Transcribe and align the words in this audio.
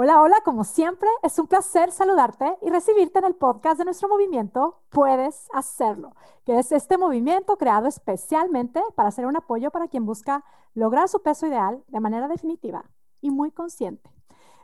Hola, 0.00 0.22
hola, 0.22 0.36
como 0.44 0.62
siempre, 0.62 1.08
es 1.24 1.40
un 1.40 1.48
placer 1.48 1.90
saludarte 1.90 2.56
y 2.62 2.70
recibirte 2.70 3.18
en 3.18 3.24
el 3.24 3.34
podcast 3.34 3.78
de 3.78 3.84
nuestro 3.84 4.08
movimiento 4.08 4.80
Puedes 4.90 5.48
Hacerlo, 5.52 6.14
que 6.46 6.56
es 6.56 6.70
este 6.70 6.96
movimiento 6.96 7.56
creado 7.56 7.88
especialmente 7.88 8.80
para 8.94 9.10
ser 9.10 9.26
un 9.26 9.36
apoyo 9.36 9.72
para 9.72 9.88
quien 9.88 10.06
busca 10.06 10.44
lograr 10.72 11.08
su 11.08 11.20
peso 11.20 11.48
ideal 11.48 11.82
de 11.88 11.98
manera 11.98 12.28
definitiva 12.28 12.88
y 13.20 13.32
muy 13.32 13.50
consciente. 13.50 14.08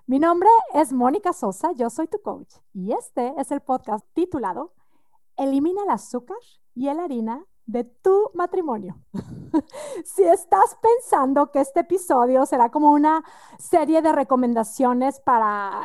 Mi 0.06 0.20
nombre 0.20 0.48
es 0.72 0.92
Mónica 0.92 1.33
Sosa, 1.33 1.72
yo 1.72 1.90
soy 1.90 2.06
tu 2.06 2.22
coach 2.22 2.54
y 2.72 2.92
este 2.92 3.35
es 3.37 3.51
el 3.51 3.60
podcast 3.60 4.06
titulado 4.14 4.72
Elimina 5.37 5.82
el 5.82 5.90
azúcar 5.90 6.38
y 6.76 6.85
la 6.85 7.03
harina 7.03 7.44
de 7.67 7.85
tu 7.85 8.31
matrimonio. 8.35 8.96
si 10.04 10.22
estás 10.22 10.76
pensando 10.81 11.51
que 11.51 11.60
este 11.60 11.81
episodio 11.81 12.46
será 12.46 12.71
como 12.71 12.92
una 12.92 13.22
serie 13.58 14.03
de 14.03 14.13
recomendaciones 14.13 15.21
para 15.21 15.82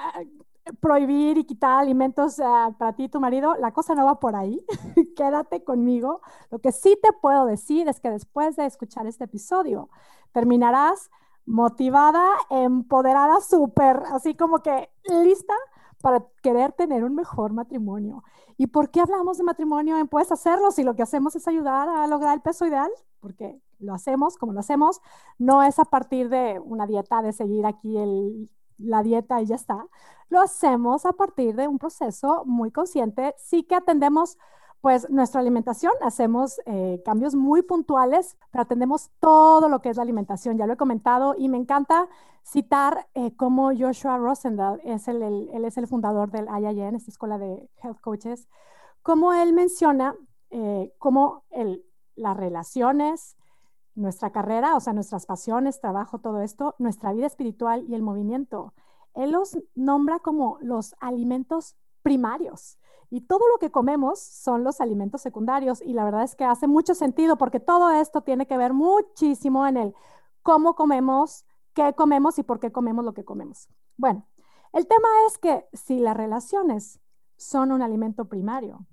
prohibir 0.79 1.37
y 1.37 1.45
quitar 1.45 1.79
alimentos 1.79 2.39
eh, 2.39 2.43
para 2.77 2.93
ti 2.93 3.05
y 3.05 3.09
tu 3.09 3.19
marido, 3.19 3.55
la 3.55 3.71
cosa 3.71 3.95
no 3.95 4.05
va 4.05 4.19
por 4.19 4.35
ahí. 4.35 4.63
Quédate 5.15 5.63
conmigo. 5.63 6.21
Lo 6.51 6.59
que 6.59 6.71
sí 6.71 6.97
te 7.01 7.13
puedo 7.13 7.45
decir 7.45 7.87
es 7.87 7.99
que 7.99 8.09
después 8.09 8.55
de 8.55 8.65
escuchar 8.65 9.07
este 9.07 9.25
episodio, 9.25 9.89
terminarás 10.31 11.09
motivada, 11.45 12.25
empoderada, 12.49 13.41
súper, 13.41 14.03
así 14.11 14.35
como 14.35 14.59
que 14.59 14.89
lista 15.23 15.55
para 16.01 16.25
querer 16.41 16.71
tener 16.73 17.03
un 17.03 17.15
mejor 17.15 17.53
matrimonio. 17.53 18.23
¿Y 18.57 18.67
por 18.67 18.89
qué 18.89 19.01
hablamos 19.01 19.37
de 19.37 19.43
matrimonio 19.43 19.97
en 19.97 20.07
Puedes 20.07 20.31
Hacerlo 20.31 20.71
si 20.71 20.83
lo 20.83 20.95
que 20.95 21.03
hacemos 21.03 21.35
es 21.35 21.47
ayudar 21.47 21.89
a 21.89 22.07
lograr 22.07 22.35
el 22.35 22.41
peso 22.41 22.65
ideal? 22.65 22.89
Porque 23.19 23.59
lo 23.79 23.93
hacemos 23.93 24.37
como 24.37 24.53
lo 24.53 24.59
hacemos, 24.59 25.01
no 25.37 25.63
es 25.63 25.79
a 25.79 25.85
partir 25.85 26.29
de 26.29 26.59
una 26.59 26.85
dieta, 26.85 27.21
de 27.21 27.33
seguir 27.33 27.65
aquí 27.65 28.49
la 28.77 29.03
dieta 29.03 29.41
y 29.41 29.45
ya 29.45 29.55
está. 29.55 29.87
Lo 30.29 30.41
hacemos 30.41 31.05
a 31.05 31.13
partir 31.13 31.55
de 31.55 31.67
un 31.67 31.79
proceso 31.79 32.43
muy 32.45 32.71
consciente. 32.71 33.35
Sí 33.37 33.63
que 33.63 33.75
atendemos 33.75 34.37
pues 34.81 35.09
nuestra 35.09 35.41
alimentación, 35.41 35.91
hacemos 36.01 36.61
eh, 36.65 37.01
cambios 37.03 37.35
muy 37.35 37.61
puntuales, 37.61 38.37
pero 38.51 38.61
atendemos 38.61 39.11
todo 39.19 39.67
lo 39.67 39.81
que 39.81 39.89
es 39.89 39.97
la 39.97 40.03
alimentación. 40.03 40.57
Ya 40.57 40.67
lo 40.67 40.73
he 40.73 40.77
comentado 40.77 41.35
y 41.37 41.49
me 41.49 41.57
encanta 41.57 42.07
citar 42.43 43.07
eh, 43.13 43.35
cómo 43.35 43.71
Joshua 43.77 44.17
Rosendahl, 44.17 44.79
es 44.83 45.07
el, 45.07 45.21
él 45.21 45.65
es 45.65 45.77
el 45.77 45.87
fundador 45.87 46.31
del 46.31 46.47
IIN, 46.47 46.95
esta 46.95 47.11
escuela 47.11 47.37
de 47.37 47.69
health 47.83 47.99
coaches, 47.99 48.47
cómo 49.01 49.33
él 49.33 49.53
menciona 49.53 50.15
eh, 50.49 50.93
cómo 50.97 51.43
el, 51.51 51.85
las 52.15 52.37
relaciones, 52.37 53.37
nuestra 53.95 54.31
carrera, 54.31 54.75
o 54.75 54.79
sea, 54.79 54.93
nuestras 54.93 55.25
pasiones, 55.25 55.81
trabajo, 55.81 56.19
todo 56.19 56.41
esto, 56.41 56.75
nuestra 56.79 57.11
vida 57.11 57.27
espiritual 57.27 57.85
y 57.87 57.95
el 57.95 58.01
movimiento. 58.01 58.73
Él 59.13 59.31
los 59.31 59.57
nombra 59.75 60.19
como 60.19 60.57
los 60.61 60.95
alimentos 60.99 61.75
primarios. 62.01 62.77
Y 63.09 63.21
todo 63.21 63.47
lo 63.51 63.57
que 63.57 63.71
comemos 63.71 64.19
son 64.19 64.63
los 64.63 64.81
alimentos 64.81 65.21
secundarios 65.21 65.81
y 65.81 65.93
la 65.93 66.03
verdad 66.03 66.23
es 66.23 66.35
que 66.35 66.45
hace 66.45 66.67
mucho 66.67 66.93
sentido 66.93 67.37
porque 67.37 67.59
todo 67.59 67.89
esto 67.89 68.21
tiene 68.21 68.45
que 68.45 68.57
ver 68.57 68.73
muchísimo 68.73 69.65
en 69.65 69.77
el 69.77 69.95
cómo 70.43 70.75
comemos, 70.75 71.45
qué 71.73 71.93
comemos 71.93 72.37
y 72.37 72.43
por 72.43 72.59
qué 72.59 72.71
comemos 72.71 73.03
lo 73.03 73.13
que 73.13 73.25
comemos. 73.25 73.67
Bueno, 73.97 74.27
el 74.73 74.85
tema 74.85 75.07
es 75.27 75.39
que 75.39 75.67
si 75.73 75.99
las 75.99 76.15
relaciones 76.15 76.99
son 77.37 77.71
un 77.71 77.81
alimento 77.81 78.25
primario, 78.25 78.85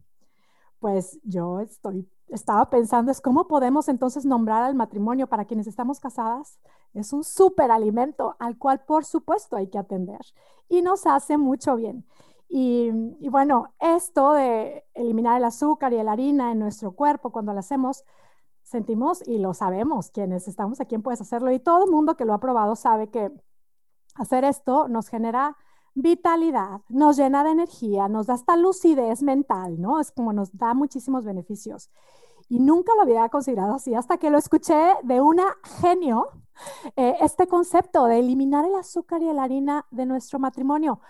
pues 0.79 1.19
yo 1.23 1.61
estoy, 1.61 2.09
estaba 2.29 2.71
pensando 2.71 3.11
es 3.11 3.21
cómo 3.21 3.47
podemos 3.47 3.89
entonces 3.89 4.25
nombrar 4.25 4.63
al 4.63 4.75
matrimonio 4.75 5.27
para 5.27 5.45
quienes 5.45 5.67
estamos 5.67 6.01
casadas. 6.01 6.59
Es 6.95 7.13
un 7.13 7.25
superalimento 7.25 8.37
al 8.39 8.57
cual 8.57 8.85
por 8.87 9.05
supuesto 9.05 9.57
hay 9.57 9.69
que 9.69 9.79
atender 9.79 10.21
y 10.69 10.81
nos 10.81 11.07
hace 11.07 11.37
mucho 11.37 11.77
bien. 11.77 12.07
Y, 12.49 12.91
bueno, 13.29 13.75
esto 13.81 14.33
de 14.33 14.85
eliminar 14.95 15.37
el 15.39 15.45
azúcar 15.45 15.93
y 15.93 16.03
la 16.03 16.13
harina 16.13 16.53
en 16.53 16.59
nuestro 16.59 16.93
cuerpo 16.93 17.31
cuando 17.31 17.53
lo 17.53 17.59
hacemos, 17.59 18.05
sentimos 18.63 19.27
y 19.27 19.39
lo 19.39 19.55
sabemos, 19.55 20.11
quienes 20.11 20.49
estamos 20.49 20.81
aquí 20.81 20.97
Puedes 20.99 21.21
Hacerlo, 21.21 21.53
y 21.53 21.59
todo 21.59 21.87
mundo 21.87 22.17
que 22.17 22.25
lo 22.25 22.35
ha 22.35 22.41
probado 22.41 22.77
sabe 22.77 23.09
que 23.09 23.31
hacer 24.15 24.45
esto 24.45 24.89
nos 24.89 25.09
genera 25.09 25.57
vitalidad, 25.95 26.83
nos 26.89 27.17
llena 27.17 27.43
de 27.43 27.51
energía, 27.51 28.09
nos 28.09 28.27
da 28.27 28.35
hasta 28.35 28.57
lucidez 28.57 29.23
mental, 29.23 29.81
¿no? 29.81 29.99
Es 29.99 30.13
como 30.13 30.33
nos 30.33 30.57
da 30.57 30.75
muchísimos 30.75 31.25
beneficios. 31.25 31.91
Y 32.49 32.61
nunca 32.61 32.95
lo 32.95 33.03
había 33.03 33.29
considerado 33.29 33.75
así 33.75 33.95
hasta 33.95 34.19
que 34.19 34.31
lo 34.31 34.39
escuché 34.39 34.77
de 35.03 35.21
una 35.21 35.57
genio, 35.81 36.29
eh, 36.97 37.17
este 37.21 37.47
concepto 37.47 38.05
de 38.07 38.21
eliminar 38.21 38.65
el 38.65 38.75
azúcar 38.75 39.23
y 39.23 39.33
la 39.33 39.45
harina 39.45 39.87
de 39.91 40.07
nuestro 40.07 40.39
matrimonio. 40.39 41.01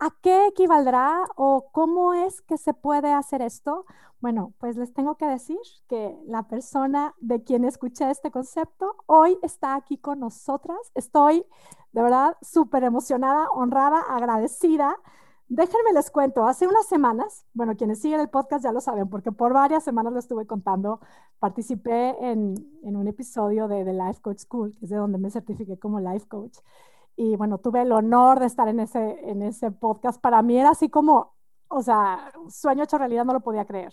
¿A 0.00 0.10
qué 0.22 0.46
equivaldrá 0.46 1.24
o 1.34 1.70
cómo 1.72 2.14
es 2.14 2.40
que 2.42 2.56
se 2.56 2.72
puede 2.72 3.12
hacer 3.12 3.42
esto? 3.42 3.84
Bueno, 4.20 4.54
pues 4.58 4.76
les 4.76 4.92
tengo 4.94 5.16
que 5.16 5.26
decir 5.26 5.58
que 5.88 6.16
la 6.26 6.44
persona 6.46 7.14
de 7.20 7.42
quien 7.42 7.64
escuché 7.64 8.08
este 8.08 8.30
concepto 8.30 8.94
hoy 9.06 9.38
está 9.42 9.74
aquí 9.74 9.98
con 9.98 10.20
nosotras. 10.20 10.78
Estoy 10.94 11.44
de 11.92 12.02
verdad 12.02 12.36
súper 12.42 12.84
emocionada, 12.84 13.50
honrada, 13.50 14.00
agradecida. 14.00 14.96
Déjenme 15.48 15.92
les 15.94 16.10
cuento, 16.10 16.44
hace 16.46 16.68
unas 16.68 16.86
semanas, 16.86 17.46
bueno, 17.54 17.74
quienes 17.76 18.00
siguen 18.00 18.20
el 18.20 18.28
podcast 18.28 18.62
ya 18.62 18.70
lo 18.70 18.80
saben, 18.80 19.08
porque 19.08 19.32
por 19.32 19.52
varias 19.52 19.82
semanas 19.82 20.12
lo 20.12 20.18
estuve 20.20 20.46
contando, 20.46 21.00
participé 21.40 22.14
en, 22.20 22.54
en 22.84 22.96
un 22.96 23.08
episodio 23.08 23.66
de 23.66 23.84
The 23.84 23.94
Life 23.94 24.20
Coach 24.20 24.40
School, 24.40 24.76
que 24.78 24.84
es 24.84 24.90
de 24.90 24.96
donde 24.96 25.18
me 25.18 25.30
certifiqué 25.30 25.78
como 25.78 26.00
Life 26.00 26.28
Coach 26.28 26.58
y 27.18 27.34
bueno, 27.34 27.58
tuve 27.58 27.82
el 27.82 27.90
honor 27.90 28.38
de 28.38 28.46
estar 28.46 28.68
en 28.68 28.78
ese, 28.78 29.18
en 29.28 29.42
ese 29.42 29.72
podcast. 29.72 30.20
Para 30.20 30.40
mí 30.40 30.56
era 30.56 30.70
así 30.70 30.88
como, 30.88 31.34
o 31.66 31.82
sea, 31.82 32.32
sueño 32.48 32.84
hecho 32.84 32.96
realidad, 32.96 33.24
no 33.24 33.32
lo 33.32 33.40
podía 33.40 33.64
creer. 33.64 33.92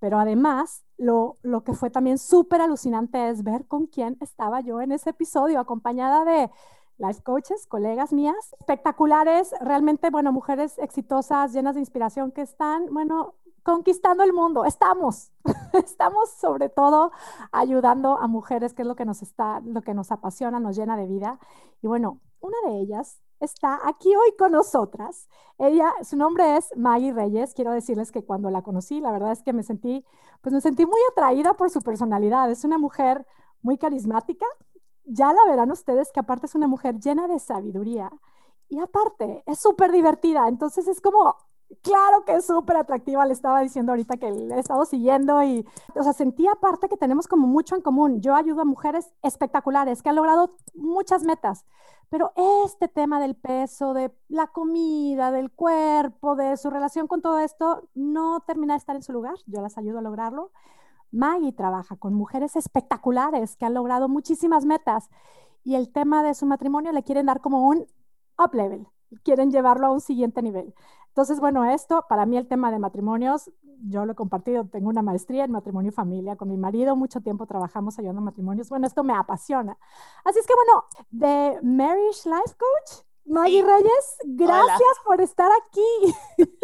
Pero 0.00 0.18
además, 0.18 0.84
lo, 0.98 1.38
lo 1.42 1.64
que 1.64 1.72
fue 1.72 1.88
también 1.88 2.18
súper 2.18 2.60
alucinante 2.60 3.30
es 3.30 3.42
ver 3.42 3.66
con 3.66 3.86
quién 3.86 4.18
estaba 4.20 4.60
yo 4.60 4.82
en 4.82 4.92
ese 4.92 5.10
episodio, 5.10 5.60
acompañada 5.60 6.26
de 6.26 6.50
life 6.98 7.22
coaches, 7.22 7.66
colegas 7.66 8.12
mías, 8.12 8.54
espectaculares, 8.60 9.54
realmente, 9.62 10.10
bueno, 10.10 10.30
mujeres 10.30 10.76
exitosas, 10.76 11.54
llenas 11.54 11.74
de 11.74 11.80
inspiración 11.80 12.32
que 12.32 12.42
están, 12.42 12.92
bueno, 12.92 13.34
conquistando 13.62 14.24
el 14.24 14.34
mundo. 14.34 14.66
Estamos, 14.66 15.32
estamos 15.72 16.32
sobre 16.32 16.68
todo 16.68 17.12
ayudando 17.50 18.18
a 18.18 18.26
mujeres, 18.28 18.74
que 18.74 18.82
es 18.82 18.88
lo 18.88 18.94
que 18.94 19.06
nos 19.06 19.22
está, 19.22 19.60
lo 19.64 19.80
que 19.80 19.94
nos 19.94 20.12
apasiona, 20.12 20.60
nos 20.60 20.76
llena 20.76 20.98
de 20.98 21.06
vida. 21.06 21.38
Y 21.80 21.86
bueno, 21.86 22.20
una 22.40 22.56
de 22.66 22.80
ellas 22.80 23.20
está 23.40 23.80
aquí 23.86 24.14
hoy 24.14 24.34
con 24.36 24.52
nosotras. 24.52 25.28
Ella, 25.58 25.92
su 26.02 26.16
nombre 26.16 26.56
es 26.56 26.70
Maggie 26.76 27.12
Reyes. 27.12 27.54
Quiero 27.54 27.72
decirles 27.72 28.12
que 28.12 28.24
cuando 28.24 28.50
la 28.50 28.62
conocí, 28.62 29.00
la 29.00 29.12
verdad 29.12 29.32
es 29.32 29.42
que 29.42 29.52
me 29.52 29.62
sentí, 29.62 30.04
pues 30.40 30.52
me 30.52 30.60
sentí 30.60 30.86
muy 30.86 31.00
atraída 31.12 31.54
por 31.54 31.70
su 31.70 31.80
personalidad. 31.82 32.50
Es 32.50 32.64
una 32.64 32.78
mujer 32.78 33.26
muy 33.62 33.78
carismática. 33.78 34.46
Ya 35.04 35.32
la 35.32 35.44
verán 35.46 35.70
ustedes 35.70 36.12
que 36.12 36.20
aparte 36.20 36.46
es 36.46 36.54
una 36.54 36.66
mujer 36.66 36.98
llena 36.98 37.28
de 37.28 37.38
sabiduría 37.38 38.10
y 38.68 38.78
aparte 38.80 39.42
es 39.46 39.58
súper 39.58 39.92
divertida. 39.92 40.48
Entonces 40.48 40.88
es 40.88 41.00
como 41.00 41.36
Claro 41.82 42.24
que 42.24 42.34
es 42.34 42.46
súper 42.46 42.76
atractiva, 42.76 43.26
le 43.26 43.34
estaba 43.34 43.60
diciendo 43.60 43.92
ahorita 43.92 44.16
que 44.16 44.30
le 44.30 44.54
he 44.54 44.58
estado 44.58 44.86
siguiendo 44.86 45.42
y, 45.42 45.66
o 45.94 46.02
sea, 46.02 46.14
sentí 46.14 46.46
aparte 46.46 46.88
que 46.88 46.96
tenemos 46.96 47.28
como 47.28 47.46
mucho 47.46 47.76
en 47.76 47.82
común. 47.82 48.22
Yo 48.22 48.34
ayudo 48.34 48.62
a 48.62 48.64
mujeres 48.64 49.12
espectaculares 49.22 50.02
que 50.02 50.08
han 50.08 50.16
logrado 50.16 50.56
muchas 50.74 51.24
metas, 51.24 51.66
pero 52.08 52.32
este 52.64 52.88
tema 52.88 53.20
del 53.20 53.36
peso, 53.36 53.92
de 53.92 54.10
la 54.28 54.46
comida, 54.46 55.30
del 55.30 55.50
cuerpo, 55.50 56.36
de 56.36 56.56
su 56.56 56.70
relación 56.70 57.06
con 57.06 57.20
todo 57.20 57.38
esto, 57.38 57.86
no 57.94 58.40
termina 58.40 58.72
de 58.72 58.78
estar 58.78 58.96
en 58.96 59.02
su 59.02 59.12
lugar. 59.12 59.34
Yo 59.46 59.60
las 59.60 59.76
ayudo 59.76 59.98
a 59.98 60.02
lograrlo. 60.02 60.52
Maggie 61.10 61.52
trabaja 61.52 61.96
con 61.96 62.14
mujeres 62.14 62.56
espectaculares 62.56 63.56
que 63.56 63.66
han 63.66 63.74
logrado 63.74 64.08
muchísimas 64.08 64.64
metas 64.64 65.10
y 65.64 65.74
el 65.74 65.92
tema 65.92 66.22
de 66.22 66.32
su 66.32 66.46
matrimonio 66.46 66.92
le 66.92 67.02
quieren 67.02 67.26
dar 67.26 67.42
como 67.42 67.68
un 67.68 67.86
up 68.38 68.54
level, 68.54 68.86
quieren 69.22 69.50
llevarlo 69.50 69.86
a 69.86 69.90
un 69.90 70.00
siguiente 70.00 70.42
nivel. 70.42 70.74
Entonces, 71.18 71.40
bueno, 71.40 71.64
esto, 71.64 72.06
para 72.08 72.26
mí 72.26 72.36
el 72.36 72.46
tema 72.46 72.70
de 72.70 72.78
matrimonios, 72.78 73.50
yo 73.88 74.06
lo 74.06 74.12
he 74.12 74.14
compartido, 74.14 74.66
tengo 74.66 74.88
una 74.88 75.02
maestría 75.02 75.44
en 75.46 75.50
matrimonio 75.50 75.88
y 75.88 75.92
familia 75.92 76.36
con 76.36 76.48
mi 76.48 76.56
marido, 76.56 76.94
mucho 76.94 77.20
tiempo 77.20 77.44
trabajamos 77.44 77.98
ayudando 77.98 78.20
a 78.20 78.24
matrimonios, 78.26 78.68
bueno, 78.68 78.86
esto 78.86 79.02
me 79.02 79.14
apasiona. 79.14 79.76
Así 80.22 80.38
es 80.38 80.46
que, 80.46 80.54
bueno, 80.54 80.84
de 81.10 81.58
Marriage 81.64 82.20
Life 82.24 82.54
Coach, 82.56 83.04
Maggie 83.28 83.62
Reyes, 83.62 84.04
gracias 84.24 84.96
por 85.04 85.20
estar 85.20 85.50
aquí. 85.66 86.14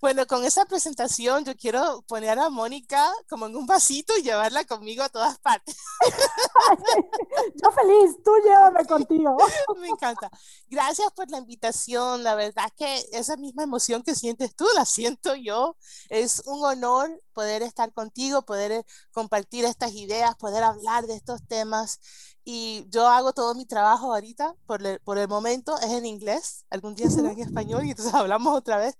Bueno, 0.00 0.26
con 0.26 0.44
esa 0.44 0.66
presentación 0.66 1.44
yo 1.44 1.56
quiero 1.56 2.02
poner 2.06 2.38
a 2.38 2.50
Mónica 2.50 3.10
como 3.28 3.46
en 3.46 3.56
un 3.56 3.66
vasito 3.66 4.12
y 4.18 4.22
llevarla 4.22 4.64
conmigo 4.64 5.02
a 5.02 5.08
todas 5.08 5.38
partes. 5.38 5.76
Yo 7.62 7.70
feliz, 7.70 8.16
tú 8.22 8.30
llévame 8.44 8.84
contigo. 8.84 9.36
Me 9.80 9.88
encanta. 9.88 10.30
Gracias 10.68 11.10
por 11.12 11.30
la 11.30 11.38
invitación. 11.38 12.22
La 12.22 12.34
verdad 12.34 12.70
que 12.76 13.06
esa 13.12 13.36
misma 13.36 13.62
emoción 13.62 14.02
que 14.02 14.14
sientes 14.14 14.54
tú, 14.54 14.66
la 14.74 14.84
siento 14.84 15.34
yo. 15.34 15.76
Es 16.10 16.42
un 16.46 16.64
honor 16.64 17.22
poder 17.32 17.62
estar 17.62 17.92
contigo, 17.92 18.42
poder 18.42 18.84
compartir 19.12 19.64
estas 19.64 19.92
ideas, 19.94 20.36
poder 20.36 20.62
hablar 20.62 21.06
de 21.06 21.14
estos 21.14 21.46
temas 21.46 22.00
y 22.44 22.86
yo 22.90 23.08
hago 23.08 23.32
todo 23.32 23.54
mi 23.54 23.66
trabajo 23.66 24.12
ahorita, 24.12 24.54
por 24.66 24.86
el, 24.86 25.00
por 25.00 25.18
el 25.18 25.28
momento 25.28 25.78
es 25.78 25.90
en 25.90 26.04
inglés, 26.04 26.66
algún 26.70 26.94
día 26.94 27.08
será 27.08 27.32
en 27.32 27.40
español 27.40 27.86
y 27.86 27.90
entonces 27.90 28.14
hablamos 28.14 28.54
otra 28.56 28.76
vez, 28.76 28.96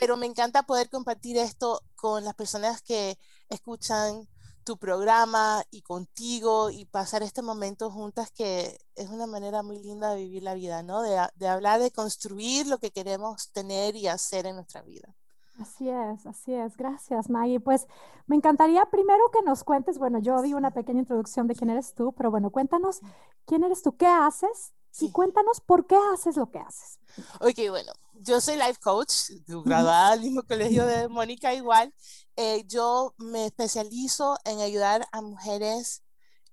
pero 0.00 0.16
me 0.16 0.26
encanta 0.26 0.62
poder 0.62 0.88
compartir 0.88 1.36
esto 1.36 1.82
con 1.96 2.24
las 2.24 2.34
personas 2.34 2.80
que 2.82 3.18
escuchan 3.50 4.26
tu 4.64 4.78
programa 4.78 5.64
y 5.70 5.82
contigo 5.82 6.70
y 6.70 6.84
pasar 6.84 7.22
este 7.22 7.40
momento 7.42 7.90
juntas 7.90 8.30
que 8.30 8.78
es 8.96 9.08
una 9.08 9.26
manera 9.26 9.62
muy 9.62 9.78
linda 9.82 10.10
de 10.10 10.22
vivir 10.22 10.42
la 10.42 10.54
vida, 10.54 10.82
¿no? 10.82 11.00
De, 11.02 11.18
de 11.36 11.48
hablar, 11.48 11.80
de 11.80 11.90
construir 11.90 12.66
lo 12.66 12.78
que 12.78 12.90
queremos 12.90 13.50
tener 13.52 13.96
y 13.96 14.08
hacer 14.08 14.44
en 14.46 14.56
nuestra 14.56 14.82
vida. 14.82 15.14
Así 15.60 15.88
es, 15.88 16.26
así 16.26 16.54
es. 16.54 16.76
Gracias, 16.76 17.28
Maggie. 17.28 17.58
Pues 17.60 17.86
me 18.26 18.36
encantaría 18.36 18.84
primero 18.86 19.30
que 19.32 19.42
nos 19.42 19.64
cuentes, 19.64 19.98
bueno, 19.98 20.20
yo 20.20 20.40
di 20.42 20.54
una 20.54 20.70
pequeña 20.70 21.00
introducción 21.00 21.46
de 21.48 21.54
quién 21.54 21.70
eres 21.70 21.94
tú, 21.94 22.12
pero 22.12 22.30
bueno, 22.30 22.50
cuéntanos 22.50 23.00
quién 23.44 23.64
eres 23.64 23.82
tú, 23.82 23.96
qué 23.96 24.06
haces 24.06 24.72
y 25.00 25.10
cuéntanos 25.10 25.60
por 25.60 25.86
qué 25.86 25.96
haces 26.12 26.36
lo 26.36 26.50
que 26.50 26.58
haces. 26.58 26.98
Ok, 27.40 27.58
bueno, 27.70 27.92
yo 28.14 28.40
soy 28.40 28.56
life 28.56 28.78
coach, 28.80 29.30
graduada 29.64 30.12
del 30.12 30.20
mismo 30.20 30.42
colegio 30.42 30.86
de 30.86 31.08
Mónica 31.08 31.52
igual. 31.54 31.92
Eh, 32.36 32.64
yo 32.66 33.14
me 33.18 33.46
especializo 33.46 34.36
en 34.44 34.60
ayudar 34.60 35.08
a 35.10 35.22
mujeres 35.22 36.02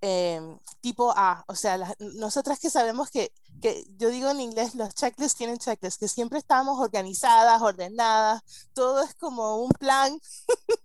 Em, 0.02 0.60
tipo 0.82 1.12
A, 1.16 1.44
o 1.48 1.56
sea, 1.56 1.96
nosotras 2.00 2.60
que 2.60 2.70
sabemos 2.70 3.10
que, 3.10 3.32
que, 3.62 3.86
yo 3.98 4.10
digo 4.10 4.30
en 4.30 4.42
inglés, 4.42 4.76
los 4.76 4.94
checklists 4.94 5.38
tienen 5.38 5.58
checklists, 5.58 5.98
que 6.00 6.08
siempre 6.08 6.38
estamos 6.38 6.80
organizadas, 6.80 7.62
ordenadas, 7.62 8.44
todo 8.74 9.02
es 9.02 9.16
como 9.16 9.64
un 9.64 9.70
plan 9.70 10.20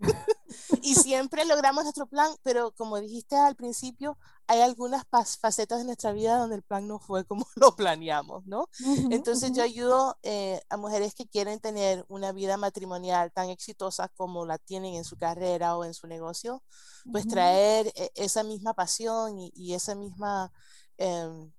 y 0.83 0.95
siempre 0.95 1.45
logramos 1.45 1.85
nuestro 1.85 2.07
plan, 2.07 2.33
pero 2.43 2.73
como 2.73 2.99
dijiste 2.99 3.37
al 3.37 3.57
principio, 3.57 4.17
hay 4.51 4.63
algunas 4.63 5.05
facetas 5.09 5.79
de 5.79 5.85
nuestra 5.85 6.11
vida 6.11 6.37
donde 6.37 6.57
el 6.57 6.63
plan 6.63 6.89
no 6.89 6.99
fue 6.99 7.25
como 7.25 7.47
lo 7.55 7.77
planeamos, 7.77 8.45
¿no? 8.47 8.69
Entonces 9.11 9.53
yo 9.53 9.63
ayudo 9.63 10.19
eh, 10.25 10.61
a 10.69 10.77
mujeres 10.77 11.15
que 11.15 11.29
quieren 11.29 11.61
tener 11.61 12.05
una 12.09 12.33
vida 12.33 12.57
matrimonial 12.57 13.31
tan 13.31 13.49
exitosa 13.49 14.09
como 14.09 14.45
la 14.47 14.59
tienen 14.59 14.95
en 14.95 15.05
su 15.05 15.17
carrera 15.17 15.77
o 15.77 15.85
en 15.85 15.95
su 15.95 16.09
negocio, 16.09 16.65
pues 17.13 17.29
traer 17.29 17.93
eh, 17.95 18.11
esa 18.17 18.43
misma 18.43 18.75
pasión 18.75 19.39
y, 19.39 19.73
esa 19.73 19.95
misma, 19.95 20.53
em, 20.99 21.53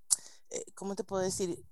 eh, 0.49 0.65
¿cómo 0.75 0.93
te 0.93 1.05
puedo 1.05 1.23
decir? 1.23 1.63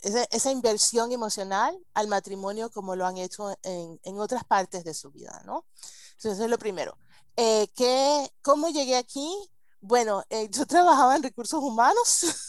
Esa, 0.00 0.24
esa, 0.30 0.50
inversión 0.50 1.12
emocional 1.12 1.78
al 1.92 2.08
matrimonio 2.08 2.70
como 2.70 2.96
lo 2.96 3.04
han 3.04 3.18
hecho 3.18 3.54
en, 3.62 4.00
en 4.02 4.18
otras 4.18 4.44
partes 4.44 4.84
de 4.84 4.94
su 4.94 5.10
vida, 5.10 5.42
¿no? 5.44 5.66
Entonces, 6.12 6.32
eso 6.32 6.44
es 6.44 6.50
lo 6.50 6.58
primero. 6.58 6.96
Eh, 7.36 7.68
¿qué, 7.76 8.32
¿Cómo 8.40 8.70
llegué 8.70 8.96
aquí? 8.96 9.30
Bueno, 9.80 10.22
eh, 10.28 10.48
yo 10.50 10.66
trabajaba 10.66 11.16
en 11.16 11.22
recursos 11.22 11.62
humanos. 11.62 12.20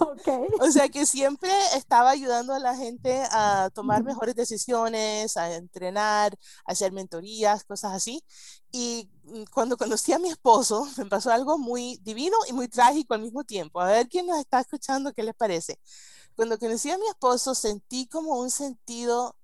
Okay. 0.00 0.46
o 0.60 0.70
sea 0.72 0.88
que 0.88 1.04
siempre 1.04 1.50
estaba 1.76 2.10
ayudando 2.10 2.54
a 2.54 2.58
la 2.58 2.74
gente 2.74 3.22
a 3.30 3.70
tomar 3.74 4.02
mejores 4.02 4.34
decisiones, 4.34 5.36
a 5.36 5.54
entrenar, 5.54 6.34
a 6.66 6.72
hacer 6.72 6.90
mentorías, 6.90 7.62
cosas 7.64 7.92
así. 7.92 8.24
Y 8.72 9.10
mm, 9.24 9.44
cuando 9.52 9.76
conocí 9.76 10.12
a 10.12 10.18
mi 10.18 10.30
esposo, 10.30 10.88
me 10.96 11.04
pasó 11.06 11.30
algo 11.30 11.58
muy 11.58 11.98
divino 12.02 12.36
y 12.48 12.52
muy 12.54 12.66
trágico 12.68 13.14
al 13.14 13.20
mismo 13.22 13.44
tiempo. 13.44 13.80
A 13.80 13.86
ver 13.86 14.08
quién 14.08 14.26
nos 14.26 14.38
está 14.38 14.60
escuchando, 14.60 15.12
¿qué 15.12 15.22
les 15.22 15.34
parece? 15.34 15.78
Cuando 16.34 16.58
conocí 16.58 16.90
a 16.90 16.98
mi 16.98 17.06
esposo, 17.08 17.54
sentí 17.54 18.08
como 18.08 18.40
un 18.40 18.50
sentido 18.50 19.36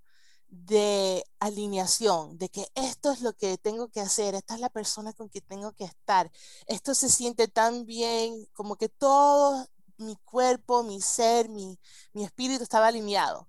de 0.49 1.23
alineación, 1.39 2.37
de 2.37 2.49
que 2.49 2.67
esto 2.75 3.11
es 3.11 3.21
lo 3.21 3.33
que 3.33 3.57
tengo 3.57 3.89
que 3.89 4.01
hacer, 4.01 4.35
esta 4.35 4.55
es 4.55 4.59
la 4.61 4.69
persona 4.69 5.13
con 5.13 5.29
que 5.29 5.41
tengo 5.41 5.73
que 5.73 5.85
estar. 5.85 6.31
Esto 6.67 6.95
se 6.95 7.09
siente 7.09 7.47
tan 7.47 7.85
bien, 7.85 8.45
como 8.53 8.75
que 8.75 8.89
todo 8.89 9.67
mi 9.97 10.15
cuerpo, 10.25 10.83
mi 10.83 11.01
ser, 11.01 11.49
mi, 11.49 11.79
mi 12.13 12.23
espíritu 12.23 12.63
estaba 12.63 12.87
alineado. 12.87 13.47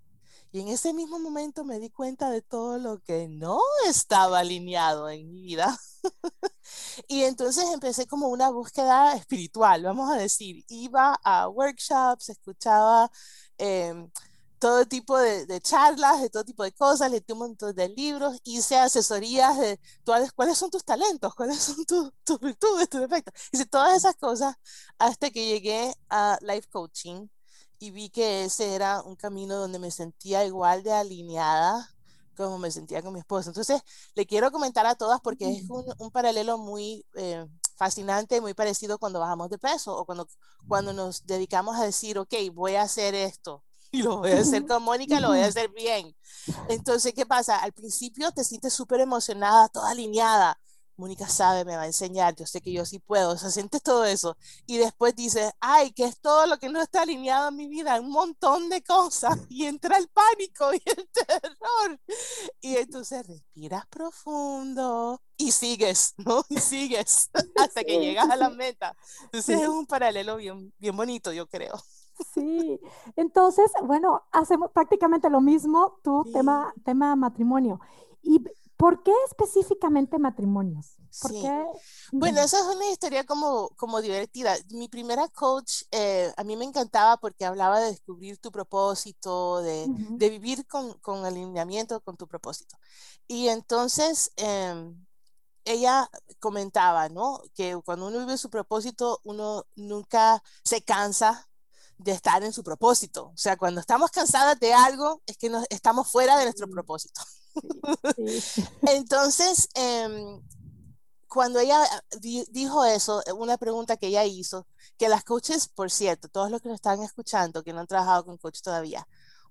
Y 0.52 0.60
en 0.60 0.68
ese 0.68 0.92
mismo 0.92 1.18
momento 1.20 1.64
me 1.64 1.78
di 1.78 1.90
cuenta 1.90 2.28
de 2.30 2.42
todo 2.42 2.78
lo 2.78 3.00
que 3.00 3.28
no 3.28 3.60
estaba 3.86 4.40
alineado 4.40 5.08
en 5.08 5.30
mi 5.30 5.42
vida. 5.42 5.78
y 7.08 7.22
entonces 7.24 7.64
empecé 7.72 8.06
como 8.06 8.28
una 8.28 8.50
búsqueda 8.50 9.14
espiritual, 9.14 9.84
vamos 9.84 10.10
a 10.10 10.16
decir. 10.16 10.64
Iba 10.68 11.14
a 11.24 11.48
workshops, 11.48 12.30
escuchaba... 12.30 13.10
Em, 13.58 14.10
todo 14.60 14.86
tipo 14.86 15.18
de, 15.18 15.60
charlas, 15.62 16.20
de 16.20 16.30
todo 16.30 16.44
tipo 16.44 16.62
de 16.64 16.72
cosas, 16.72 17.10
leí 17.10 17.24
un 17.30 17.38
montón 17.38 17.74
de 17.74 17.88
libros, 17.88 18.38
hice 18.44 18.76
asesorías 18.76 19.58
de 19.58 19.80
cuáles 20.36 20.58
son 20.58 20.70
tus 20.70 20.84
talentos, 20.84 21.34
cuáles 21.34 21.58
son 21.58 21.84
tus 21.86 22.40
virtudes, 22.40 22.88
tus 22.90 23.00
defectos. 23.00 23.34
Hice 23.52 23.66
todas 23.66 23.96
esas 23.96 24.16
cosas 24.16 24.56
hasta 24.98 25.30
que 25.30 25.46
llegué 25.46 25.94
a 26.10 26.38
Life 26.42 26.68
Coaching 26.70 27.28
y 27.78 27.90
vi 27.90 28.10
que 28.10 28.44
ese 28.44 28.74
era 28.74 29.02
un 29.02 29.16
camino 29.16 29.56
donde 29.56 29.78
me 29.78 29.90
sentía 29.90 30.44
igual 30.44 30.82
de 30.82 30.92
alineada 30.92 31.88
como 32.36 32.58
me 32.58 32.70
sentía 32.70 33.02
con 33.02 33.12
mi 33.14 33.20
esposo. 33.20 33.50
Entonces, 33.50 33.82
le 34.14 34.26
quiero 34.26 34.50
comentar 34.52 34.86
a 34.86 34.94
todas 34.94 35.20
porque 35.20 35.50
es 35.50 35.64
un, 35.70 36.10
paralelo 36.10 36.58
muy 36.58 37.04
eh, 37.14 37.46
fascinante, 37.76 38.40
muy 38.40 38.54
parecido 38.54 38.98
cuando 38.98 39.20
bajamos 39.20 39.50
de 39.50 39.58
peso 39.58 39.96
o 39.96 40.04
cuando, 40.06 40.28
cuando 40.68 40.92
nos 40.92 41.26
dedicamos 41.26 41.76
a 41.78 41.84
decir, 41.84 42.18
ok, 42.18 42.34
voy 42.52 42.76
a 42.76 42.82
hacer 42.82 43.14
esto 43.14 43.62
y 43.90 44.02
lo 44.02 44.18
voy 44.18 44.32
a 44.32 44.40
hacer 44.40 44.66
con 44.66 44.82
Mónica, 44.82 45.20
lo 45.20 45.28
voy 45.28 45.40
a 45.40 45.46
hacer 45.46 45.70
bien. 45.70 46.14
Entonces, 46.68 47.12
¿qué 47.14 47.26
pasa? 47.26 47.58
Al 47.58 47.72
principio 47.72 48.30
te 48.32 48.44
sientes 48.44 48.72
súper 48.72 49.00
emocionada, 49.00 49.68
toda 49.68 49.90
alineada. 49.90 50.58
Mónica 51.00 51.26
sabe, 51.28 51.64
me 51.64 51.76
va 51.76 51.82
a 51.82 51.86
enseñar, 51.86 52.36
yo 52.36 52.46
sé 52.46 52.60
que 52.60 52.72
yo 52.72 52.84
sí 52.84 52.98
puedo, 52.98 53.30
o 53.30 53.36
sea, 53.38 53.50
sientes 53.50 53.82
todo 53.82 54.04
eso. 54.04 54.36
Y 54.66 54.76
después 54.76 55.16
dices, 55.16 55.50
ay, 55.58 55.92
que 55.92 56.04
es 56.04 56.20
todo 56.20 56.46
lo 56.46 56.58
que 56.58 56.68
no 56.68 56.80
está 56.80 57.02
alineado 57.02 57.48
en 57.48 57.56
mi 57.56 57.68
vida, 57.68 57.98
un 57.98 58.10
montón 58.10 58.68
de 58.68 58.82
cosas. 58.82 59.38
Y 59.48 59.64
entra 59.64 59.96
el 59.96 60.08
pánico 60.08 60.72
y 60.74 60.82
el 60.84 61.08
terror. 61.08 62.00
Y 62.60 62.76
entonces 62.76 63.26
respiras 63.26 63.86
profundo 63.86 65.22
y 65.36 65.50
sigues, 65.52 66.14
¿no? 66.18 66.44
Y 66.50 66.60
sigues 66.60 67.30
hasta 67.56 67.82
que 67.82 67.98
llegas 67.98 68.28
a 68.30 68.36
la 68.36 68.50
meta. 68.50 68.94
Entonces 69.24 69.60
es 69.62 69.68
un 69.68 69.86
paralelo 69.86 70.36
bien, 70.36 70.72
bien 70.78 70.96
bonito, 70.96 71.32
yo 71.32 71.48
creo. 71.48 71.82
Sí, 72.34 72.80
entonces, 73.16 73.70
bueno, 73.84 74.22
hacemos 74.32 74.70
prácticamente 74.72 75.30
lo 75.30 75.40
mismo, 75.40 75.98
tu 76.02 76.24
tema, 76.32 76.72
tema 76.84 77.16
matrimonio. 77.16 77.80
¿Y 78.22 78.44
por 78.76 79.02
qué 79.02 79.12
específicamente 79.26 80.18
matrimonios? 80.18 80.96
¿Por 81.20 81.32
qué? 81.32 81.66
Bueno, 82.12 82.40
esa 82.40 82.60
es 82.60 82.76
una 82.76 82.90
historia 82.90 83.24
como, 83.24 83.68
como 83.76 84.00
divertida. 84.00 84.54
Mi 84.70 84.88
primera 84.88 85.28
coach 85.28 85.82
eh, 85.90 86.32
a 86.34 86.44
mí 86.44 86.56
me 86.56 86.64
encantaba 86.64 87.18
porque 87.18 87.44
hablaba 87.44 87.80
de 87.80 87.90
descubrir 87.90 88.38
tu 88.38 88.50
propósito, 88.50 89.60
de, 89.60 89.86
de 89.88 90.30
vivir 90.30 90.66
con, 90.66 90.94
con, 91.00 91.26
alineamiento 91.26 92.00
con 92.00 92.16
tu 92.16 92.26
propósito. 92.26 92.78
Y 93.26 93.48
entonces 93.48 94.32
em, 94.36 94.96
ella 95.64 96.08
comentaba, 96.38 97.08
¿no? 97.08 97.42
Que 97.54 97.78
cuando 97.84 98.06
uno 98.06 98.20
vive 98.20 98.38
su 98.38 98.48
propósito, 98.48 99.20
uno 99.24 99.66
nunca 99.74 100.42
se 100.64 100.82
cansa 100.82 101.49
de 102.02 102.12
estar 102.12 102.42
en 102.42 102.52
su 102.52 102.62
propósito. 102.62 103.26
O 103.28 103.36
sea, 103.36 103.56
cuando 103.56 103.80
estamos 103.80 104.10
cansadas 104.10 104.58
de 104.58 104.72
algo, 104.72 105.22
es 105.26 105.36
que 105.36 105.50
nos, 105.50 105.66
estamos 105.70 106.10
fuera 106.10 106.38
de 106.38 106.44
nuestro 106.44 106.68
propósito. 106.68 107.20
Entonces, 108.82 109.68
em, 109.74 110.40
cuando 111.28 111.60
ella 111.60 111.80
dijo 112.50 112.84
eso, 112.84 113.22
una 113.36 113.58
pregunta 113.58 113.96
que 113.96 114.08
ella 114.08 114.24
hizo, 114.24 114.66
que 114.98 115.08
las 115.08 115.24
coaches, 115.24 115.68
por 115.68 115.90
cierto, 115.90 116.28
todos 116.28 116.50
los 116.50 116.60
que 116.60 116.68
nos 116.68 116.76
están 116.76 117.02
escuchando, 117.02 117.62
que 117.62 117.72
no 117.72 117.80
han 117.80 117.86
trabajado 117.86 118.24
con 118.24 118.38
coach 118.38 118.60
todavía, 118.62 119.06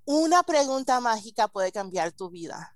una 0.05 0.43
pregunta 0.43 0.99
mágica 0.99 1.47
puede 1.47 1.71
cambiar 1.71 2.11
tu 2.11 2.29
vida. 2.29 2.75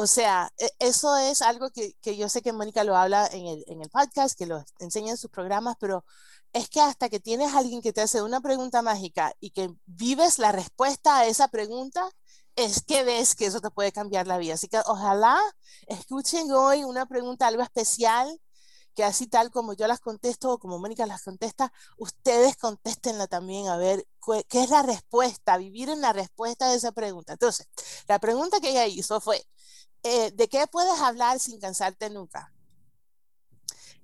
O 0.00 0.06
sea, 0.06 0.52
e, 0.58 0.70
eso 0.78 1.16
es 1.16 1.42
algo 1.42 1.70
que, 1.70 2.16
yo 2.16 2.28
sé 2.28 2.40
que 2.40 2.52
Mónica 2.52 2.84
lo 2.84 2.96
habla 2.96 3.26
en 3.32 3.46
el, 3.46 3.64
en 3.66 3.82
el 3.82 3.90
podcast, 3.90 4.38
que 4.38 4.46
lo 4.46 4.64
enseña 4.78 5.10
en 5.10 5.16
sus 5.16 5.28
programas, 5.28 5.74
pero 5.80 6.04
es 6.52 6.68
que 6.68 6.80
hasta 6.80 7.08
que 7.08 7.18
tienes 7.18 7.52
a 7.52 7.58
alguien 7.58 7.82
que 7.82 7.92
te 7.92 8.00
hace 8.02 8.22
una 8.22 8.40
pregunta 8.40 8.80
mágica 8.80 9.32
y 9.40 9.50
que 9.50 9.70
vives 9.86 10.38
la 10.38 10.52
respuesta 10.52 11.18
a 11.18 11.26
esa 11.26 11.48
pregunta, 11.48 12.08
es 12.54 12.84
que 12.84 13.02
ves 13.02 13.34
que 13.34 13.46
eso 13.46 13.60
te 13.60 13.70
puede 13.70 13.90
cambiar 13.90 14.28
la 14.28 14.38
vida. 14.38 14.54
Así 14.54 14.68
que 14.68 14.78
ojalá 14.86 15.36
escuchen 15.88 16.52
hoy 16.52 16.84
una 16.84 17.06
pregunta 17.06 17.48
algo 17.48 17.62
especial, 17.64 18.40
que 18.94 19.02
así 19.04 19.26
tal 19.26 19.50
como 19.50 19.72
yo 19.74 19.88
las 19.88 20.00
contesto 20.00 20.52
o 20.52 20.58
como 20.58 20.78
Mónica 20.78 21.06
las 21.06 21.22
contesta, 21.22 21.72
ustedes 21.96 22.56
contéstenla 22.56 23.26
también 23.26 23.66
a 23.68 23.76
ver 23.76 24.06
qué 24.48 24.62
es 24.62 24.70
la 24.70 24.82
respuesta, 24.82 25.56
vivir 25.56 25.88
en 25.88 26.00
la 26.00 26.12
respuesta 26.12 26.70
de 26.70 26.76
esa 26.76 26.92
pregunta. 26.92 27.32
Entonces, 27.32 27.66
la 28.06 28.18
pregunta 28.20 28.60
que 28.60 28.70
ella 28.70 28.86
hizo 28.86 29.20
fue, 29.20 29.44
eh, 30.02 30.30
¿de 30.32 30.48
qué 30.48 30.66
puedes 30.66 31.00
hablar 31.00 31.38
sin 31.40 31.60
cansarte 31.60 32.10
nunca? 32.10 32.52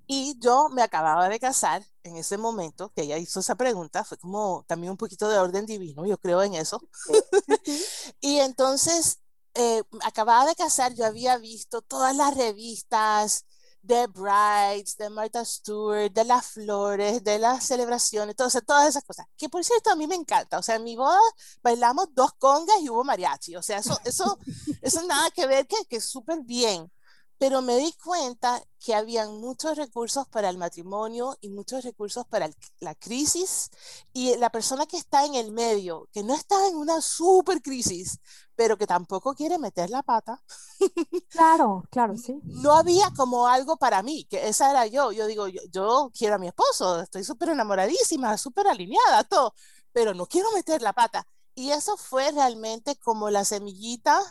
Y 0.07 0.37
yo 0.39 0.69
me 0.69 0.83
acababa 0.83 1.29
de 1.29 1.39
casar 1.39 1.83
en 2.03 2.17
ese 2.17 2.37
momento 2.37 2.91
que 2.95 3.03
ella 3.03 3.17
hizo 3.17 3.39
esa 3.39 3.55
pregunta, 3.55 4.03
fue 4.03 4.17
como 4.17 4.63
también 4.67 4.91
un 4.91 4.97
poquito 4.97 5.27
de 5.29 5.39
orden 5.39 5.65
divino, 5.65 6.05
yo 6.05 6.17
creo 6.19 6.43
en 6.43 6.53
eso. 6.53 6.79
y 8.21 8.37
entonces, 8.39 9.19
eh, 9.55 9.81
acababa 10.03 10.45
de 10.45 10.55
casar, 10.55 10.93
yo 10.93 11.05
había 11.05 11.37
visto 11.37 11.81
todas 11.81 12.15
las 12.15 12.35
revistas 12.35 13.45
de 13.85 14.07
Brides, 14.07 14.97
de 14.97 15.09
Martha 15.09 15.43
Stewart, 15.45 16.11
de 16.11 16.23
las 16.23 16.45
flores, 16.47 17.23
de 17.23 17.39
las 17.39 17.63
celebraciones, 17.65 18.35
todo, 18.35 18.49
todas 18.65 18.89
esas 18.89 19.03
cosas. 19.03 19.25
Que 19.37 19.49
por 19.49 19.63
cierto, 19.63 19.91
a 19.91 19.95
mí 19.95 20.07
me 20.07 20.15
encanta. 20.15 20.57
O 20.59 20.63
sea, 20.63 20.75
en 20.75 20.83
mi 20.83 20.95
boda 20.95 21.19
bailamos 21.61 22.07
dos 22.13 22.31
congas 22.37 22.77
y 22.81 22.89
hubo 22.89 23.03
mariachi. 23.03 23.55
O 23.55 23.61
sea, 23.61 23.77
eso, 23.79 23.99
eso, 24.03 24.39
eso 24.81 25.03
nada 25.03 25.29
que 25.31 25.47
ver, 25.47 25.67
que, 25.67 25.77
que 25.89 26.01
súper 26.01 26.41
bien 26.43 26.91
pero 27.37 27.61
me 27.61 27.77
di 27.77 27.93
cuenta 27.93 28.61
que 28.79 28.95
habían 28.95 29.39
muchos 29.39 29.77
recursos 29.77 30.27
para 30.27 30.49
el 30.49 30.57
matrimonio 30.57 31.37
y 31.41 31.49
muchos 31.49 31.83
recursos 31.83 32.25
para 32.27 32.49
la 32.79 32.95
crisis 32.95 33.69
y 34.13 34.35
la 34.37 34.49
persona 34.49 34.85
que 34.85 34.97
está 34.97 35.25
en 35.25 35.35
el 35.35 35.51
medio, 35.51 36.07
que 36.13 36.23
no 36.23 36.33
está 36.33 36.67
en 36.67 36.75
una 36.75 37.01
super 37.01 37.61
crisis, 37.61 38.19
pero 38.55 38.77
que 38.77 38.87
tampoco 38.87 39.33
quiere 39.33 39.57
meter 39.57 39.89
la 39.89 40.03
pata. 40.03 40.41
Claro, 41.29 41.83
claro, 41.89 42.15
sí. 42.17 42.39
No 42.43 42.73
había 42.73 43.11
como 43.15 43.47
algo 43.47 43.75
para 43.77 44.01
mí, 44.03 44.25
que 44.29 44.47
esa 44.47 44.69
era 44.71 44.87
yo. 44.87 45.11
Yo 45.11 45.27
digo, 45.27 45.47
yo, 45.47 45.61
yo 45.69 46.11
quiero 46.17 46.35
a 46.35 46.37
mi 46.37 46.47
esposo, 46.47 47.01
estoy 47.01 47.23
súper 47.23 47.49
enamoradísima, 47.49 48.37
súper 48.37 48.67
alineada, 48.67 49.23
todo, 49.25 49.53
pero 49.91 50.13
no 50.13 50.25
quiero 50.27 50.51
meter 50.51 50.81
la 50.81 50.93
pata. 50.93 51.27
Y 51.53 51.71
eso 51.71 51.97
fue 51.97 52.31
realmente 52.31 52.97
como 52.97 53.29
la 53.29 53.45
semillita 53.45 54.21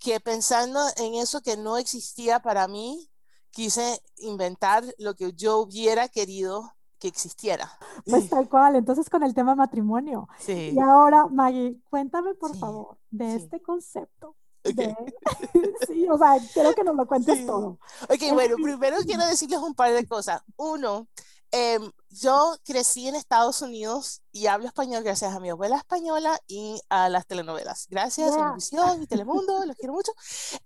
que 0.00 0.18
pensando 0.18 0.80
en 0.96 1.14
eso 1.14 1.42
que 1.42 1.56
no 1.56 1.76
existía 1.76 2.40
para 2.40 2.66
mí, 2.66 3.08
quise 3.50 4.00
inventar 4.16 4.82
lo 4.98 5.14
que 5.14 5.32
yo 5.34 5.58
hubiera 5.58 6.08
querido 6.08 6.74
que 6.98 7.08
existiera. 7.08 7.70
Pues 8.04 8.28
tal 8.28 8.48
cual, 8.48 8.76
entonces 8.76 9.08
con 9.08 9.22
el 9.22 9.34
tema 9.34 9.54
matrimonio. 9.54 10.28
Sí. 10.38 10.72
Y 10.74 10.80
ahora, 10.80 11.26
Maggie, 11.26 11.80
cuéntame 11.88 12.34
por 12.34 12.56
favor 12.56 12.98
de 13.10 13.36
este 13.36 13.60
concepto. 13.60 14.36
sí, 15.86 16.06
o 16.08 16.18
sea, 16.18 16.36
quiero 16.52 16.74
que 16.74 16.84
nos 16.84 16.94
lo 16.94 17.06
cuentes 17.06 17.46
todo. 17.46 17.78
Ok, 18.08 18.32
bueno, 18.32 18.56
primero 18.56 18.98
quiero 19.06 19.26
decirles 19.26 19.58
un 19.58 19.74
par 19.74 19.92
de 19.92 20.06
cosas. 20.06 20.42
Uno, 20.56 21.08
Em, 21.52 21.90
yo 22.10 22.56
crecí 22.64 23.08
en 23.08 23.16
Estados 23.16 23.60
Unidos 23.62 24.22
y 24.30 24.46
hablo 24.46 24.66
español 24.66 25.02
gracias 25.02 25.34
a 25.34 25.40
mi 25.40 25.50
abuela 25.50 25.76
española 25.76 26.38
y 26.46 26.80
a 26.88 27.08
las 27.08 27.26
telenovelas. 27.26 27.86
Gracias 27.90 28.32
a 28.32 28.36
Televisión 28.36 29.02
y 29.02 29.06
Telemundo, 29.06 29.64
los 29.64 29.76
quiero 29.76 29.94
mucho. 29.94 30.12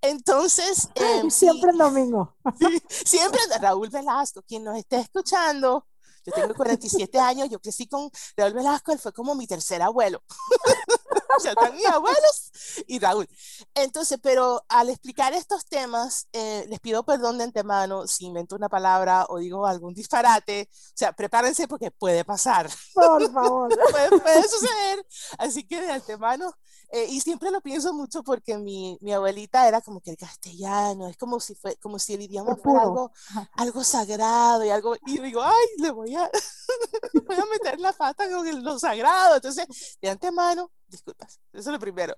Entonces... 0.00 0.88
Em, 0.95 1.31
siempre 1.31 1.71
el 1.71 1.79
domingo. 1.79 2.37
siempre 2.88 3.41
Raúl 3.61 3.88
Velasco, 3.88 4.43
quien 4.43 4.64
nos 4.64 4.76
esté 4.76 5.00
escuchando, 5.00 5.87
yo 6.26 6.33
tengo 6.33 6.55
47 6.55 7.19
años, 7.19 7.50
yo 7.50 7.61
crecí 7.61 7.87
con 7.87 8.11
Raúl 8.37 8.55
Velasco, 8.55 8.93
él 8.93 8.99
fue 8.99 9.12
como 9.12 9.35
mi 9.35 9.47
tercer 9.47 9.83
abuelo. 9.83 10.23
o 11.38 11.40
sea, 11.40 11.52
están 11.52 11.75
mis 11.75 11.87
abuelos 11.87 12.52
y 12.87 12.99
Raúl. 12.99 13.28
Entonces, 13.75 14.18
pero 14.23 14.64
al 14.68 14.90
explicar 14.90 15.33
estos 15.33 15.66
temas, 15.66 16.28
eh, 16.33 16.64
les 16.68 16.80
pido 16.80 17.04
perdón 17.04 17.38
de 17.38 17.44
antemano 17.44 18.06
si 18.06 18.26
invento 18.26 18.56
una 18.56 18.68
palabra 18.68 19.26
o 19.28 19.38
digo 19.38 19.66
algún 19.66 19.94
disparate. 19.94 20.68
O 20.71 20.97
sea, 20.97 21.12
prepárense 21.12 21.68
porque 21.68 21.90
puede 21.90 22.25
pasar. 22.25 22.71
Por 22.94 23.33
favor. 23.33 23.68
puede, 23.90 24.21
puede 24.21 24.49
suceder. 24.49 25.06
Así 25.38 25.64
que 25.64 25.80
de 25.80 25.92
antemano, 25.92 26.54
eh, 26.97 27.06
y 27.11 27.21
siempre 27.21 27.50
lo 27.50 27.61
pienso 27.61 27.92
mucho 27.92 28.23
porque 28.23 28.56
mi, 28.56 28.97
mi, 29.00 29.12
abuelita 29.12 29.66
era 29.66 29.80
como 29.80 30.00
que 30.00 30.11
el 30.12 30.16
castellano, 30.16 31.09
es 31.09 31.16
como 31.16 31.40
si, 31.40 31.56
fue, 31.56 31.76
como 31.78 31.99
si 31.99 32.14
el 32.14 32.23
idioma 32.23 32.54
fuera 32.54 32.83
algo, 32.83 33.11
algo 33.54 33.83
sagrado 33.83 34.64
y 34.64 34.71
algo, 34.71 34.94
y 35.06 35.18
digo, 35.18 35.42
ay, 35.42 35.66
le 35.78 35.90
voy 35.90 36.14
a, 36.14 36.30
voy 37.26 37.37
a 37.37 37.47
meter 37.47 37.80
la 37.80 37.92
pata 37.92 38.30
con 38.30 38.62
lo 38.62 38.78
sagrado. 38.78 39.35
Entonces, 39.37 39.99
de 40.00 40.11
antemano, 40.11 40.71
disculpas, 40.95 41.41
eso 41.53 41.69
es 41.71 41.73
lo 41.73 41.79
primero. 41.79 42.15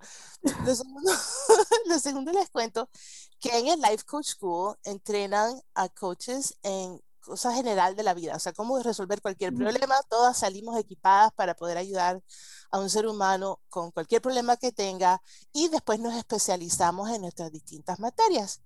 Lo 0.65 0.75
segundo, 0.75 1.11
lo 1.87 1.99
segundo 1.99 2.31
les 2.31 2.49
cuento 2.49 2.89
que 3.39 3.57
en 3.57 3.67
el 3.67 3.81
Life 3.81 4.03
Coach 4.05 4.27
School 4.27 4.75
entrenan 4.83 5.61
a 5.75 5.89
coaches 5.89 6.57
en 6.63 7.01
cosa 7.27 7.53
general 7.53 7.95
de 7.95 8.03
la 8.03 8.13
vida, 8.13 8.35
o 8.35 8.39
sea, 8.39 8.53
cómo 8.53 8.81
resolver 8.81 9.21
cualquier 9.21 9.53
problema, 9.53 9.95
todas 10.09 10.37
salimos 10.37 10.79
equipadas 10.79 11.33
para 11.33 11.55
poder 11.55 11.77
ayudar 11.77 12.23
a 12.71 12.79
un 12.79 12.89
ser 12.89 13.05
humano 13.05 13.59
con 13.69 13.91
cualquier 13.91 14.21
problema 14.21 14.55
que 14.55 14.71
tenga 14.71 15.21
y 15.51 15.67
después 15.67 15.99
nos 15.99 16.15
especializamos 16.15 17.09
en 17.09 17.21
nuestras 17.21 17.51
distintas 17.51 17.99
materias. 17.99 18.61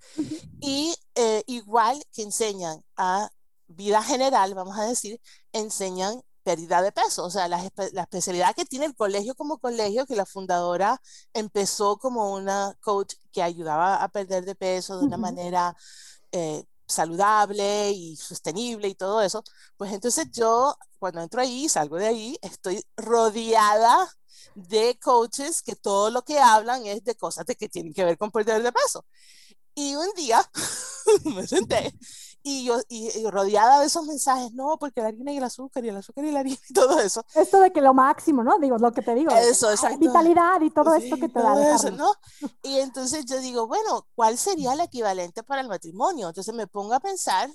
Y 0.60 0.96
eh, 1.16 1.44
igual 1.48 2.04
que 2.14 2.22
enseñan 2.22 2.84
a 2.96 3.30
vida 3.68 4.04
general, 4.04 4.54
vamos 4.54 4.78
a 4.78 4.84
decir, 4.84 5.20
enseñan 5.54 6.22
pérdida 6.44 6.82
de 6.82 6.92
peso, 6.92 7.26
o 7.26 7.30
sea, 7.30 7.48
la, 7.48 7.58
la, 7.94 8.04
especialidad 8.04 8.56
que 8.56 8.66
tiene 8.66 8.86
el 8.86 8.96
colegio 8.96 9.36
como 9.36 9.60
colegio, 9.60 10.06
que 10.06 10.16
la 10.16 10.26
fundadora 10.26 11.02
empezó 11.34 11.98
como 11.98 12.34
una 12.34 12.76
coach 12.82 13.16
que 13.32 13.44
ayudaba 13.44 14.04
a 14.04 14.10
perder 14.10 14.46
de 14.46 14.56
peso 14.56 15.00
de 15.00 15.06
una 15.06 15.18
manera 15.18 15.76
eh, 16.32 16.64
saludable 16.88 17.92
y 17.92 18.16
sostenible 18.18 18.88
y 18.90 18.96
todo 18.96 19.22
eso, 19.22 19.44
pues 19.78 19.94
entonces 19.94 20.28
yo 20.32 20.76
cuando 21.00 21.22
entro 21.22 21.42
ahí, 21.42 21.70
salgo 21.70 21.98
de 21.98 22.08
ahí, 22.08 22.38
estoy 22.42 22.84
rodeada 22.98 24.08
de 24.56 24.98
coaches 25.02 25.62
que 25.64 25.76
todo 25.76 26.10
lo 26.12 26.24
que 26.24 26.40
hablan 26.40 26.86
es 26.86 27.04
de 27.04 27.16
cosas 27.16 27.46
de 27.46 27.56
que 27.56 27.70
tienen 27.70 27.94
que 27.94 28.04
ver 28.04 28.18
con 28.18 28.32
perder 28.32 28.62
de 28.64 28.72
peso. 28.72 29.06
Y 29.76 29.96
un 29.96 30.12
día 30.16 30.42
me 31.26 31.48
senté 31.48 31.94
y 32.44 32.66
yo 32.66 32.80
y, 32.90 33.26
rodeada 33.30 33.80
de 33.80 33.86
esos 33.86 34.06
mensajes, 34.06 34.54
no, 34.54 34.78
porque 34.80 35.02
la 35.02 35.08
harina 35.08 35.32
y 35.32 35.38
el 35.38 35.44
azúcar 35.44 35.86
y 35.86 35.90
el 35.90 35.98
azúcar 35.98 36.26
y 36.26 36.32
la 36.32 36.40
harina 36.42 36.58
y 36.70 36.74
todo 36.74 37.00
eso. 37.00 37.24
Esto 37.36 37.60
de 37.60 37.72
que 37.72 37.82
lo 37.82 37.94
máximo, 37.94 38.44
¿no? 38.44 38.58
Digo, 38.60 38.78
lo 38.78 38.92
que 38.92 39.02
te 39.02 39.14
digo. 39.14 39.32
Eso, 39.32 39.72
exacto. 39.72 40.00
Vitalidad 40.00 40.62
y 40.62 40.72
todo 40.72 40.94
esto 40.96 41.18
que 41.18 41.30
te 41.30 41.40
da. 41.40 41.76
Eso, 41.76 41.92
¿no? 41.92 42.14
Y 42.64 42.80
entonces 42.80 43.26
yo 43.26 43.40
digo, 43.40 43.68
bueno, 43.68 44.08
¿cuál 44.16 44.38
sería 44.38 44.74
el 44.74 44.80
equivalente 44.80 45.44
para 45.44 45.62
el 45.62 45.68
matrimonio? 45.68 46.30
Entonces 46.30 46.54
me 46.54 46.68
pongo 46.68 46.94
a 46.94 47.00
pensar 47.00 47.50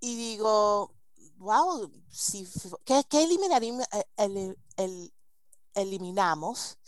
y 0.00 0.16
digo, 0.16 0.94
wow, 1.36 1.90
si, 2.10 2.46
¿qué, 2.84 3.04
qué 3.08 3.24
eliminaría, 3.24 3.74
eh, 3.92 4.04
el, 4.16 4.58
el, 4.76 5.12
eliminamos 5.74 6.78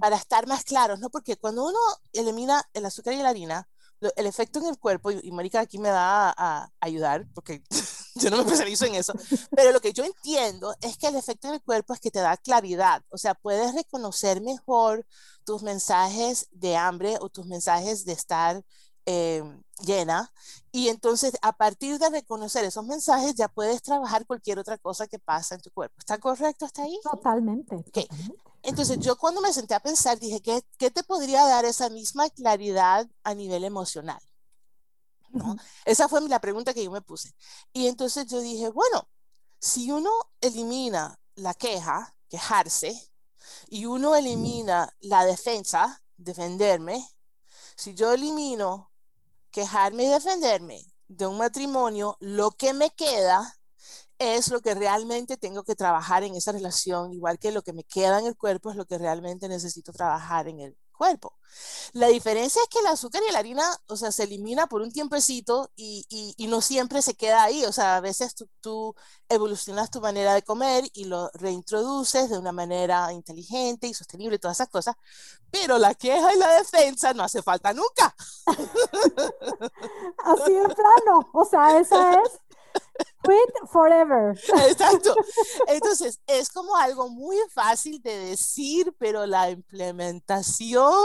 para 0.00 0.16
estar 0.16 0.46
más 0.46 0.64
claros, 0.64 1.00
¿no? 1.00 1.10
Porque 1.10 1.36
cuando 1.36 1.66
uno 1.66 1.78
elimina 2.12 2.62
el 2.74 2.84
azúcar 2.84 3.14
y 3.14 3.18
la 3.18 3.30
harina, 3.30 3.68
el 4.16 4.26
efecto 4.26 4.58
en 4.58 4.66
el 4.66 4.78
cuerpo, 4.78 5.10
y, 5.10 5.30
Mónica 5.30 5.60
aquí 5.60 5.78
me 5.78 5.90
va 5.90 6.34
a, 6.36 6.70
ayudar, 6.80 7.26
porque 7.34 7.62
yo 8.16 8.30
no 8.30 8.36
me 8.36 8.42
especializo 8.42 8.86
en 8.86 8.94
eso, 8.94 9.12
pero 9.54 9.72
lo 9.72 9.80
que 9.80 9.92
yo 9.92 10.04
entiendo 10.04 10.74
es 10.80 10.96
que 10.96 11.08
el 11.08 11.16
efecto 11.16 11.48
en 11.48 11.54
el 11.54 11.62
cuerpo 11.62 11.94
es 11.94 12.00
que 12.00 12.10
te 12.10 12.20
da 12.20 12.36
claridad, 12.36 13.02
o 13.08 13.18
sea, 13.18 13.34
puedes 13.34 13.74
reconocer 13.74 14.40
mejor 14.40 15.06
tus 15.44 15.62
mensajes 15.62 16.48
de 16.52 16.76
hambre 16.76 17.16
o 17.20 17.28
tus 17.28 17.46
mensajes 17.46 18.04
de 18.04 18.12
estar 18.12 18.64
eh, 19.06 19.42
llena. 19.84 20.32
Y 20.72 20.88
entonces, 20.88 21.34
a 21.42 21.52
partir 21.52 21.98
de 21.98 22.08
reconocer 22.10 22.64
esos 22.64 22.84
mensajes, 22.84 23.34
ya 23.34 23.48
puedes 23.48 23.82
trabajar 23.82 24.26
cualquier 24.26 24.58
otra 24.58 24.78
cosa 24.78 25.06
que 25.06 25.18
pasa 25.18 25.54
en 25.54 25.60
tu 25.60 25.70
cuerpo. 25.70 25.94
¿Está 25.98 26.18
correcto 26.18 26.64
hasta 26.64 26.82
ahí? 26.82 26.98
Totalmente. 27.02 27.76
Okay. 27.88 28.08
Entonces, 28.62 28.98
yo 29.00 29.16
cuando 29.16 29.40
me 29.40 29.52
senté 29.52 29.74
a 29.74 29.80
pensar, 29.80 30.18
dije, 30.18 30.40
¿qué, 30.40 30.62
¿qué, 30.78 30.90
te 30.90 31.02
podría 31.02 31.44
dar 31.44 31.64
esa 31.64 31.90
misma 31.90 32.28
claridad 32.30 33.06
a 33.22 33.34
nivel 33.34 33.64
emocional? 33.64 34.20
¿No? 35.30 35.56
Esa 35.84 36.08
fue 36.08 36.20
la 36.28 36.40
pregunta 36.40 36.72
que 36.72 36.84
yo 36.84 36.90
me 36.90 37.02
puse. 37.02 37.34
Y 37.72 37.88
entonces 37.88 38.26
yo 38.26 38.40
dije, 38.40 38.70
bueno, 38.70 39.08
si 39.58 39.90
uno 39.90 40.10
elimina 40.40 41.18
la 41.34 41.54
queja, 41.54 42.14
quejarse, 42.28 43.10
y 43.68 43.86
uno 43.86 44.14
elimina 44.14 44.94
la 45.00 45.24
defensa, 45.24 46.02
defenderme, 46.16 47.06
si 47.76 47.94
yo 47.94 48.12
elimino 48.12 48.92
quejarme 49.54 50.04
y 50.04 50.08
defenderme 50.08 50.84
de 51.06 51.28
un 51.28 51.38
matrimonio, 51.38 52.16
lo 52.20 52.50
que 52.50 52.74
me 52.74 52.90
queda 52.90 53.54
es 54.18 54.50
lo 54.50 54.60
que 54.60 54.74
realmente 54.74 55.36
tengo 55.36 55.62
que 55.62 55.76
trabajar 55.76 56.24
en 56.24 56.34
esa 56.34 56.50
relación, 56.50 57.12
igual 57.12 57.38
que 57.38 57.52
lo 57.52 57.62
que 57.62 57.72
me 57.72 57.84
queda 57.84 58.18
en 58.18 58.26
el 58.26 58.36
cuerpo 58.36 58.70
es 58.70 58.76
lo 58.76 58.84
que 58.84 58.98
realmente 58.98 59.48
necesito 59.48 59.92
trabajar 59.92 60.48
en 60.48 60.60
el 60.60 60.76
cuerpo. 60.94 61.38
La 61.92 62.08
diferencia 62.08 62.60
es 62.62 62.68
que 62.68 62.80
el 62.80 62.86
azúcar 62.86 63.22
y 63.28 63.32
la 63.32 63.38
harina, 63.38 63.64
o 63.86 63.96
sea, 63.96 64.10
se 64.12 64.24
elimina 64.24 64.66
por 64.66 64.82
un 64.82 64.90
tiempecito 64.90 65.70
y, 65.76 66.34
y, 66.36 66.46
no 66.48 66.60
siempre 66.60 67.02
se 67.02 67.14
queda 67.14 67.44
ahí. 67.44 67.64
O 67.64 67.72
sea, 67.72 67.96
a 67.96 68.00
veces 68.00 68.34
tú, 68.34 68.48
tú, 68.60 68.94
evolucionas 69.28 69.90
tu 69.90 70.00
manera 70.00 70.34
de 70.34 70.42
comer 70.42 70.84
y 70.92 71.04
lo 71.04 71.30
reintroduces 71.34 72.30
de 72.30 72.38
una 72.38 72.52
manera 72.52 73.12
inteligente 73.12 73.86
y 73.86 73.94
sostenible 73.94 74.38
todas 74.38 74.56
esas 74.58 74.68
cosas. 74.68 74.96
Pero 75.50 75.78
la 75.78 75.94
queja 75.94 76.34
y 76.34 76.38
la 76.38 76.52
defensa 76.58 77.14
no 77.14 77.22
hace 77.22 77.42
falta 77.42 77.72
nunca. 77.72 78.14
Así 80.24 80.52
de 80.52 80.68
plano. 80.74 81.30
O 81.32 81.44
sea, 81.44 81.78
esa 81.78 82.14
es 82.14 82.40
Quit 83.24 83.68
forever. 83.70 84.32
Exacto. 84.68 85.14
Entonces, 85.68 86.20
es 86.26 86.50
como 86.50 86.76
algo 86.76 87.08
muy 87.08 87.36
fácil 87.52 88.00
de 88.02 88.18
decir, 88.18 88.94
pero 88.98 89.26
la 89.26 89.50
implementación 89.50 91.02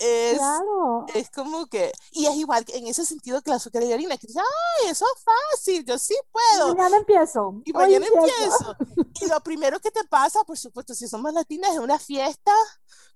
es, 0.00 0.38
claro. 0.38 1.06
es 1.14 1.30
como 1.30 1.66
que, 1.66 1.92
y 2.12 2.26
es 2.26 2.34
igual 2.36 2.64
en 2.68 2.86
ese 2.86 3.04
sentido 3.04 3.42
que 3.42 3.50
la 3.50 3.56
azúcar 3.56 3.82
y 3.82 3.88
la 3.88 3.94
harina, 3.94 4.16
que 4.16 4.26
dice, 4.26 4.40
ay, 4.40 4.90
eso 4.90 5.04
es 5.04 5.22
fácil, 5.22 5.84
yo 5.84 5.98
sí 5.98 6.14
puedo. 6.32 6.72
Y 6.72 6.74
mañana 6.74 6.96
empiezo. 6.96 7.62
Y 7.64 7.72
mañana 7.72 8.06
empiezo. 8.06 8.76
Y 9.20 9.26
lo 9.26 9.40
primero 9.40 9.78
que 9.78 9.90
te 9.90 10.04
pasa, 10.04 10.42
por 10.44 10.58
supuesto, 10.58 10.94
si 10.94 11.06
somos 11.06 11.32
latinas, 11.32 11.72
es 11.72 11.78
una 11.78 11.98
fiesta 11.98 12.52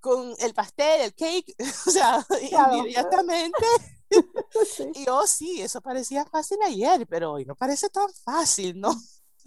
con 0.00 0.34
el 0.38 0.52
pastel, 0.52 1.00
el 1.00 1.14
cake, 1.14 1.56
o 1.86 1.90
sea, 1.90 2.24
inmediatamente 2.40 3.66
Y 4.94 5.08
oh, 5.08 5.26
sí, 5.26 5.60
eso 5.60 5.80
parecía 5.80 6.24
fácil 6.24 6.58
ayer, 6.64 7.06
pero 7.06 7.32
hoy 7.32 7.44
no 7.44 7.54
parece 7.54 7.88
tan 7.88 8.08
fácil, 8.24 8.80
¿no? 8.80 8.94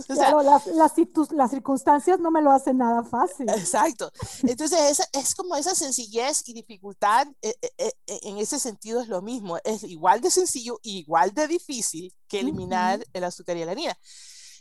Claro, 0.05 0.43
las, 0.43 0.67
las, 0.67 0.93
las, 1.31 1.51
circunstancias 1.51 2.19
no 2.19 2.29
me 2.31 2.41
lo 2.41 2.51
hacen 2.51 2.77
nada 2.77 3.03
fácil. 3.03 3.49
Exacto. 3.49 4.11
Entonces, 4.43 4.99
es, 4.99 5.09
es 5.13 5.35
como 5.35 5.55
esa 5.55 5.73
sencillez 5.75 6.47
y 6.47 6.53
dificultad, 6.53 7.27
eh, 7.41 7.55
eh, 7.61 7.71
eh, 7.77 8.19
en 8.23 8.37
ese 8.37 8.59
sentido 8.59 9.01
es 9.01 9.07
lo 9.07 9.21
mismo. 9.21 9.57
Es 9.63 9.83
igual 9.83 10.21
de 10.21 10.31
sencillo 10.31 10.79
y 10.83 10.99
igual 10.99 11.33
de 11.33 11.47
difícil 11.47 12.13
que 12.27 12.39
eliminar 12.39 13.03
el 13.13 13.23
azúcar 13.23 13.57
y 13.57 13.65
la 13.65 13.71
harina. 13.71 13.97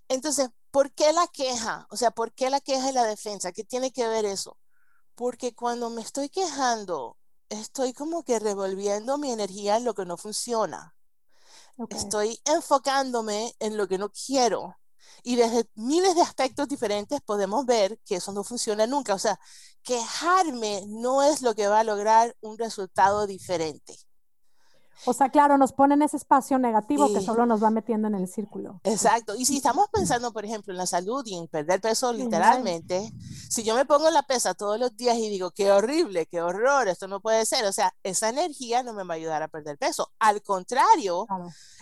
Entonces, 0.09 0.49
¿por 0.71 0.93
qué 0.93 1.13
la 1.13 1.27
queja? 1.27 1.87
O 1.91 1.97
sea, 1.97 2.11
¿por 2.11 2.33
qué 2.33 2.51
la 2.51 2.61
queja 2.61 2.91
y 2.91 2.93
la 2.93 3.05
defensa? 3.05 3.53
¿Qué 3.53 3.65
tiene 3.65 3.93
que 3.93 4.07
ver 4.07 4.25
eso? 4.25 4.59
Porque 5.15 5.55
cuando 5.55 5.91
me 5.91 6.03
estoy 6.03 6.29
quejando, 6.29 7.19
estoy 7.49 7.93
como 7.93 8.23
que 8.23 8.39
revolviendo 8.39 9.19
mi 9.19 9.33
energía 9.33 9.77
en 9.77 9.85
lo 9.85 9.95
que 9.95 10.05
no 10.05 10.17
funciona. 10.17 10.95
Estoy 11.91 12.41
enfocándome 12.45 13.55
en 13.59 13.77
lo 13.77 13.87
que 13.87 13.99
no 13.99 14.11
quiero. 14.11 14.77
Y 15.23 15.37
desde 15.37 15.69
miles 15.75 16.15
de 16.15 16.23
aspectos 16.23 16.69
diferentes 16.69 17.21
podemos 17.21 17.67
ver 17.67 17.99
que 18.05 18.17
eso 18.17 18.33
no 18.33 18.45
funciona 18.45 18.87
nunca. 18.87 19.15
O 19.15 19.19
sea, 19.19 19.39
quejarme 19.83 20.85
no 20.89 21.23
es 21.23 21.43
lo 21.43 21.55
que 21.55 21.69
va 21.69 21.81
a 21.81 21.85
lograr 21.85 22.37
un 22.41 22.59
resultado 22.59 23.27
diferente. 23.27 23.97
O 25.05 25.13
sea, 25.13 25.29
claro, 25.29 25.59
nos 25.59 25.73
pone 25.73 25.95
en 25.95 26.03
ese 26.03 26.17
espacio 26.17 26.59
negativo 26.59 27.13
que 27.13 27.21
solo 27.21 27.47
nos 27.47 27.63
va 27.63 27.71
metiendo 27.71 28.09
en 28.09 28.15
el 28.15 28.29
círculo. 28.29 28.81
Exacto. 28.85 29.35
Y 29.37 29.45
si 29.45 29.59
estamos 29.59 29.87
pensando, 29.93 30.33
por 30.33 30.45
ejemplo, 30.45 30.73
en 30.73 30.79
la 30.79 30.87
salud 30.87 31.25
y 31.27 31.37
en 31.37 31.47
perder 31.49 31.81
peso 31.81 32.13
literalmente, 32.13 33.13
si 33.49 33.63
yo 33.63 33.75
me 33.75 33.85
pongo 33.85 34.11
la 34.11 34.23
pesa 34.23 34.55
todos 34.55 34.79
los 34.81 34.97
días 34.97 35.17
y 35.17 35.29
digo, 35.29 35.51
qué 35.51 35.71
horrible, 35.71 36.27
qué 36.27 36.41
horror, 36.41 36.89
esto 36.89 37.09
no 37.09 37.21
puede 37.21 37.45
ser, 37.47 37.65
o 37.67 37.73
sea, 37.73 37.95
esa 38.03 38.29
energía 38.29 38.83
no 38.83 38.93
me 38.93 39.05
va 39.05 39.15
a 39.15 39.17
ayudar 39.17 39.43
a 39.43 39.49
perder 39.49 39.79
peso. 39.79 40.11
Al 40.19 40.43
contrario, 40.43 41.27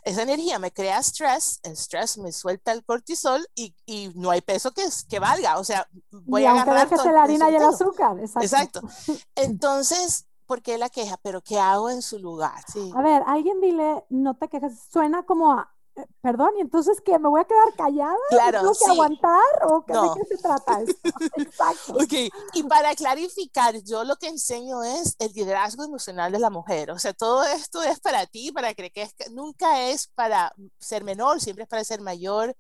esa 0.03 0.23
energía 0.23 0.59
me 0.59 0.73
crea 0.73 0.99
estrés, 0.99 1.61
el 1.63 1.73
estrés 1.73 2.19
me 2.19 2.33
suelta 2.33 2.73
el 2.73 2.85
cortisol 2.85 3.47
y, 3.55 3.75
y 3.87 4.11
no 4.15 4.31
hay 4.31 4.41
peso 4.41 4.73
que, 4.73 4.85
que 5.09 5.19
valga. 5.19 5.59
O 5.59 5.65
sea, 5.65 5.89
voy 6.11 6.43
y 6.43 6.47
a 6.47 6.53
agarrar... 6.53 6.89
Todo 6.89 7.11
la 7.11 7.23
harina 7.23 7.51
y 7.51 7.57
el 7.57 7.63
azúcar. 7.63 8.19
Exacto. 8.19 8.81
Entonces, 9.35 10.27
¿por 10.47 10.63
qué 10.63 10.79
la 10.79 10.89
queja? 10.89 11.17
Pero 11.23 11.43
¿qué 11.43 11.59
hago 11.59 11.91
en 11.91 12.03
su 12.03 12.19
lugar? 12.19 12.63
Sí. 12.73 12.93
A 12.95 13.03
ver, 13.03 13.23
alguien 13.27 13.61
dile, 13.61 14.05
no 14.11 14.37
te 14.37 14.49
quejes, 14.49 14.79
suena 14.91 15.25
como 15.25 15.53
a, 15.53 15.75
eh, 15.97 16.07
perdón, 16.21 16.51
y 16.59 16.61
entonces 16.61 17.01
que 17.01 17.19
me 17.19 17.29
voy 17.29 17.41
a 17.41 17.45
quedar 17.45 17.73
callada, 17.77 18.17
claro, 18.29 18.61
¿Tengo 18.61 18.75
que 18.75 18.91
aguantar 18.91 19.45
o 19.69 19.85
qué, 19.85 19.93
de 19.93 20.09
qué 20.15 20.37
se 20.37 20.43
trata 20.43 20.81
esto? 20.83 20.95
Exacto. 21.37 21.93
Ok, 21.95 22.13
y 22.53 22.63
para 22.65 22.95
clarificar, 22.97 23.77
yo 23.85 24.03
lo 24.03 24.17
que 24.17 24.27
enseño 24.27 24.83
es 24.83 25.15
el 25.21 25.33
liderazgo 25.33 25.85
emocional 25.85 26.33
de 26.33 26.41
la 26.41 26.51
mujer, 26.51 26.91
o 26.91 26.99
sea, 26.99 27.13
todo 27.13 27.45
esto 27.45 27.83
es 27.83 28.01
para 28.01 28.27
ti, 28.27 28.51
para 28.51 28.75
que, 28.75 28.91
que 28.91 29.09
nunca 29.31 29.83
es 29.89 30.09
para 30.09 30.53
ser 30.81 31.05
menor, 31.05 31.41
siempre 31.41 31.63
es 31.63 31.69
para 31.69 31.85
ser 31.85 32.01
mayor 32.01 32.57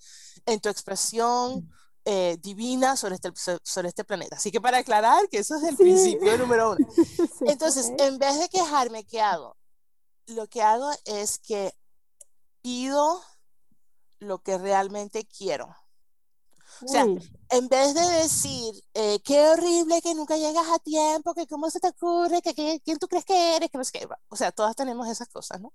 en 0.47 0.61
tu 0.61 0.69
expresión. 0.69 1.69
Eh, 2.06 2.37
divina 2.42 2.96
sobre 2.96 3.14
este, 3.14 3.32
sobre 3.62 3.88
este 3.88 4.04
planeta. 4.04 4.37
Así 4.37 4.52
que 4.52 4.61
para 4.61 4.76
aclarar 4.78 5.26
que 5.30 5.38
eso 5.38 5.56
es 5.56 5.62
el 5.62 5.75
principio 5.75 6.37
número 6.37 6.73
uno. 6.73 6.87
Entonces, 7.46 7.92
en 7.99 8.18
vez 8.18 8.38
de 8.38 8.50
quejarme, 8.50 9.04
¿qué 9.04 9.23
hago? 9.23 9.56
Lo 10.26 10.46
que 10.46 10.61
hago 10.61 10.90
es 11.06 11.38
que 11.38 11.73
pido 12.61 13.23
lo 14.18 14.38
que 14.42 14.58
realmente 14.58 15.25
quiero. 15.25 15.75
O 16.82 16.88
sea, 16.88 17.04
en 17.04 17.68
vez 17.68 17.94
de 17.94 18.06
decir, 18.18 18.75
eh, 18.92 19.20
qué 19.25 19.49
horrible 19.49 20.02
que 20.02 20.14
nunca 20.14 20.37
llegas 20.37 20.66
a 20.68 20.78
tiempo, 20.80 21.32
que 21.32 21.46
cómo 21.46 21.70
se 21.70 21.80
te 21.80 21.88
ocurre, 21.88 22.42
que, 22.42 22.80
quién 22.84 22.99
tú 22.99 23.08
crees 23.08 23.25
que 23.25 23.56
eres, 23.56 23.70
que 23.70 23.78
no 23.78 23.84
sé 23.84 23.92
qué. 23.92 24.08
O 24.28 24.37
sea, 24.37 24.52
todas 24.52 24.76
tenemos 24.76 25.08
esas 25.08 25.28
cosas, 25.28 25.61
¿no? 25.61 25.73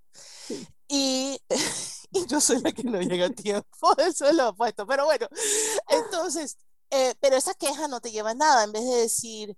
Y 0.86 1.40
y 1.40 1.40
yo 2.40 2.54
soy 2.54 2.60
la 2.62 2.72
que 2.72 2.84
no 2.84 3.00
llega 3.00 3.26
a 3.26 3.30
tiempo, 3.30 3.68
eso 3.98 4.26
es 4.26 4.34
lo 4.34 4.50
opuesto, 4.50 4.86
pero 4.86 5.04
bueno, 5.04 5.26
entonces, 5.88 6.56
eh, 6.90 7.14
pero 7.20 7.36
esa 7.36 7.54
queja 7.54 7.88
no 7.88 8.00
te 8.00 8.10
lleva 8.10 8.30
a 8.30 8.34
nada, 8.34 8.64
en 8.64 8.72
vez 8.72 8.84
de 8.84 8.96
decir, 8.96 9.56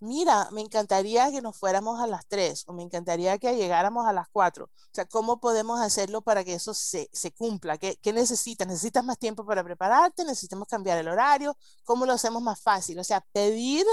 mira, 0.00 0.48
me 0.52 0.60
encantaría 0.60 1.30
que 1.30 1.40
nos 1.40 1.56
fuéramos 1.56 2.00
a 2.00 2.06
las 2.06 2.26
3 2.26 2.64
o 2.66 2.72
me 2.72 2.82
encantaría 2.82 3.38
que 3.38 3.56
llegáramos 3.56 4.06
a 4.06 4.12
las 4.12 4.28
4. 4.30 4.66
O 4.66 4.70
sea, 4.92 5.06
¿cómo 5.06 5.40
podemos 5.40 5.80
hacerlo 5.80 6.22
para 6.22 6.44
que 6.44 6.54
eso 6.54 6.74
se, 6.74 7.08
se 7.12 7.32
cumpla? 7.32 7.78
¿Qué, 7.78 7.96
¿Qué, 8.02 8.12
necesitas? 8.12 8.68
¿Necesitas 8.68 9.04
más 9.04 9.18
tiempo 9.18 9.46
para 9.46 9.64
prepararte? 9.64 10.24
¿Necesitamos 10.24 10.68
cambiar 10.68 10.98
el 10.98 11.08
horario? 11.08 11.56
¿Cómo 11.84 12.04
lo 12.06 12.12
hacemos 12.12 12.42
más 12.42 12.60
fácil? 12.60 12.98
O 12.98 13.04
sea, 13.04 13.24
pedir, 13.32 13.86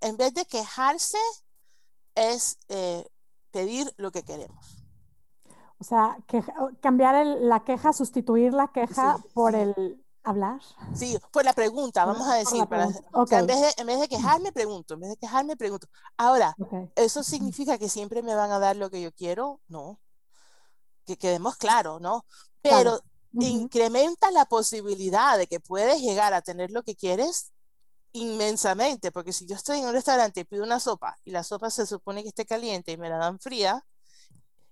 en 0.00 0.16
vez 0.16 0.34
de 0.34 0.44
quejarse, 0.46 1.18
es 2.14 2.58
eh, 2.68 3.04
pedir 3.50 3.92
lo 3.96 4.12
que 4.12 4.22
queremos. 4.22 4.79
O 5.80 5.84
sea, 5.84 6.18
cambiar 6.80 7.24
la 7.24 7.64
queja, 7.64 7.94
sustituir 7.94 8.52
la 8.52 8.68
queja 8.68 9.16
por 9.32 9.54
el 9.54 10.04
hablar. 10.22 10.60
Sí, 10.94 11.18
por 11.32 11.42
la 11.42 11.54
pregunta, 11.54 12.04
vamos 12.04 12.28
a 12.28 12.34
decir. 12.34 12.62
en, 12.62 13.46
vez 13.46 13.60
de, 13.60 13.74
en, 13.78 13.86
vez 13.86 14.00
de, 14.00 14.08
quejarme, 14.08 14.52
pregunto. 14.52 14.94
En 14.94 15.00
vez 15.00 15.10
de 15.10 15.16
quejarme, 15.16 15.56
pregunto. 15.56 15.88
Ahora, 16.18 16.54
¿eso 16.96 17.22
significa 17.22 17.78
que 17.78 17.88
siempre 17.88 18.22
me 18.22 18.34
van 18.34 18.52
a 18.52 18.58
dar 18.58 18.76
lo 18.76 18.90
que 18.90 19.00
yo 19.00 19.10
quiero? 19.12 19.60
No. 19.68 19.98
Que 21.06 21.16
quedemos 21.16 21.56
claros, 21.56 21.98
¿no? 22.00 22.26
Pero 22.60 23.00
incrementa 23.32 24.30
la 24.30 24.44
posibilidad 24.44 25.38
de 25.38 25.46
que 25.46 25.60
puedes 25.60 26.02
llegar 26.02 26.34
a 26.34 26.42
tener 26.42 26.70
lo 26.70 26.82
que 26.82 26.94
quieres 26.94 27.52
inmensamente, 28.12 29.12
porque 29.12 29.32
si 29.32 29.46
yo 29.46 29.54
estoy 29.54 29.78
en 29.78 29.86
un 29.86 29.92
restaurante 29.92 30.40
y 30.40 30.44
pido 30.44 30.64
una 30.64 30.80
sopa 30.80 31.16
y 31.24 31.30
la 31.30 31.44
sopa 31.44 31.70
se 31.70 31.86
supone 31.86 32.22
que 32.22 32.28
esté 32.28 32.44
caliente 32.44 32.92
y 32.92 32.96
me 32.96 33.08
la 33.08 33.18
dan 33.18 33.38
fría, 33.38 33.84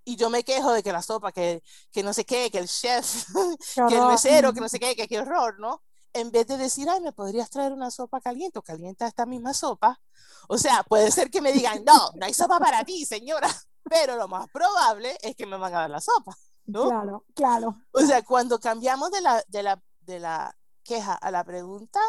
y 0.09 0.17
yo 0.17 0.31
me 0.31 0.43
quejo 0.43 0.73
de 0.73 0.83
que 0.83 0.91
la 0.91 1.03
sopa, 1.03 1.33
que, 1.33 1.63
que 1.93 2.03
no 2.03 2.15
sé 2.15 2.25
qué, 2.25 2.51
que 2.51 2.57
el 2.57 2.67
chef, 2.67 3.27
que 3.89 3.95
el 3.95 4.07
mesero, 4.07 4.55
que 4.55 4.61
no 4.61 4.69
sé 4.71 4.81
qué, 4.81 4.97
que 4.97 5.07
qué 5.07 5.21
horror, 5.21 5.61
¿no? 5.61 5.83
En 6.15 6.31
vez 6.31 6.47
de 6.47 6.57
decir, 6.57 6.89
ay, 6.89 7.03
¿me 7.03 7.13
podrías 7.13 7.51
traer 7.51 7.75
una 7.75 7.91
sopa 7.91 8.19
caliente 8.19 8.59
o 8.59 8.63
calienta 8.63 9.07
esta 9.07 9.27
misma 9.27 9.53
sopa? 9.53 10.01
O 10.49 10.57
sea, 10.57 10.83
puede 10.83 11.11
ser 11.11 11.31
que 11.31 11.43
me 11.43 11.53
digan, 11.53 11.85
no, 11.85 12.11
no 12.15 12.25
hay 12.25 12.33
sopa 12.33 12.59
para 12.59 12.85
ti, 12.85 13.05
señora, 13.05 13.49
pero 13.83 14.17
lo 14.17 14.29
más 14.29 14.49
probable 14.49 15.15
es 15.21 15.37
que 15.37 15.45
me 15.45 15.59
van 15.59 15.75
a 15.75 15.81
dar 15.81 15.91
la 15.91 16.01
sopa, 16.01 16.35
¿no? 16.65 16.89
Claro, 16.89 17.27
claro. 17.35 17.77
O 17.93 18.01
sea, 18.01 18.25
cuando 18.25 18.59
cambiamos 18.59 19.11
de 19.11 19.21
la, 19.21 19.45
de 19.49 19.63
la, 19.63 19.83
de 20.01 20.21
la 20.21 20.57
queja 20.85 21.13
a 21.13 21.31
la 21.31 21.45
pregunta, 21.45 22.01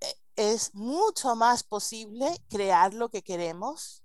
eh, 0.00 0.14
es 0.36 0.74
mucho 0.74 1.34
más 1.36 1.62
posible 1.62 2.36
crear 2.50 2.92
lo 2.92 3.08
que 3.08 3.22
queremos 3.22 4.04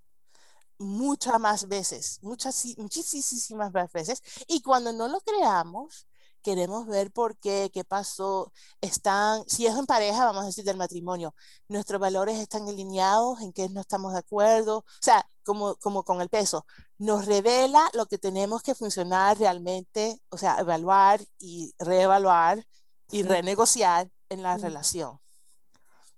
muchas 0.77 1.39
más 1.39 1.67
veces, 1.67 2.19
muchas, 2.21 2.65
muchísimas 2.77 3.71
veces. 3.93 4.21
Y 4.47 4.61
cuando 4.61 4.93
no 4.93 5.07
lo 5.07 5.19
creamos, 5.21 6.07
queremos 6.43 6.85
ver 6.85 7.11
por 7.11 7.37
qué, 7.37 7.71
qué 7.73 7.83
pasó, 7.83 8.51
están, 8.81 9.43
si 9.47 9.65
es 9.65 9.75
en 9.75 9.85
pareja, 9.85 10.25
vamos 10.25 10.43
a 10.43 10.47
decir 10.47 10.65
del 10.65 10.77
matrimonio, 10.77 11.33
nuestros 11.69 11.99
valores 11.99 12.37
están 12.37 12.67
alineados, 12.67 13.41
en 13.41 13.53
qué 13.53 13.69
no 13.69 13.81
estamos 13.81 14.13
de 14.13 14.19
acuerdo, 14.19 14.79
o 14.79 14.85
sea, 15.01 15.25
como, 15.43 15.75
como 15.77 16.03
con 16.03 16.21
el 16.21 16.29
peso, 16.29 16.65
nos 16.97 17.25
revela 17.25 17.89
lo 17.93 18.05
que 18.05 18.17
tenemos 18.17 18.61
que 18.61 18.75
funcionar 18.75 19.39
realmente, 19.39 20.21
o 20.29 20.37
sea, 20.37 20.59
evaluar 20.59 21.21
y 21.39 21.73
reevaluar 21.79 22.65
y 23.09 23.23
renegociar 23.23 24.11
en 24.29 24.43
la 24.43 24.57
relación. 24.57 25.19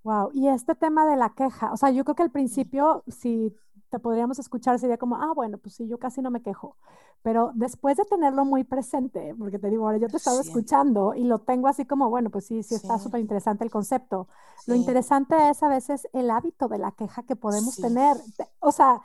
Wow, 0.03 0.31
y 0.33 0.47
este 0.49 0.75
tema 0.75 1.07
de 1.07 1.15
la 1.17 1.33
queja, 1.33 1.71
o 1.71 1.77
sea, 1.77 1.89
yo 1.91 2.03
creo 2.03 2.15
que 2.15 2.23
al 2.23 2.31
principio, 2.31 3.03
si 3.07 3.55
podríamos 3.99 4.39
escuchar 4.39 4.79
sería 4.79 4.97
como, 4.97 5.15
ah, 5.15 5.33
bueno, 5.35 5.57
pues 5.57 5.75
sí, 5.75 5.87
yo 5.87 5.97
casi 5.97 6.21
no 6.21 6.31
me 6.31 6.41
quejo. 6.41 6.77
Pero 7.21 7.51
después 7.55 7.97
de 7.97 8.05
tenerlo 8.05 8.45
muy 8.45 8.63
presente, 8.63 9.33
porque 9.39 9.57
te 9.57 9.69
digo, 9.69 9.85
ahora 9.85 9.97
yo 9.97 10.07
te 10.07 10.13
he 10.13 10.17
estado 10.17 10.41
escuchando 10.41 11.15
y 11.15 11.23
lo 11.23 11.39
tengo 11.39 11.67
así 11.67 11.85
como, 11.85 12.09
bueno, 12.09 12.29
pues 12.29 12.45
sí, 12.45 12.61
sí, 12.61 12.75
está 12.75 12.99
súper 12.99 13.19
interesante 13.19 13.63
el 13.63 13.71
concepto. 13.71 14.27
Lo 14.67 14.75
interesante 14.75 15.35
es 15.49 15.61
a 15.63 15.67
veces 15.67 16.07
el 16.13 16.29
hábito 16.29 16.67
de 16.67 16.77
la 16.77 16.91
queja 16.91 17.23
que 17.23 17.35
podemos 17.35 17.75
tener. 17.77 18.17
o 18.59 18.71
sea, 18.71 19.03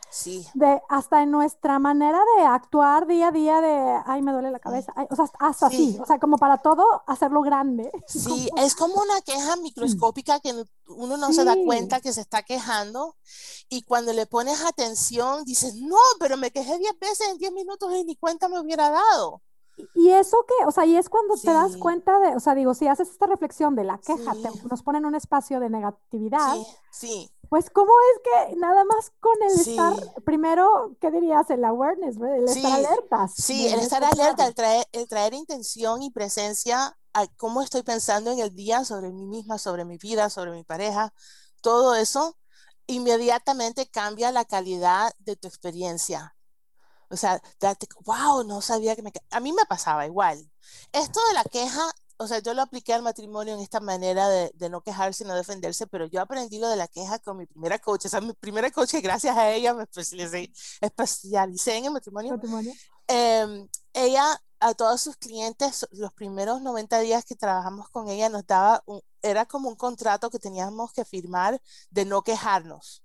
de, 0.55 0.81
hasta 0.89 1.23
en 1.23 1.31
nuestra 1.31 1.79
manera 1.79 2.21
de 2.37 2.45
actuar 2.45 3.07
día 3.07 3.29
a 3.29 3.33
día 3.33 3.61
de, 3.61 4.01
ay, 4.05 4.21
me 4.21 4.33
duele 4.33 4.51
la 4.51 4.59
cabeza. 4.59 4.93
o 5.09 5.17
sea, 5.17 5.27
hasta 5.39 5.67
así. 5.67 5.99
O 6.01 6.07
sea, 6.07 6.19
como 6.19 6.37
para 6.37 6.59
todo 6.59 6.85
hacerlo 7.07 7.43
grande. 7.43 7.91
Sí, 8.11 8.51
es 8.57 8.75
como 8.75 8.95
una 9.01 9.21
queja 9.23 9.57
microscópica 9.57 10.41
que 10.41 10.53
uno 10.89 11.17
no 11.17 11.33
se 11.33 11.45
da 11.45 11.55
cuenta 11.65 12.01
que 12.01 12.13
se 12.13 12.21
está 12.21 12.43
quejando 12.43 13.17
y 13.69 13.83
cuando 13.83 14.13
le 14.13 14.27
pones 14.27 14.63
atención 14.71 15.45
dices, 15.45 15.75
no, 15.77 15.99
pero 16.19 16.37
me 16.37 16.51
quejé 16.51 16.79
10 16.79 16.99
veces 16.99 17.29
en 17.29 17.39
10 17.39 17.53
minutos 17.53 17.93
y 17.95 18.05
ni 18.05 18.17
cuenta 18.17 18.49
me 18.49 18.59
hubiera 18.59 18.91
dado. 18.91 19.43
Y 19.95 20.11
eso 20.11 20.45
que, 20.47 20.67
o 20.67 20.71
sea, 20.71 20.85
y 20.85 20.97
es 20.97 21.09
cuando 21.09 21.37
te 21.37 21.53
das 21.53 21.77
cuenta 21.77 22.19
de, 22.19 22.37
o 22.37 22.41
sea, 22.41 22.55
digo, 22.55 22.75
si 22.75 22.87
haces 22.87 23.09
esta 23.11 23.27
reflexión 23.27 23.75
de 23.77 23.85
la 23.85 23.99
queja, 23.99 24.35
nos 24.69 24.83
ponen 24.83 25.05
un 25.07 25.15
espacio 25.15 25.61
de 25.61 25.71
negatividad. 25.71 26.57
Sí, 26.91 27.31
Pues, 27.49 27.71
¿cómo 27.71 27.91
es 28.13 28.21
que 28.51 28.57
nada 28.57 28.85
más 28.85 29.13
con 29.21 29.35
el 29.43 29.59
estar, 29.59 29.95
primero, 30.25 30.97
¿qué 31.01 31.11
dirías? 31.11 31.49
El 31.51 31.65
awareness, 31.65 32.17
el 32.17 32.49
estar 32.49 32.73
alerta. 32.73 33.29
Sí, 33.29 33.69
el 33.69 33.81
estar 33.81 34.05
alerta, 34.05 34.47
el 34.47 34.55
traer, 34.55 34.87
el 34.93 35.09
traer 35.09 35.35
intención 35.35 36.03
y 36.03 36.11
presencia 36.11 36.97
a 37.13 37.27
cómo 37.37 37.63
estoy 37.63 37.83
pensando 37.83 38.31
en 38.31 38.39
el 38.39 38.55
día 38.55 38.85
sobre 38.85 39.11
mí 39.13 39.27
misma, 39.27 39.59
sobre 39.59 39.85
mi 39.85 39.99
vida, 39.99 40.31
sobre 40.31 40.53
mi 40.53 40.63
pareja, 40.63 41.13
todo 41.61 41.95
eso 41.95 42.37
inmediatamente 42.91 43.87
cambia 43.87 44.33
la 44.33 44.45
calidad 44.45 45.13
de 45.19 45.37
tu 45.37 45.49
experiencia. 45.49 46.37
O 47.09 47.17
sea, 47.17 47.41
wow, 48.05 48.45
no 48.45 48.63
sabía 48.63 48.95
que 48.95 49.03
me... 49.03 49.13
A 49.31 49.41
mí 49.41 49.53
me 49.53 49.65
pasaba 49.67 50.07
igual. 50.07 50.51
Esto 50.93 51.21
de 51.29 51.35
la 51.35 51.45
queja, 51.45 51.91
o 52.21 52.27
sea, 52.27 52.39
yo 52.41 52.53
lo 52.53 52.61
apliqué 52.61 52.93
al 52.93 53.03
matrimonio 53.03 53.55
en 53.55 53.61
esta 53.61 53.81
manera 53.81 54.29
de, 54.29 54.53
de 54.55 54.69
no 54.69 54.83
quejarse, 54.83 55.25
no 55.25 55.35
defenderse, 55.35 55.87
pero 55.87 56.05
yo 56.05 56.21
aprendí 56.21 56.59
lo 56.59 56.69
de 56.69 56.77
la 56.77 56.87
queja 56.87 57.19
con 57.19 57.39
mi 57.39 57.47
primera 57.47 57.79
coach. 57.79 58.05
O 58.05 58.09
sea, 58.11 58.21
mi 58.21 58.35
primera 58.35 58.71
coach, 58.71 58.93
gracias 59.03 59.35
a 59.35 59.51
ella 59.51 59.73
me 59.73 59.85
especialicé, 59.85 60.53
especialicé 60.83 61.77
en 61.79 61.87
el 61.87 61.93
matrimonio. 61.93 62.33
matrimonio. 62.33 62.75
Eh, 63.09 63.67
ella 63.95 64.39
a 64.61 64.75
todos 64.75 65.01
sus 65.01 65.17
clientes, 65.17 65.87
los 65.93 66.13
primeros 66.13 66.61
90 66.61 67.01
días 67.01 67.25
que 67.25 67.37
trabajamos 67.37 67.89
con 67.89 68.09
ella, 68.09 68.29
nos 68.29 68.47
daba, 68.47 68.83
un, 68.85 69.01
era 69.23 69.47
como 69.47 69.71
un 69.71 69.77
contrato 69.77 70.29
que 70.29 70.39
teníamos 70.39 70.93
que 70.93 71.07
firmar 71.07 71.59
de 71.89 72.05
no 72.05 72.23
quejarnos. 72.23 73.03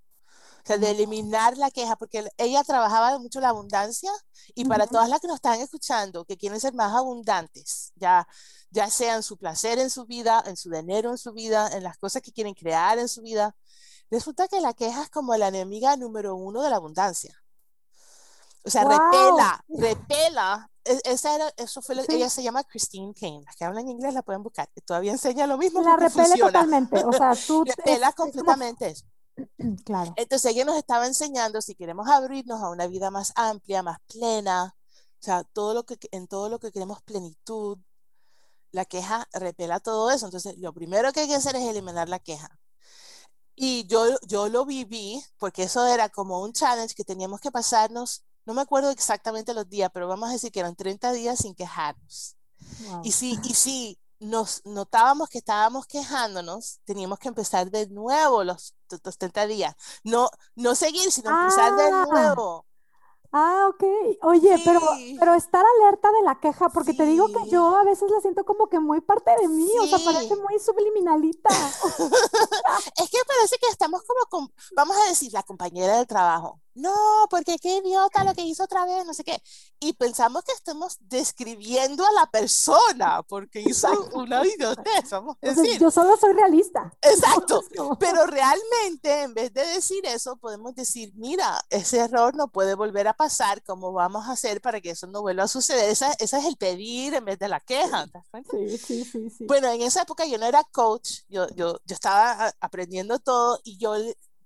O 0.65 0.67
sea, 0.67 0.77
de 0.79 0.89
eliminar 0.89 1.57
la 1.57 1.69
queja, 1.69 1.95
porque 1.95 2.27
ella 2.37 2.63
trabajaba 2.63 3.19
mucho 3.19 3.39
la 3.39 3.49
abundancia 3.49 4.11
y 4.55 4.65
para 4.65 4.87
todas 4.87 5.07
las 5.09 5.19
que 5.19 5.27
nos 5.27 5.35
están 5.35 5.59
escuchando, 5.61 6.25
que 6.25 6.37
quieren 6.37 6.59
ser 6.59 6.73
más 6.73 6.91
abundantes, 6.95 7.91
ya, 7.95 8.27
ya 8.71 8.89
sea 8.89 9.13
en 9.15 9.21
su 9.21 9.37
placer 9.37 9.77
en 9.77 9.91
su 9.91 10.05
vida, 10.07 10.43
en 10.47 10.57
su 10.57 10.71
dinero 10.71 11.11
en 11.11 11.19
su 11.19 11.33
vida, 11.33 11.69
en 11.71 11.83
las 11.83 11.97
cosas 11.99 12.23
que 12.23 12.31
quieren 12.31 12.55
crear 12.55 12.97
en 12.97 13.07
su 13.07 13.21
vida, 13.21 13.55
resulta 14.09 14.47
que 14.47 14.59
la 14.59 14.73
queja 14.73 15.03
es 15.03 15.09
como 15.11 15.35
la 15.37 15.49
enemiga 15.49 15.97
número 15.97 16.35
uno 16.35 16.63
de 16.63 16.71
la 16.71 16.77
abundancia. 16.77 17.35
O 18.63 18.69
sea, 18.71 18.83
Wow. 18.85 18.91
repela, 18.93 19.63
repela. 19.69 20.71
E- 20.83 21.01
Esa 21.03 21.35
era, 21.35 21.53
eso 21.57 21.81
fue 21.83 21.93
lo, 21.93 22.01
Sí. 22.03 22.13
ella 22.15 22.29
se 22.31 22.41
llama 22.41 22.63
Christine 22.63 23.13
Kane. 23.13 23.41
Las 23.45 23.55
que 23.55 23.65
hablan 23.65 23.87
inglés 23.87 24.13
la 24.15 24.23
pueden 24.23 24.41
buscar. 24.41 24.67
Todavía 24.85 25.11
enseña 25.11 25.45
lo 25.45 25.57
mismo 25.59 25.81
La 25.81 25.95
repele 25.95 26.09
funciona. 26.27 26.51
totalmente. 26.51 27.03
O 27.05 27.13
sea, 27.13 27.33
tú. 27.35 27.63
es- 27.67 27.75
Repela 27.75 28.09
es 28.09 28.15
como- 28.15 28.31
completamente 28.31 28.87
eso. 28.87 29.05
Claro. 29.85 30.13
Entonces 30.15 30.51
ella 30.51 30.65
nos 30.65 30.77
estaba 30.77 31.07
enseñando 31.07 31.61
si 31.61 31.75
queremos 31.75 32.07
abrirnos 32.07 32.61
a 32.61 32.69
una 32.69 32.87
vida 32.87 33.11
más 33.11 33.33
amplia, 33.35 33.83
más 33.83 33.99
plena, 34.07 34.75
o 35.19 35.23
sea, 35.25 35.43
todo 35.43 35.73
lo 35.73 35.85
que, 35.85 35.97
en 36.11 36.27
todo 36.27 36.49
lo 36.49 36.59
que 36.59 36.71
queremos 36.71 37.01
plenitud, 37.01 37.77
la 38.71 38.85
queja 38.85 39.27
repela 39.33 39.79
todo 39.79 40.11
eso. 40.11 40.25
Entonces, 40.25 40.57
lo 40.57 40.73
primero 40.73 41.11
que 41.11 41.21
hay 41.21 41.27
que 41.27 41.35
hacer 41.35 41.55
es 41.55 41.63
eliminar 41.63 42.09
la 42.09 42.19
queja. 42.19 42.59
Y 43.55 43.87
yo, 43.87 44.05
yo 44.27 44.49
lo 44.49 44.65
viví 44.65 45.23
porque 45.37 45.63
eso 45.63 45.85
era 45.87 46.09
como 46.09 46.41
un 46.41 46.53
challenge 46.53 46.93
que 46.93 47.05
teníamos 47.05 47.39
que 47.39 47.51
pasarnos, 47.51 48.23
no 48.45 48.53
me 48.53 48.61
acuerdo 48.61 48.91
exactamente 48.91 49.53
los 49.53 49.67
días, 49.69 49.89
pero 49.93 50.07
vamos 50.07 50.29
a 50.29 50.33
decir 50.33 50.51
que 50.51 50.59
eran 50.59 50.75
30 50.75 51.13
días 51.13 51.39
sin 51.39 51.55
quejarnos. 51.55 52.37
Wow. 52.87 53.01
Y 53.03 53.11
si, 53.11 53.39
y 53.43 53.53
si 53.53 53.99
nos 54.19 54.65
notábamos 54.65 55.29
que 55.29 55.37
estábamos 55.39 55.85
quejándonos, 55.87 56.79
teníamos 56.85 57.19
que 57.19 57.27
empezar 57.27 57.69
de 57.71 57.87
nuevo 57.87 58.43
los, 58.43 58.75
los 59.03 59.17
30 59.17 59.47
días. 59.47 59.75
No, 60.03 60.29
no 60.55 60.75
seguir, 60.75 61.11
sino 61.11 61.29
empezar 61.29 61.75
de 61.75 61.83
Ah. 61.83 62.05
nuevo. 62.09 62.65
Ah, 63.37 63.67
ok. 63.69 63.83
Oye, 64.21 64.55
pero, 64.63 64.79
Sí. 64.95 65.17
pero 65.19 65.33
estar 65.33 65.61
alerta 65.81 66.09
de 66.09 66.21
la 66.21 66.39
queja, 66.39 66.69
porque 66.69 66.93
te 66.93 67.05
digo 67.05 67.27
que 67.27 67.49
yo 67.49 67.75
a 67.75 67.83
veces 67.83 68.09
la 68.09 68.21
siento 68.21 68.45
como 68.45 68.67
que 68.69 68.79
muy 68.79 69.01
parte 69.01 69.31
de 69.41 69.49
mí, 69.49 69.69
o 69.81 69.87
sea, 69.87 69.99
parece 69.99 70.35
muy 70.37 70.57
subliminalita. 70.59 71.49
Es 72.97 73.09
que 73.09 73.17
parece 73.27 73.57
que 73.59 73.67
estamos 73.69 74.03
como, 74.03 74.21
con, 74.29 74.53
vamos 74.75 74.95
a 74.97 75.09
decir, 75.09 75.33
la 75.33 75.43
compañera 75.43 75.97
del 75.97 76.07
trabajo. 76.07 76.61
No, 76.75 76.93
porque 77.29 77.57
qué 77.57 77.77
idiota 77.77 78.25
lo 78.25 78.33
que 78.33 78.41
hizo 78.41 78.65
otra 78.65 78.85
vez, 78.85 79.05
no 79.05 79.13
sé 79.13 79.23
qué. 79.23 79.41
Y 79.79 79.93
pensamos 79.93 80.43
que 80.43 80.51
estamos 80.51 80.97
describiendo 80.99 82.05
a 82.05 82.11
la 82.11 82.25
persona 82.29 83.23
porque 83.23 83.61
hizo 83.61 83.87
una 84.13 84.45
idiotez, 84.45 85.09
vamos 85.09 85.37
a 85.37 85.39
Entonces, 85.47 85.63
decir. 85.63 85.81
yo 85.81 85.89
solo 85.89 86.17
soy 86.17 86.33
realista. 86.33 86.91
Exacto. 87.01 87.63
Pero 87.99 88.25
realmente, 88.25 89.21
en 89.21 89.33
vez 89.33 89.53
de 89.53 89.65
decir 89.67 90.05
eso, 90.05 90.35
podemos 90.35 90.75
decir, 90.75 91.13
mira, 91.15 91.63
ese 91.69 91.99
error 91.99 92.35
no 92.35 92.49
puede 92.49 92.75
volver 92.75 93.07
a 93.07 93.13
pasar, 93.13 93.63
¿cómo 93.63 93.93
vamos 93.93 94.27
a 94.27 94.33
hacer 94.33 94.59
para 94.59 94.81
que 94.81 94.89
eso 94.91 95.07
no 95.07 95.21
vuelva 95.21 95.43
a 95.43 95.47
suceder? 95.47 95.89
Esa, 95.89 96.11
ese 96.19 96.37
es 96.39 96.45
el 96.45 96.57
pedir 96.57 97.13
en 97.13 97.23
vez 97.23 97.39
de 97.39 97.47
la 97.47 97.61
queja. 97.61 98.05
Sí, 98.51 98.77
sí, 98.77 99.05
sí, 99.05 99.29
sí. 99.29 99.45
Bueno, 99.47 99.69
en 99.69 99.81
esa 99.81 100.01
época 100.01 100.25
yo 100.25 100.37
no 100.37 100.45
era 100.45 100.61
coach, 100.65 101.21
yo, 101.29 101.47
yo, 101.55 101.79
yo 101.85 101.93
estaba 101.93 102.53
aprendiendo 102.59 103.19
todo 103.19 103.61
y 103.63 103.77
yo 103.77 103.95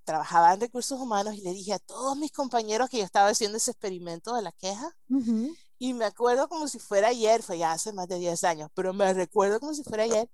trabajaba 0.03 0.53
en 0.53 0.61
recursos 0.61 0.99
humanos 0.99 1.35
y 1.35 1.41
le 1.41 1.53
dije 1.53 1.73
a 1.73 1.79
todos 1.79 2.17
mis 2.17 2.31
compañeros 2.31 2.89
que 2.89 2.97
yo 2.97 3.03
estaba 3.03 3.29
haciendo 3.29 3.57
ese 3.57 3.71
experimento 3.71 4.33
de 4.35 4.41
la 4.41 4.51
queja 4.51 4.95
y 5.77 5.93
me 5.93 6.05
acuerdo 6.05 6.49
como 6.49 6.67
si 6.67 6.79
fuera 6.79 7.09
ayer, 7.09 7.41
fue 7.41 7.57
ya 7.57 7.71
hace 7.71 7.93
más 7.93 8.07
de 8.07 8.19
10 8.19 8.43
años, 8.43 8.69
pero 8.73 8.93
me 8.93 9.13
recuerdo 9.13 9.59
como 9.59 9.73
si 9.73 9.83
fuera 9.83 10.03
ayer 10.03 10.29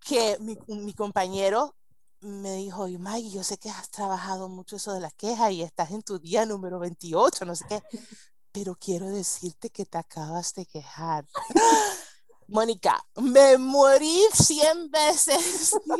que 0.00 0.36
mi, 0.40 0.58
mi 0.66 0.92
compañero 0.92 1.76
me 2.20 2.54
dijo, 2.54 2.86
y 2.88 2.98
Maggie, 2.98 3.30
yo 3.30 3.44
sé 3.44 3.58
que 3.58 3.70
has 3.70 3.90
trabajado 3.90 4.48
mucho 4.48 4.76
eso 4.76 4.92
de 4.92 5.00
la 5.00 5.10
queja 5.10 5.50
y 5.50 5.62
estás 5.62 5.90
en 5.90 6.02
tu 6.02 6.18
día 6.18 6.46
número 6.46 6.78
28, 6.78 7.44
no 7.44 7.56
sé 7.56 7.64
qué, 7.68 7.82
pero 8.52 8.76
quiero 8.76 9.08
decirte 9.08 9.70
que 9.70 9.84
te 9.84 9.98
acabas 9.98 10.54
de 10.54 10.66
quejar. 10.66 11.26
Mónica, 12.48 13.02
me 13.16 13.56
morí 13.58 14.24
100 14.32 14.90
veces. 14.90 15.74
No, 15.86 15.96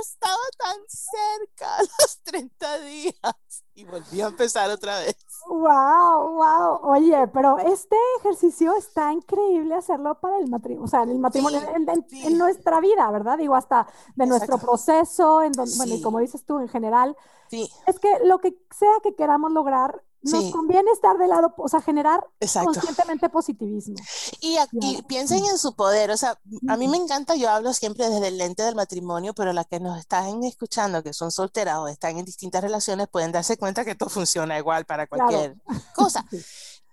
estaba 0.00 0.36
tan 0.58 0.76
cerca 0.88 1.76
a 1.78 1.82
los 1.82 2.20
30 2.22 2.78
días. 2.80 3.14
Y 3.74 3.84
volví 3.84 4.20
a 4.20 4.26
empezar 4.28 4.70
otra 4.70 4.98
vez. 5.00 5.16
Wow, 5.48 6.34
wow. 6.36 6.80
Oye, 6.82 7.26
pero 7.28 7.58
este 7.58 7.96
ejercicio 8.20 8.74
está 8.76 9.12
increíble 9.12 9.74
hacerlo 9.74 10.20
para 10.20 10.38
el 10.38 10.48
matrimonio, 10.48 10.84
o 10.84 10.86
sea, 10.88 11.02
en 11.02 11.10
el 11.10 11.18
matrimonio, 11.18 11.60
Sí, 11.60 11.66
en, 11.74 11.88
en- 11.88 12.06
sí. 12.08 12.22
en 12.26 12.38
nuestra 12.38 12.80
vida, 12.80 13.10
¿verdad? 13.10 13.38
Digo, 13.38 13.54
hasta 13.56 13.86
de 14.14 14.26
nuestro 14.26 14.58
proceso, 14.58 15.42
en 15.42 15.56
donde, 15.56 15.74
bueno, 15.76 15.94
y 15.94 16.00
como 16.00 16.20
dices 16.20 16.44
tú, 16.44 16.58
en 16.60 16.68
general, 16.68 17.16
Sí, 17.48 17.68
es 17.86 17.98
que 17.98 18.08
lo 18.24 18.38
que 18.40 18.56
sea 18.70 18.92
que 19.02 19.14
queramos 19.16 19.52
lograr, 19.52 20.02
nos 20.22 20.44
Sí. 20.44 20.50
conviene 20.50 20.90
estar 20.92 21.16
de 21.18 21.26
lado, 21.28 21.54
o 21.56 21.68
sea, 21.68 21.80
generar 21.80 22.26
exacto. 22.40 22.72
conscientemente 22.72 23.28
positivismo. 23.30 23.94
Y, 24.40 24.58
y 24.58 24.66
Claro. 24.78 25.06
piensen 25.06 25.44
en 25.46 25.58
su 25.58 25.74
poder, 25.74 26.10
o 26.10 26.16
sea, 26.16 26.38
a 26.68 26.76
mí 26.76 26.88
me 26.88 26.96
encanta, 26.98 27.34
yo 27.36 27.48
hablo 27.50 27.72
siempre 27.72 28.08
desde 28.08 28.28
el 28.28 28.38
lente 28.38 28.62
del 28.62 28.74
matrimonio, 28.74 29.32
pero 29.34 29.52
las 29.52 29.66
que 29.66 29.80
nos 29.80 29.98
están 29.98 30.42
escuchando, 30.44 31.02
que 31.02 31.12
son 31.12 31.30
solteras 31.30 31.78
o 31.78 31.88
están 31.88 32.18
en 32.18 32.24
distintas 32.24 32.62
relaciones, 32.62 33.08
pueden 33.08 33.32
darse 33.32 33.56
cuenta 33.56 33.84
que 33.84 33.92
esto 33.92 34.08
funciona 34.10 34.58
igual 34.58 34.84
para 34.84 35.06
Claro. 35.06 35.26
cualquier 35.28 35.56
cosa. 35.94 36.24
Sí. 36.30 36.42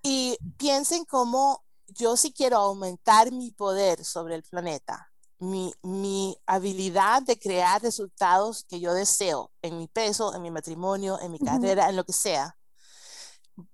Y 0.04 0.38
piensen 0.58 1.04
cómo 1.06 1.64
yo 1.88 2.16
sí 2.18 2.32
quiero 2.32 2.58
aumentar 2.58 3.32
mi 3.32 3.52
poder 3.52 4.06
sobre 4.06 4.36
el 4.36 4.44
planeta, 4.44 5.12
mi, 5.40 5.74
mi 5.82 6.38
habilidad 6.46 7.22
de 7.24 7.38
crear 7.38 7.82
resultados 7.82 8.64
que 8.70 8.80
yo 8.80 8.94
deseo 8.94 9.52
en 9.62 9.78
mi 9.78 9.88
peso, 9.88 10.34
en 10.34 10.42
mi 10.42 10.52
matrimonio, 10.52 11.20
en 11.20 11.32
mi 11.32 11.40
carrera, 11.40 11.90
en 11.90 11.96
lo 11.96 12.04
que 12.06 12.14
sea. 12.14 12.57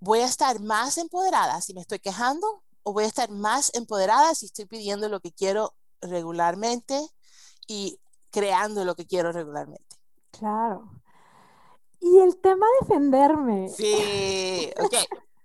Voy 0.00 0.20
a 0.20 0.26
estar 0.26 0.60
más 0.60 0.98
empoderada 0.98 1.60
si 1.60 1.74
me 1.74 1.80
estoy 1.80 1.98
quejando 1.98 2.62
o 2.82 2.92
voy 2.92 3.04
a 3.04 3.08
estar 3.08 3.30
más 3.30 3.70
empoderada 3.74 4.34
si 4.34 4.46
estoy 4.46 4.66
pidiendo 4.66 5.08
lo 5.08 5.20
que 5.20 5.32
quiero 5.32 5.74
regularmente 6.00 7.00
y 7.66 7.98
creando 8.30 8.84
lo 8.84 8.94
que 8.94 9.06
quiero 9.06 9.32
regularmente. 9.32 9.96
Claro. 10.30 10.90
Y 12.00 12.18
el 12.18 12.36
tema 12.38 12.66
defenderme, 12.80 13.68
Sí, 13.70 14.70
ok. 14.78 14.94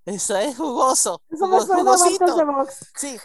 Eso 0.06 0.36
es 0.38 0.58
jugoso, 0.58 1.22
eso 1.30 1.48
me 1.48 1.62
suena 1.62 1.96
de 2.36 2.46
box. 2.46 2.92
Sí. 2.98 3.18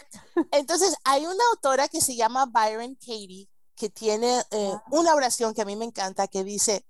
Entonces, 0.51 0.95
hay 1.03 1.25
una 1.25 1.43
autora 1.51 1.87
que 1.87 1.99
se 1.99 2.15
llama 2.15 2.45
Byron 2.45 2.95
Katie, 2.95 3.49
que 3.75 3.89
tiene 3.89 4.39
eh, 4.51 4.71
Ah. 4.73 4.83
una 4.91 5.15
oración 5.15 5.53
que 5.53 5.63
a 5.63 5.65
mí 5.65 5.75
me 5.75 5.85
encanta, 5.85 6.27
que 6.27 6.43
dice, 6.43 6.85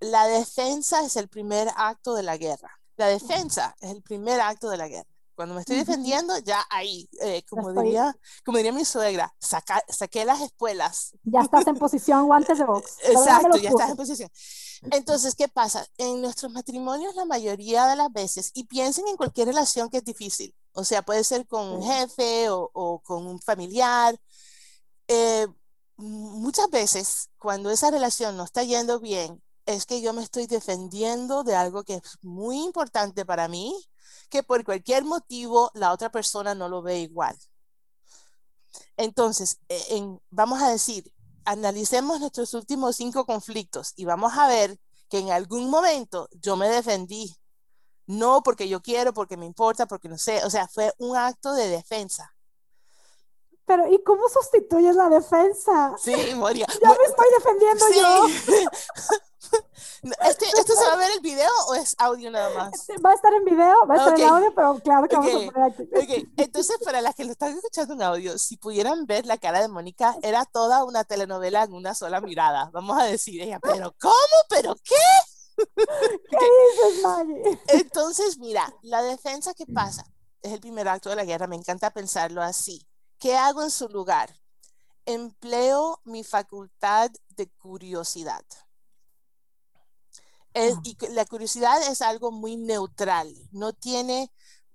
la 0.00 0.26
defensa 0.26 1.02
es 1.02 1.16
el 1.16 1.28
primer 1.28 1.68
acto 1.76 2.14
de 2.14 2.22
la 2.24 2.36
guerra. 2.36 2.77
La 2.98 3.06
defensa 3.06 3.74
es 3.80 3.90
el 3.92 4.02
primer 4.02 4.40
acto 4.40 4.68
de 4.68 4.76
la 4.76 4.88
guerra. 4.88 5.08
Cuando 5.34 5.54
me 5.54 5.60
estoy 5.60 5.76
defendiendo, 5.76 6.36
ya 6.38 6.66
ahí, 6.68 7.08
eh, 7.22 7.44
como, 7.48 7.68
estoy- 7.70 7.84
diría, 7.86 8.16
como 8.44 8.56
diría 8.58 8.72
mi 8.72 8.84
suegra, 8.84 9.32
saca- 9.40 9.84
saqué 9.88 10.24
las 10.24 10.40
espuelas. 10.40 11.12
Ya 11.22 11.40
estás 11.42 11.64
en 11.68 11.76
posición 11.76 12.26
guantes 12.26 12.58
de 12.58 12.64
box. 12.64 12.96
Exacto, 13.04 13.56
ya 13.62 13.70
estás 13.70 13.90
en 13.90 13.96
posición. 13.96 14.30
Entonces, 14.90 15.34
¿qué 15.36 15.46
pasa? 15.48 15.86
En 15.96 16.20
nuestros 16.22 16.50
matrimonios, 16.52 17.14
la 17.14 17.24
mayoría 17.24 17.86
de 17.86 17.94
las 17.94 18.12
veces, 18.12 18.50
y 18.52 18.64
piensen 18.64 19.06
en 19.06 19.16
cualquier 19.16 19.46
relación 19.46 19.88
que 19.90 19.98
es 19.98 20.04
difícil, 20.04 20.52
o 20.72 20.84
sea, 20.84 21.02
puede 21.02 21.22
ser 21.22 21.46
con 21.46 21.68
un 21.68 21.82
jefe 21.84 22.50
o, 22.50 22.68
o 22.74 22.98
con 23.00 23.24
un 23.26 23.40
familiar, 23.40 24.18
eh, 25.06 25.46
muchas 25.96 26.68
veces 26.70 27.30
cuando 27.38 27.70
esa 27.70 27.90
relación 27.90 28.36
no 28.36 28.44
está 28.44 28.62
yendo 28.64 29.00
bien, 29.00 29.40
es 29.68 29.84
que 29.84 30.00
yo 30.00 30.14
me 30.14 30.22
estoy 30.22 30.46
defendiendo 30.46 31.44
de 31.44 31.54
algo 31.54 31.84
que 31.84 31.96
es 31.96 32.02
muy 32.22 32.62
importante 32.64 33.26
para 33.26 33.48
mí, 33.48 33.74
que 34.30 34.42
por 34.42 34.64
cualquier 34.64 35.04
motivo 35.04 35.70
la 35.74 35.92
otra 35.92 36.10
persona 36.10 36.54
no 36.54 36.68
lo 36.70 36.80
ve 36.80 37.00
igual. 37.00 37.36
Entonces, 38.96 39.58
eh, 39.68 39.84
en- 39.90 40.20
vamos 40.30 40.62
a 40.62 40.70
decir, 40.70 41.12
analicemos 41.44 42.18
nuestros 42.18 42.54
últimos 42.54 42.96
cinco 42.96 43.26
conflictos 43.26 43.92
y 43.96 44.06
vamos 44.06 44.32
a 44.38 44.48
ver 44.48 44.78
que 45.10 45.18
en 45.18 45.30
algún 45.32 45.68
momento 45.70 46.28
yo 46.32 46.56
me 46.56 46.68
defendí. 46.68 47.34
No 48.06 48.42
porque 48.42 48.68
yo 48.70 48.80
quiero, 48.80 49.12
porque 49.12 49.36
me 49.36 49.44
importa, 49.44 49.84
porque 49.86 50.08
no 50.08 50.16
sé, 50.16 50.42
o 50.46 50.48
sea, 50.50 50.66
fue 50.66 50.94
un 50.96 51.14
acto 51.14 51.52
de 51.52 51.68
defensa. 51.68 52.34
Pero, 53.66 53.86
¿y 53.92 54.02
cómo 54.02 54.26
sustituyes 54.30 54.96
la 54.96 55.10
defensa? 55.10 55.94
Sí, 55.98 56.14
Moria. 56.34 56.64
Ya 56.82 56.88
me 56.88 57.04
estoy 57.04 57.26
defendiendo 57.36 57.86
Sí. 57.86 57.98
yo. 58.00 58.62
Este, 60.02 60.46
¿Esto 60.46 60.74
se 60.74 60.84
va 60.86 60.92
a 60.92 60.96
ver 60.96 61.10
el 61.12 61.20
video 61.20 61.50
o 61.68 61.74
es 61.74 61.96
audio 61.98 62.30
nada 62.30 62.50
más? 62.54 62.74
Este, 62.74 62.98
va 62.98 63.10
a 63.10 63.14
estar 63.14 63.32
en 63.32 63.44
video, 63.44 63.74
va 63.86 63.94
a 63.94 63.96
estar 63.98 64.20
en 64.20 64.28
audio, 64.28 64.54
pero 64.54 64.78
claro 64.78 65.08
que 65.08 65.16
vamos 65.16 65.32
a 65.32 65.52
poner 65.52 65.62
aquí. 65.62 65.82
Ok, 65.82 66.28
entonces 66.36 66.76
para 66.84 67.00
las 67.00 67.14
que 67.14 67.24
lo 67.24 67.32
están 67.32 67.54
escuchando 67.54 67.94
en 67.94 68.02
audio, 68.02 68.38
si 68.38 68.56
pudieran 68.56 69.06
ver 69.06 69.26
la 69.26 69.38
cara 69.38 69.60
de 69.60 69.68
Mónica, 69.68 70.16
era 70.22 70.44
toda 70.44 70.84
una 70.84 71.04
telenovela 71.04 71.64
en 71.64 71.72
una 71.72 71.94
sola 71.94 72.20
mirada. 72.20 72.70
Vamos 72.72 73.00
a 73.00 73.04
decir 73.04 73.42
ella, 73.42 73.58
pero 73.60 73.94
¿cómo? 74.00 74.14
¿Pero 74.48 74.76
qué? 74.76 74.94
¿Qué 75.76 76.46
dices, 76.86 77.02
Maggie? 77.02 77.60
Entonces, 77.68 78.38
mira, 78.38 78.72
la 78.82 79.02
defensa 79.02 79.54
que 79.54 79.66
pasa 79.66 80.04
es 80.42 80.52
el 80.52 80.60
primer 80.60 80.88
acto 80.88 81.10
de 81.10 81.16
la 81.16 81.24
guerra. 81.24 81.48
Me 81.48 81.56
encanta 81.56 81.90
pensarlo 81.90 82.40
así. 82.42 82.86
¿Qué 83.18 83.36
hago 83.36 83.62
en 83.62 83.70
su 83.72 83.88
lugar? 83.88 84.32
Empleo 85.06 86.00
mi 86.04 86.22
facultad 86.22 87.10
de 87.30 87.50
curiosidad. 87.50 88.44
Es- 90.54 90.74
Ah. 90.76 90.80
y 90.84 90.96
la 91.12 91.24
curiosidad 91.26 91.80
es 91.90 92.02
algo 92.02 92.30
muy 92.32 92.56
neutral. 92.56 93.32
No 93.52 93.72
tiene, 93.72 94.30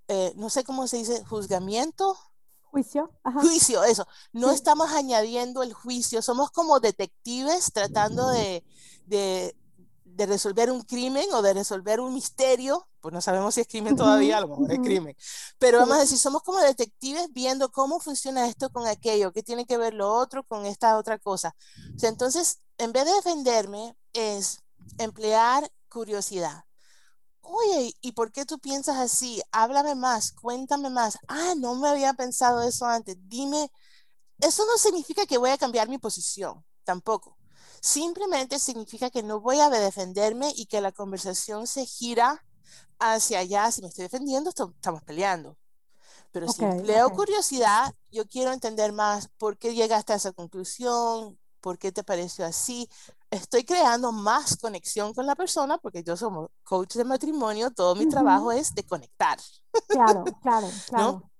eh, 0.08 0.32
no 0.36 0.50
sé 0.50 0.64
cómo 0.64 0.86
se 0.88 0.98
dice, 0.98 1.24
juzgamiento. 1.24 2.16
Juicio. 2.62 3.10
Ajá. 3.22 3.40
Juicio, 3.40 3.84
eso. 3.84 4.06
No 4.32 4.48
Sí. 4.48 4.56
estamos 4.56 4.90
añadiendo 4.92 5.62
el 5.62 5.72
juicio, 5.72 6.22
somos 6.22 6.50
como 6.50 6.80
detectives 6.80 7.72
tratando 7.72 8.28
de, 8.30 8.64
de, 9.06 9.56
de 10.04 10.26
resolver 10.26 10.70
un 10.70 10.82
crimen 10.82 11.26
o 11.34 11.42
de 11.42 11.54
resolver 11.54 12.00
un 12.00 12.14
misterio, 12.14 12.88
pues 13.00 13.12
no 13.12 13.20
sabemos 13.20 13.54
si 13.54 13.60
es 13.60 13.68
crimen 13.68 13.94
todavía, 13.96 14.38
a 14.38 14.40
lo 14.40 14.48
mejor 14.48 14.72
es 14.72 14.78
crimen, 14.80 15.16
pero 15.58 15.78
vamos 15.78 15.96
a 15.96 16.00
decir, 16.00 16.18
somos 16.18 16.42
como 16.42 16.58
detectives 16.60 17.28
viendo 17.32 17.70
cómo 17.70 18.00
funciona 18.00 18.48
esto 18.48 18.70
con 18.70 18.86
aquello, 18.86 19.32
qué 19.32 19.42
tiene 19.42 19.66
que 19.66 19.76
ver 19.76 19.92
lo 19.94 20.12
otro 20.12 20.42
con 20.44 20.66
esta 20.66 20.96
otra 20.98 21.18
cosa. 21.18 21.54
O 21.94 21.98
sea, 21.98 22.08
entonces, 22.08 22.60
en 22.78 22.92
vez 22.92 23.04
de 23.04 23.12
defenderme, 23.12 23.96
es 24.14 24.62
emplear 24.98 25.70
curiosidad. 25.88 26.64
Oye, 27.42 27.94
¿y 28.00 28.12
por 28.12 28.32
qué 28.32 28.46
tú 28.46 28.58
piensas 28.58 28.96
así? 28.98 29.42
Háblame 29.52 29.94
más, 29.94 30.32
cuéntame 30.32 30.90
más. 30.90 31.18
Ah, 31.28 31.54
no 31.56 31.74
me 31.76 31.88
había 31.88 32.14
pensado 32.14 32.62
eso 32.62 32.86
antes. 32.86 33.16
Dime, 33.28 33.70
eso 34.40 34.64
no 34.66 34.78
significa 34.78 35.26
que 35.26 35.38
voy 35.38 35.50
a 35.50 35.58
cambiar 35.58 35.88
mi 35.88 35.98
posición, 35.98 36.64
tampoco. 36.84 37.38
Simplemente 37.80 38.58
significa 38.58 39.10
que 39.10 39.22
no 39.22 39.40
voy 39.40 39.60
a 39.60 39.70
defenderme 39.70 40.52
y 40.56 40.66
que 40.66 40.80
la 40.80 40.92
conversación 40.92 41.66
se 41.66 41.86
gira 41.86 42.44
hacia 42.98 43.40
allá. 43.40 43.70
Si 43.70 43.82
me 43.82 43.88
estoy 43.88 44.04
defendiendo, 44.04 44.50
estamos 44.50 45.02
peleando. 45.04 45.58
Pero 46.32 46.48
si 46.48 46.64
empleo 46.64 47.06
ok. 47.06 47.14
curiosidad, 47.14 47.94
yo 48.10 48.26
quiero 48.26 48.52
entender 48.52 48.92
más 48.92 49.28
por 49.38 49.58
qué 49.58 49.74
llegaste 49.74 50.12
a 50.12 50.16
esa 50.16 50.32
conclusión, 50.32 51.38
por 51.60 51.78
qué 51.78 51.92
te 51.92 52.04
pareció 52.04 52.44
así. 52.44 52.88
Estoy 53.34 53.64
creando 53.64 54.12
más 54.12 54.56
conexión 54.56 55.12
con 55.12 55.26
la 55.26 55.34
persona 55.34 55.76
porque 55.78 56.04
yo 56.04 56.16
soy 56.16 56.46
coach 56.62 56.94
de 56.94 57.04
matrimonio, 57.04 57.70
todo 57.72 57.96
mi 57.96 58.08
trabajo 58.08 58.52
es 58.52 58.72
de 58.74 58.84
conectar. 58.84 59.38
Claro, 59.88 60.24
claro, 60.42 60.68
claro. 60.86 61.30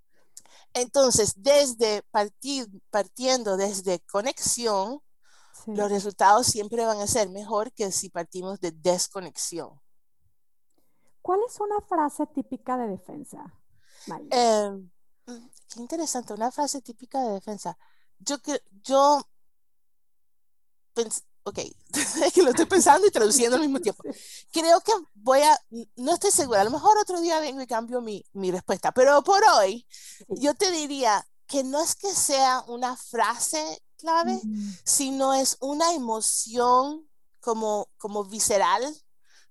Entonces, 0.72 1.34
desde 1.36 2.02
partir, 2.10 2.66
partiendo 2.90 3.56
desde 3.56 4.00
conexión, 4.00 5.00
Sí. 5.64 5.72
los 5.72 5.88
resultados 5.88 6.48
siempre 6.48 6.84
van 6.84 7.00
a 7.00 7.06
ser 7.06 7.30
mejor 7.30 7.72
que 7.72 7.92
si 7.92 8.10
partimos 8.10 8.58
de 8.58 8.72
desconexión. 8.72 9.80
¿Cuál 11.22 11.40
es 11.46 11.58
una 11.60 11.80
frase 11.80 12.26
típica 12.26 12.76
de 12.76 12.88
defensa? 12.88 13.54
Eh, 14.30 14.70
mm, 15.26 15.46
qué 15.68 15.80
interesante, 15.80 16.34
una 16.34 16.50
frase 16.50 16.82
típica 16.82 17.22
de 17.22 17.34
defensa. 17.34 17.78
Yo 18.18 18.36
yo 18.82 19.22
pens- 20.94 21.24
ok, 21.44 21.58
es 21.58 21.74
que 22.34 22.42
lo 22.42 22.50
estoy 22.50 22.66
pensando 22.66 23.06
y 23.06 23.10
traduciendo 23.10 23.56
al 23.56 23.62
mismo 23.62 23.80
tiempo. 23.80 24.02
Creo 24.52 24.80
que 24.80 24.92
voy 25.14 25.40
a, 25.42 25.58
no 25.96 26.14
estoy 26.14 26.30
segura, 26.30 26.60
a 26.62 26.64
lo 26.64 26.70
mejor 26.70 26.96
otro 26.98 27.20
día 27.20 27.40
vengo 27.40 27.60
y 27.62 27.66
cambio 27.66 28.00
mi, 28.00 28.24
mi 28.32 28.50
respuesta, 28.50 28.92
pero 28.92 29.22
por 29.22 29.42
hoy 29.44 29.86
yo 30.28 30.54
te 30.54 30.70
diría 30.70 31.26
que 31.46 31.62
no 31.64 31.80
es 31.82 31.94
que 31.94 32.14
sea 32.14 32.64
una 32.68 32.96
frase 32.96 33.82
clave, 33.98 34.40
sino 34.84 35.34
es 35.34 35.56
una 35.60 35.92
emoción 35.94 37.08
como, 37.40 37.88
como 37.98 38.24
visceral, 38.24 38.82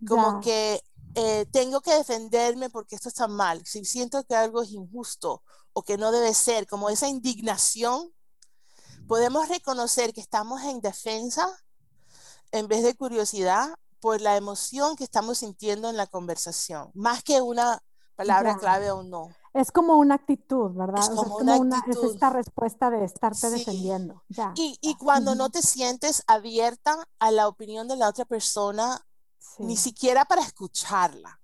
como 0.07 0.33
Ya. 0.33 0.39
que 0.41 0.83
eh, 1.15 1.45
tengo 1.51 1.81
que 1.81 1.93
defenderme 1.93 2.69
porque 2.71 2.95
esto 2.95 3.09
está 3.09 3.27
mal, 3.27 3.63
si 3.65 3.85
siento 3.85 4.23
que 4.23 4.35
algo 4.35 4.63
es 4.63 4.71
injusto 4.71 5.43
o 5.73 5.83
que 5.83 5.97
no 5.97 6.11
debe 6.11 6.33
ser, 6.33 6.65
como 6.67 6.89
esa 6.89 7.07
indignación, 7.07 8.11
podemos 9.07 9.47
reconocer 9.49 10.13
que 10.13 10.21
estamos 10.21 10.61
en 10.63 10.81
defensa 10.81 11.47
en 12.53 12.67
vez 12.69 12.83
de 12.83 12.95
curiosidad 12.95 13.75
por 13.99 14.21
la 14.21 14.37
emoción 14.37 14.95
que 14.95 15.03
estamos 15.03 15.39
sintiendo 15.39 15.89
en 15.89 15.97
la 15.97 16.07
conversación, 16.07 16.91
más 16.93 17.23
que 17.23 17.41
una 17.41 17.81
palabra 18.15 18.53
Ya. 18.53 18.57
clave 18.59 18.91
o 18.91 19.03
no. 19.03 19.29
Es 19.53 19.71
como 19.71 19.97
una 19.97 20.15
actitud, 20.15 20.71
¿verdad? 20.71 20.99
Es 20.99 21.09
O 21.09 21.13
sea, 21.13 21.15
como 21.23 21.37
es 21.39 21.43
una 21.43 21.51
como 21.53 21.61
una, 21.67 21.77
es 21.77 21.81
actitud. 21.83 22.13
esta 22.13 22.29
respuesta 22.29 22.89
de 22.89 23.05
estarte 23.05 23.49
Sí. 23.49 23.57
defendiendo. 23.57 24.23
Ya. 24.29 24.53
Y, 24.55 24.77
y 24.81 24.95
cuando 24.95 25.35
no 25.35 25.49
te 25.49 25.61
sientes 25.61 26.23
abierta 26.27 26.95
a 27.19 27.31
la 27.31 27.47
opinión 27.47 27.87
de 27.87 27.95
la 27.95 28.07
otra 28.09 28.25
persona, 28.25 29.05
ni 29.59 29.75
Sí. 29.77 29.83
siquiera 29.83 30.25
para 30.25 30.41
escucharla. 30.41 31.39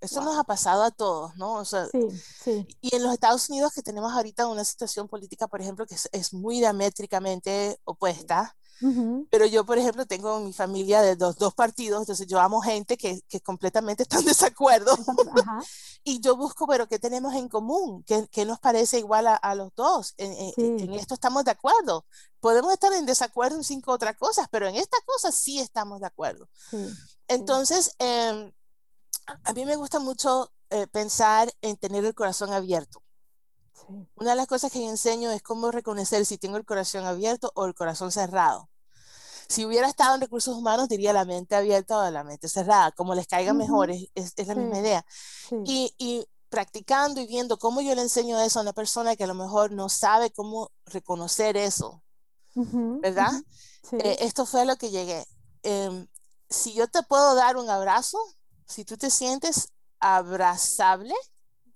Eso 0.00 0.20
nos 0.20 0.32
Wow. 0.34 0.40
ha 0.40 0.44
pasado 0.44 0.82
a 0.82 0.90
todos, 0.90 1.34
¿no? 1.36 1.54
O 1.54 1.64
sea, 1.64 1.86
Sí, 1.86 2.00
sí. 2.42 2.66
y 2.82 2.94
en 2.94 3.02
los 3.02 3.12
Estados 3.12 3.48
Unidos 3.48 3.72
que 3.72 3.82
tenemos 3.82 4.12
ahorita 4.12 4.46
una 4.48 4.64
situación 4.64 5.08
política, 5.08 5.46
por 5.48 5.60
ejemplo, 5.62 5.86
que 5.86 5.94
es, 5.94 6.08
es 6.12 6.34
muy 6.34 6.58
diamétricamente 6.58 7.80
opuesta, 7.84 8.54
Pero 9.30 9.46
yo, 9.46 9.64
por 9.64 9.78
ejemplo, 9.78 10.04
tengo 10.06 10.36
en 10.38 10.44
mi 10.44 10.52
familia 10.52 11.00
de 11.00 11.16
los 11.16 11.36
dos 11.36 11.54
partidos, 11.54 12.00
entonces 12.02 12.26
yo 12.26 12.40
amo 12.40 12.60
gente 12.60 12.96
que, 12.96 13.20
que 13.28 13.40
completamente 13.40 14.02
está 14.04 14.18
en 14.18 14.24
desacuerdo 14.26 14.92
ajá. 14.92 15.60
y 16.04 16.20
yo 16.20 16.36
busco, 16.36 16.66
pero 16.66 16.86
¿qué 16.88 16.98
tenemos 16.98 17.34
en 17.34 17.48
común? 17.48 18.02
¿Qué, 18.04 18.26
qué 18.30 18.44
nos 18.44 18.58
parece 18.58 18.98
igual 18.98 19.26
a, 19.28 19.36
a 19.36 19.54
los 19.54 19.72
dos? 19.74 20.14
En, 20.18 20.32
en- 20.32 20.52
Sí. 20.54 20.62
en 20.84 20.92
esto 20.94 21.14
estamos 21.14 21.44
de 21.44 21.52
acuerdo. 21.52 22.04
Podemos 22.40 22.72
estar 22.72 22.92
en 22.92 23.06
desacuerdo 23.06 23.56
en 23.56 23.64
cinco 23.64 23.92
otras 23.92 24.16
cosas, 24.16 24.48
pero 24.50 24.66
en 24.68 24.74
esta 24.76 24.96
cosa 25.06 25.30
sí 25.32 25.60
estamos 25.60 26.00
de 26.00 26.06
acuerdo. 26.06 26.48
Sí. 26.70 26.86
Entonces, 27.28 27.94
em, 27.98 28.52
a 29.44 29.52
mí 29.52 29.64
me 29.64 29.76
gusta 29.76 29.98
mucho 30.00 30.52
eh, 30.70 30.86
pensar 30.88 31.52
en 31.62 31.76
tener 31.76 32.04
el 32.04 32.14
corazón 32.14 32.52
abierto. 32.52 33.02
Sí. 33.74 34.08
Una 34.16 34.30
de 34.30 34.36
las 34.36 34.46
cosas 34.46 34.72
que 34.72 34.80
yo 34.82 34.88
enseño 34.88 35.30
es 35.30 35.42
cómo 35.42 35.70
reconocer 35.70 36.24
si 36.26 36.38
tengo 36.38 36.56
el 36.56 36.64
corazón 36.64 37.04
abierto 37.06 37.52
o 37.54 37.66
el 37.66 37.74
corazón 37.74 38.12
cerrado. 38.12 38.70
Si 39.48 39.64
hubiera 39.66 39.88
estado 39.88 40.14
en 40.14 40.22
recursos 40.22 40.56
humanos, 40.56 40.88
diría 40.88 41.12
la 41.12 41.24
mente 41.24 41.54
abierta 41.56 41.98
o 41.98 42.10
la 42.10 42.24
mente 42.24 42.48
cerrada, 42.48 42.92
como 42.92 43.14
les 43.14 43.26
caiga 43.26 43.52
mejor, 43.54 43.90
es, 43.90 44.08
es- 44.14 44.32
es 44.36 44.46
la 44.48 44.54
Sí. 44.54 44.60
misma 44.60 44.78
idea. 44.78 45.06
Sí. 45.48 45.56
Y, 45.66 45.94
y 45.98 46.26
practicando 46.48 47.20
y 47.20 47.26
viendo 47.26 47.58
cómo 47.58 47.80
yo 47.82 47.94
le 47.94 48.02
enseño 48.02 48.40
eso 48.40 48.60
a 48.60 48.62
una 48.62 48.72
persona 48.72 49.16
que 49.16 49.24
a 49.24 49.26
lo 49.26 49.34
mejor 49.34 49.72
no 49.72 49.88
sabe 49.88 50.30
cómo 50.32 50.70
reconocer 50.86 51.56
eso, 51.56 52.02
Ujú, 52.54 53.00
¿verdad? 53.02 53.32
ujú. 53.32 53.44
Sí. 53.90 53.96
Eh, 54.00 54.16
esto 54.20 54.46
fue 54.46 54.62
a 54.62 54.64
lo 54.64 54.76
que 54.76 54.90
llegué. 54.90 55.26
Em, 55.62 56.06
si 56.48 56.72
yo 56.74 56.88
te 56.88 57.02
puedo 57.02 57.34
dar 57.34 57.56
un 57.56 57.68
abrazo, 57.68 58.18
si 58.66 58.84
tú 58.84 58.96
te 58.96 59.10
sientes 59.10 59.68
abrazable, 60.00 61.14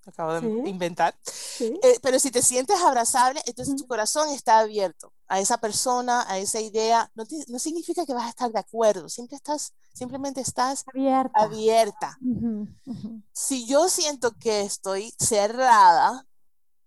acabo 0.09 0.33
de 0.33 0.41
Sí. 0.41 0.69
inventar, 0.69 1.15
Sí. 1.23 1.79
eh, 1.83 1.99
pero 2.01 2.19
si 2.19 2.31
te 2.31 2.41
sientes 2.41 2.79
abrazable, 2.81 3.41
entonces 3.45 3.75
tu 3.75 3.87
corazón 3.87 4.29
está 4.29 4.59
abierto 4.59 5.13
a 5.27 5.39
esa 5.39 5.57
persona, 5.59 6.25
a 6.27 6.37
esa 6.39 6.59
idea. 6.59 7.09
No, 7.15 7.25
te- 7.25 7.43
no 7.47 7.59
significa 7.59 8.05
que 8.05 8.13
vas 8.13 8.25
a 8.25 8.29
estar 8.29 8.51
de 8.51 8.59
acuerdo, 8.59 9.09
siempre 9.09 9.35
estás, 9.37 9.73
simplemente 9.93 10.41
estás 10.41 10.83
Abierta. 10.87 11.31
abierta. 11.39 12.17
Ujú, 12.21 12.67
ujú. 12.85 13.21
Si 13.33 13.65
yo 13.67 13.89
siento 13.89 14.31
que 14.37 14.61
estoy 14.61 15.13
cerrada 15.19 16.25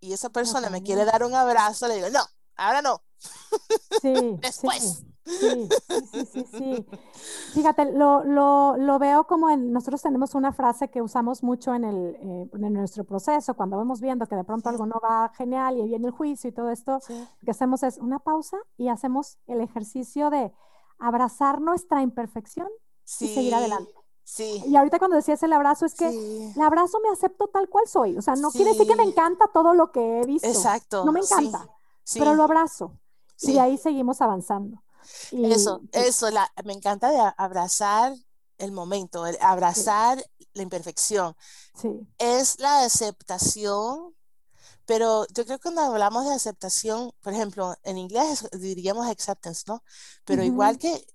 y 0.00 0.12
esa 0.12 0.30
persona 0.30 0.68
me 0.70 0.82
quiere 0.82 1.04
dar 1.04 1.24
un 1.24 1.34
abrazo, 1.34 1.88
le 1.88 1.94
digo, 1.96 2.10
no, 2.10 2.24
ahora 2.56 2.82
no, 2.82 3.02
sí, 4.00 4.12
después. 4.40 4.82
sí, 4.82 5.11
sí, 5.24 5.68
sí, 6.10 6.26
sí, 6.32 6.46
sí. 6.50 6.86
Fíjate, 7.54 7.92
lo, 7.92 8.24
lo, 8.24 8.76
lo 8.76 8.98
veo 8.98 9.26
como 9.26 9.50
en, 9.50 9.72
nosotros 9.72 10.02
tenemos 10.02 10.34
una 10.34 10.52
frase 10.52 10.88
que 10.88 11.02
usamos 11.02 11.42
mucho 11.42 11.74
en 11.74 11.84
el, 11.84 12.16
eh, 12.20 12.48
en 12.52 12.72
nuestro 12.72 13.04
proceso, 13.04 13.54
cuando 13.54 13.76
vamos 13.76 14.00
viendo 14.00 14.26
que 14.26 14.36
de 14.36 14.44
pronto 14.44 14.68
Sí. 14.68 14.74
algo 14.74 14.86
no 14.86 15.00
va 15.02 15.30
genial 15.36 15.78
y 15.78 15.84
viene 15.84 16.06
el 16.08 16.12
juicio 16.12 16.50
y 16.50 16.52
todo 16.52 16.70
esto, 16.70 17.00
Sí, 17.00 17.14
lo 17.14 17.44
que 17.44 17.50
hacemos 17.50 17.82
es 17.82 17.98
una 17.98 18.18
pausa 18.18 18.56
y 18.76 18.88
hacemos 18.88 19.38
el 19.46 19.60
ejercicio 19.60 20.30
de 20.30 20.52
abrazar 20.98 21.60
nuestra 21.60 22.02
imperfección 22.02 22.68
y 23.20 23.28
seguir 23.28 23.50
sí, 23.50 23.54
adelante. 23.54 23.92
sí, 24.24 24.62
Y 24.66 24.76
ahorita 24.76 24.98
cuando 24.98 25.16
decías 25.16 25.42
el 25.42 25.52
abrazo 25.52 25.84
es 25.86 25.94
que 25.94 26.10
sí, 26.10 26.52
el 26.56 26.62
abrazo 26.62 26.98
me 27.02 27.10
acepto 27.10 27.48
tal 27.48 27.68
cual 27.68 27.86
soy, 27.88 28.16
o 28.16 28.22
sea, 28.22 28.34
no 28.36 28.50
quiere 28.50 28.70
decir 28.72 28.86
que 28.86 28.96
me 28.96 29.02
Sí. 29.04 29.10
encanta 29.10 29.48
todo 29.52 29.74
lo 29.74 29.90
que 29.90 30.20
he 30.20 30.26
visto, 30.26 30.46
exacto, 30.48 31.04
no 31.04 31.12
me 31.12 31.22
sí, 31.22 31.32
encanta, 31.34 31.68
sí, 32.04 32.18
pero 32.18 32.34
lo 32.34 32.44
abrazo 32.44 32.92
y 33.40 33.46
sí. 33.46 33.52
de 33.54 33.60
ahí 33.60 33.76
seguimos 33.78 34.20
avanzando. 34.20 34.80
Y 35.30 35.52
Eso, 35.52 35.82
eso, 35.92 36.30
la, 36.30 36.50
me 36.64 36.72
encanta 36.72 37.10
de 37.10 37.32
abrazar 37.36 38.14
el 38.58 38.72
momento, 38.72 39.26
el 39.26 39.36
abrazar 39.40 40.24
la 40.54 40.62
imperfección. 40.62 41.34
sí, 41.74 41.88
Es 42.18 42.60
la 42.60 42.84
aceptación, 42.84 44.14
pero 44.86 45.26
yo 45.34 45.44
creo 45.46 45.58
que 45.58 45.64
cuando 45.64 45.82
hablamos 45.82 46.26
de 46.26 46.34
aceptación, 46.34 47.12
por 47.22 47.34
ejemplo, 47.34 47.76
en 47.84 47.98
inglés 47.98 48.48
diríamos 48.60 49.08
acceptance, 49.08 49.64
¿no? 49.68 49.84
Pero 50.24 50.44
igual 50.44 50.78
que 50.78 51.06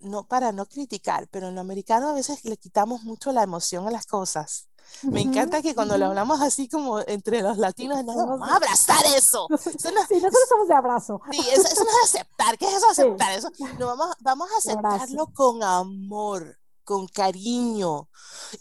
no 0.00 0.26
para 0.28 0.52
no 0.52 0.66
criticar, 0.66 1.28
pero 1.30 1.48
en 1.48 1.56
lo 1.56 1.62
americano 1.62 2.10
a 2.10 2.14
veces 2.14 2.44
le 2.46 2.58
quitamos 2.58 3.04
mucho 3.04 3.32
la 3.32 3.44
emoción 3.44 3.88
a 3.88 3.92
las 3.92 4.06
cosas. 4.06 4.69
Me 5.02 5.20
encanta 5.20 5.62
que 5.62 5.74
cuando 5.74 5.96
lo 5.96 6.06
hablamos 6.06 6.40
así 6.40 6.68
como 6.68 7.00
entre 7.00 7.42
los 7.42 7.58
latinos, 7.58 8.04
no, 8.04 8.14
vamos 8.14 8.48
a 8.48 8.56
abrazar 8.56 9.04
eso. 9.16 9.46
sí, 9.56 9.88
nosotros 9.92 10.48
somos 10.48 10.68
de 10.68 10.74
abrazo. 10.74 11.20
Sí, 11.30 11.38
eso, 11.52 11.66
eso, 11.66 11.84
no 11.84 11.90
es 11.90 12.14
aceptar. 12.14 12.58
¿Qué 12.58 12.66
es 12.66 12.74
eso 12.74 12.90
aceptar? 12.90 13.32
Eso, 13.32 13.50
no, 13.78 13.86
vamos, 13.86 14.16
vamos 14.20 14.48
a 14.52 14.58
aceptarlo 14.58 15.26
con 15.32 15.62
amor 15.62 16.60
con 16.90 17.06
cariño. 17.06 18.08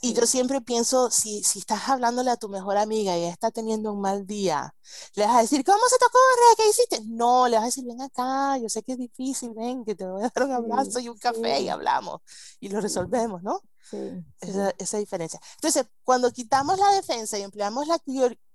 Y 0.02 0.14
yo 0.14 0.28
siempre 0.28 0.62
pienso, 0.62 1.10
si, 1.10 1.44
si 1.44 1.58
estás 1.58 1.90
hablándole 1.90 2.30
a 2.30 2.38
tu 2.38 2.48
mejor 2.48 2.78
amiga 2.78 3.18
y 3.18 3.24
está 3.24 3.50
teniendo 3.50 3.92
un 3.92 4.02
mal 4.02 4.28
día, 4.28 4.76
le 5.16 5.26
vas 5.26 5.36
a 5.38 5.42
decir, 5.42 5.64
¿cómo 5.66 5.80
se 5.90 5.98
te 5.98 6.06
ocurre? 6.06 6.56
¿Qué 6.58 6.70
hiciste? 6.70 7.02
No, 7.06 7.48
le 7.48 7.56
vas 7.56 7.64
a 7.64 7.66
decir, 7.66 7.86
ven 7.88 8.02
acá, 8.04 8.60
yo 8.60 8.70
sé 8.70 8.84
que 8.84 8.92
es 8.92 9.00
difícil, 9.00 9.52
ven, 9.56 9.84
que 9.84 9.96
te 9.96 10.06
voy 10.06 10.24
a 10.24 10.32
dar 10.34 10.46
un 10.46 10.52
abrazo 10.52 11.00
y 11.00 11.10
un 11.10 11.18
café 11.18 11.62
y 11.62 11.70
hablamos 11.70 12.22
y 12.60 12.70
lo 12.70 12.80
resolvemos, 12.82 13.42
¿no? 13.42 13.62
Sí, 13.90 14.24
esa, 14.42 14.70
esa, 14.78 14.98
diferencia. 14.98 15.40
Entonces, 15.56 15.86
cuando 16.04 16.32
quitamos 16.32 16.78
la 16.78 16.92
defensa 16.92 17.40
y 17.40 17.42
empleamos 17.42 17.88
la 17.88 18.00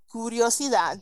curiosidad, 0.07 1.01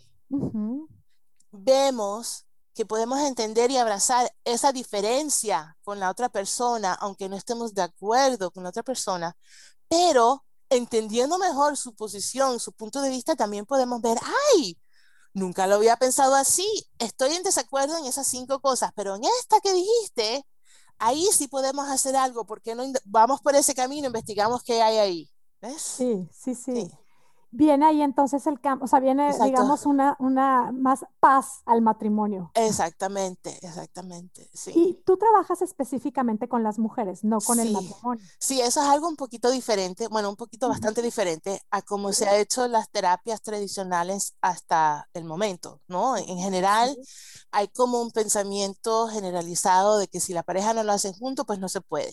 vemos 1.52 2.46
que 2.74 2.86
podemos 2.86 3.20
entender 3.20 3.70
y 3.70 3.78
abrazar 3.78 4.34
esa 4.44 4.72
diferencia 4.72 5.78
con 5.84 6.00
la 6.00 6.10
otra 6.10 6.30
persona, 6.30 6.94
aunque 6.94 7.30
no 7.30 7.36
estemos 7.36 7.74
de 7.76 7.84
acuerdo 7.84 8.52
con 8.52 8.64
la 8.64 8.70
otra 8.70 8.84
persona, 8.84 9.38
pero 9.88 10.44
entendiendo 10.70 11.38
mejor 11.38 11.78
su 11.78 11.94
posición, 11.94 12.60
su 12.60 12.74
punto 12.74 13.02
de 13.02 13.10
vista, 13.10 13.36
también 13.36 13.66
podemos 13.66 14.02
ver, 14.02 14.18
ay, 14.56 14.80
nunca 15.34 15.68
lo 15.68 15.76
había 15.76 15.98
pensado 15.98 16.34
así, 16.36 16.68
estoy 16.98 17.34
en 17.36 17.44
desacuerdo 17.44 17.98
en 17.98 18.06
esas 18.06 18.28
cinco 18.28 18.60
cosas, 18.60 18.92
pero 18.96 19.16
en 19.16 19.24
esta 19.40 19.60
que 19.62 19.74
dijiste, 19.74 20.46
ahí 21.00 21.28
sí 21.32 21.48
podemos 21.48 21.88
hacer 21.90 22.16
algo, 22.16 22.46
porque 22.46 22.76
no 22.76 22.84
vamos 23.06 23.42
por 23.42 23.56
ese 23.56 23.74
camino, 23.74 24.08
investigamos 24.08 24.64
qué 24.64 24.82
hay 24.82 24.98
ahí. 24.98 25.30
¿Ves? 25.62 25.82
sí, 25.82 26.28
sí. 26.34 26.56
sí 26.56 26.92
viene 27.54 27.86
ahí 27.86 28.02
entonces 28.02 28.46
el 28.48 28.60
cambio, 28.60 28.86
o 28.86 28.88
sea, 28.88 29.00
viene, 29.00 29.32
digamos, 29.44 29.86
una, 29.86 30.16
una 30.20 30.72
más 30.72 31.06
paz 31.20 31.62
al 31.66 31.82
matrimonio. 31.82 32.52
Exactamente, 32.56 33.58
exactamente, 33.62 34.50
sí. 34.54 34.72
Y 34.76 35.02
tú 35.06 35.18
trabajas 35.18 35.62
específicamente 35.62 36.48
con 36.48 36.64
las 36.64 36.80
mujeres, 36.80 37.24
no 37.24 37.40
con 37.40 37.60
el 37.60 37.72
matrimonio. 37.72 38.26
Sí, 38.40 38.60
eso 38.60 38.82
es 38.82 38.88
algo 38.88 39.08
un 39.08 39.16
poquito 39.16 39.52
diferente, 39.52 40.08
bueno, 40.08 40.30
un 40.30 40.36
poquito 40.36 40.68
bastante 40.68 41.02
diferente 41.02 41.62
a 41.70 41.84
cómo 41.84 42.12
se 42.12 42.28
ha 42.28 42.38
hecho 42.38 42.68
las 42.68 42.90
terapias 42.90 43.42
tradicionales 43.42 44.36
hasta 44.42 45.08
el 45.14 45.24
momento, 45.24 45.80
¿no? 45.88 46.18
En 46.18 46.40
general, 46.40 46.98
hay 47.54 47.68
como 47.70 48.02
un 48.02 48.12
pensamiento 48.12 49.08
generalizado 49.08 49.98
de 49.98 50.08
que 50.08 50.20
si 50.20 50.34
la 50.34 50.44
pareja 50.44 50.74
no 50.74 50.84
lo 50.84 50.92
hace 50.92 51.14
junto, 51.14 51.46
pues 51.46 51.60
no 51.60 51.70
se 51.70 51.82
puede. 51.82 52.12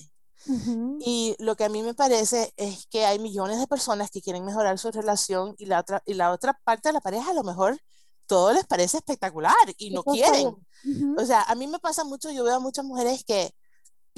Y 1.00 1.35
lo 1.38 1.57
que 1.57 1.64
a 1.64 1.68
mí 1.68 1.83
me 1.83 1.94
parece 1.94 2.53
es 2.57 2.87
que 2.87 3.05
hay 3.05 3.18
millones 3.18 3.59
de 3.59 3.66
personas 3.66 4.11
que 4.11 4.22
quieren 4.22 4.44
mejorar 4.44 4.79
su 4.79 4.90
relación 4.90 5.55
y 5.59 5.66
la 5.66 5.81
otra, 5.81 6.03
y 6.07 6.14
la 6.14 6.31
otra 6.31 6.59
parte 6.64 6.88
de 6.88 6.92
la 6.94 7.00
pareja 7.00 7.31
a 7.31 7.35
lo 7.35 7.42
mejor 7.42 7.79
todo 8.26 8.53
les 8.53 8.64
parece 8.64 8.98
espectacular 8.98 9.55
y 9.76 9.90
no 9.90 10.05
quieren. 10.05 10.55
O 11.18 11.24
sea, 11.24 11.42
a 11.42 11.55
mí 11.55 11.66
me 11.66 11.79
pasa 11.79 12.05
mucho, 12.05 12.31
yo 12.31 12.44
veo 12.44 12.57
a 12.57 12.61
muchas 12.61 12.85
mujeres 12.85 13.24
que 13.24 13.53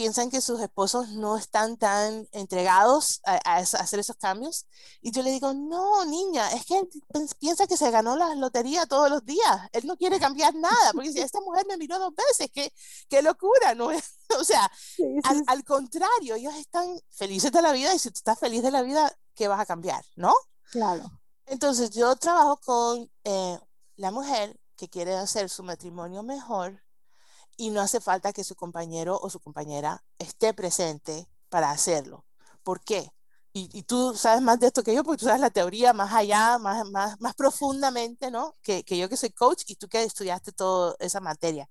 piensan 0.03 0.31
que 0.31 0.41
sus 0.41 0.61
esposos 0.61 1.11
no 1.11 1.37
están 1.37 1.77
tan 1.77 2.27
entregados 2.33 3.21
a, 3.25 3.37
hacer 3.59 4.01
esos 4.01 4.17
cambios. 4.17 4.67
Y 5.01 5.12
yo 5.12 5.23
le 5.23 5.31
digo, 5.31 5.55
no, 5.55 6.05
niña, 6.05 6.51
es 6.51 6.67
que 6.67 6.77
él 6.77 6.88
piensa 7.38 7.69
que 7.69 7.77
se 7.77 7.88
ganó 7.93 8.17
la 8.17 8.35
lotería 8.35 8.85
todos 8.87 9.09
los 9.09 9.25
días. 9.25 9.69
Él 9.71 9.87
no 9.87 9.97
quiere 9.97 10.19
cambiar 10.19 10.57
nada, 10.57 10.93
porque 10.93 11.12
si 11.12 11.21
esta 11.21 11.41
mujer 11.41 11.67
me 11.69 11.77
miró 11.77 12.01
dos 12.01 12.12
veces, 12.17 12.51
qué, 12.53 12.73
qué 13.09 13.23
locura, 13.23 13.77
¿no? 13.77 13.91
o 14.41 14.45
sea, 14.45 14.69
Al, 15.23 15.45
al, 15.47 15.65
contrario, 15.65 16.35
ellos 16.35 16.55
están 16.57 16.99
felices 17.11 17.53
de 17.53 17.62
la 17.62 17.71
vida 17.71 17.95
y 17.95 18.01
si 18.01 18.11
tú 18.11 18.19
estás 18.19 18.41
feliz 18.41 18.61
de 18.61 18.73
la 18.73 18.83
vida, 18.83 19.17
¿qué 19.37 19.47
vas 19.47 19.61
a 19.61 19.67
cambiar, 19.67 20.05
no? 20.17 20.35
Claro. 20.73 21.05
Entonces, 21.47 21.91
yo 21.91 22.17
trabajo 22.17 22.57
con 22.57 23.09
eh, 23.23 23.57
la 23.95 24.11
mujer 24.11 24.59
que 24.75 24.88
quiere 24.88 25.15
hacer 25.15 25.49
su 25.49 25.62
matrimonio 25.62 26.25
mejor 26.25 26.83
y 27.57 27.71
no 27.71 27.81
hace 27.81 28.01
falta 28.01 28.33
que 28.33 28.45
su 28.45 28.55
compañero 28.57 29.19
o 29.21 29.31
su 29.31 29.41
compañera 29.41 30.05
esté 30.19 30.55
presente 30.55 31.29
para 31.49 31.71
hacerlo. 31.71 32.25
¿Por 32.62 32.81
qué? 32.83 33.12
Y, 33.55 33.83
tú 33.83 34.15
sabes 34.17 34.41
más 34.41 34.59
de 34.61 34.69
esto 34.69 34.83
que 34.83 34.95
yo, 34.95 35.05
porque 35.05 35.19
tú 35.21 35.27
sabes 35.27 35.41
la 35.43 35.51
teoría 35.51 35.93
más 35.93 36.15
allá, 36.15 36.57
más, 36.59 36.88
más, 36.91 37.21
más 37.21 37.35
profundamente, 37.35 38.31
¿no? 38.31 38.57
Que, 38.62 38.83
que 38.83 38.97
yo 38.97 39.11
que 39.11 39.17
soy 39.19 39.31
coach 39.31 39.65
y 39.67 39.77
tú 39.77 39.88
que 39.88 40.03
estudiaste 40.03 40.53
toda 40.53 40.97
esa 40.99 41.21
materia. 41.21 41.69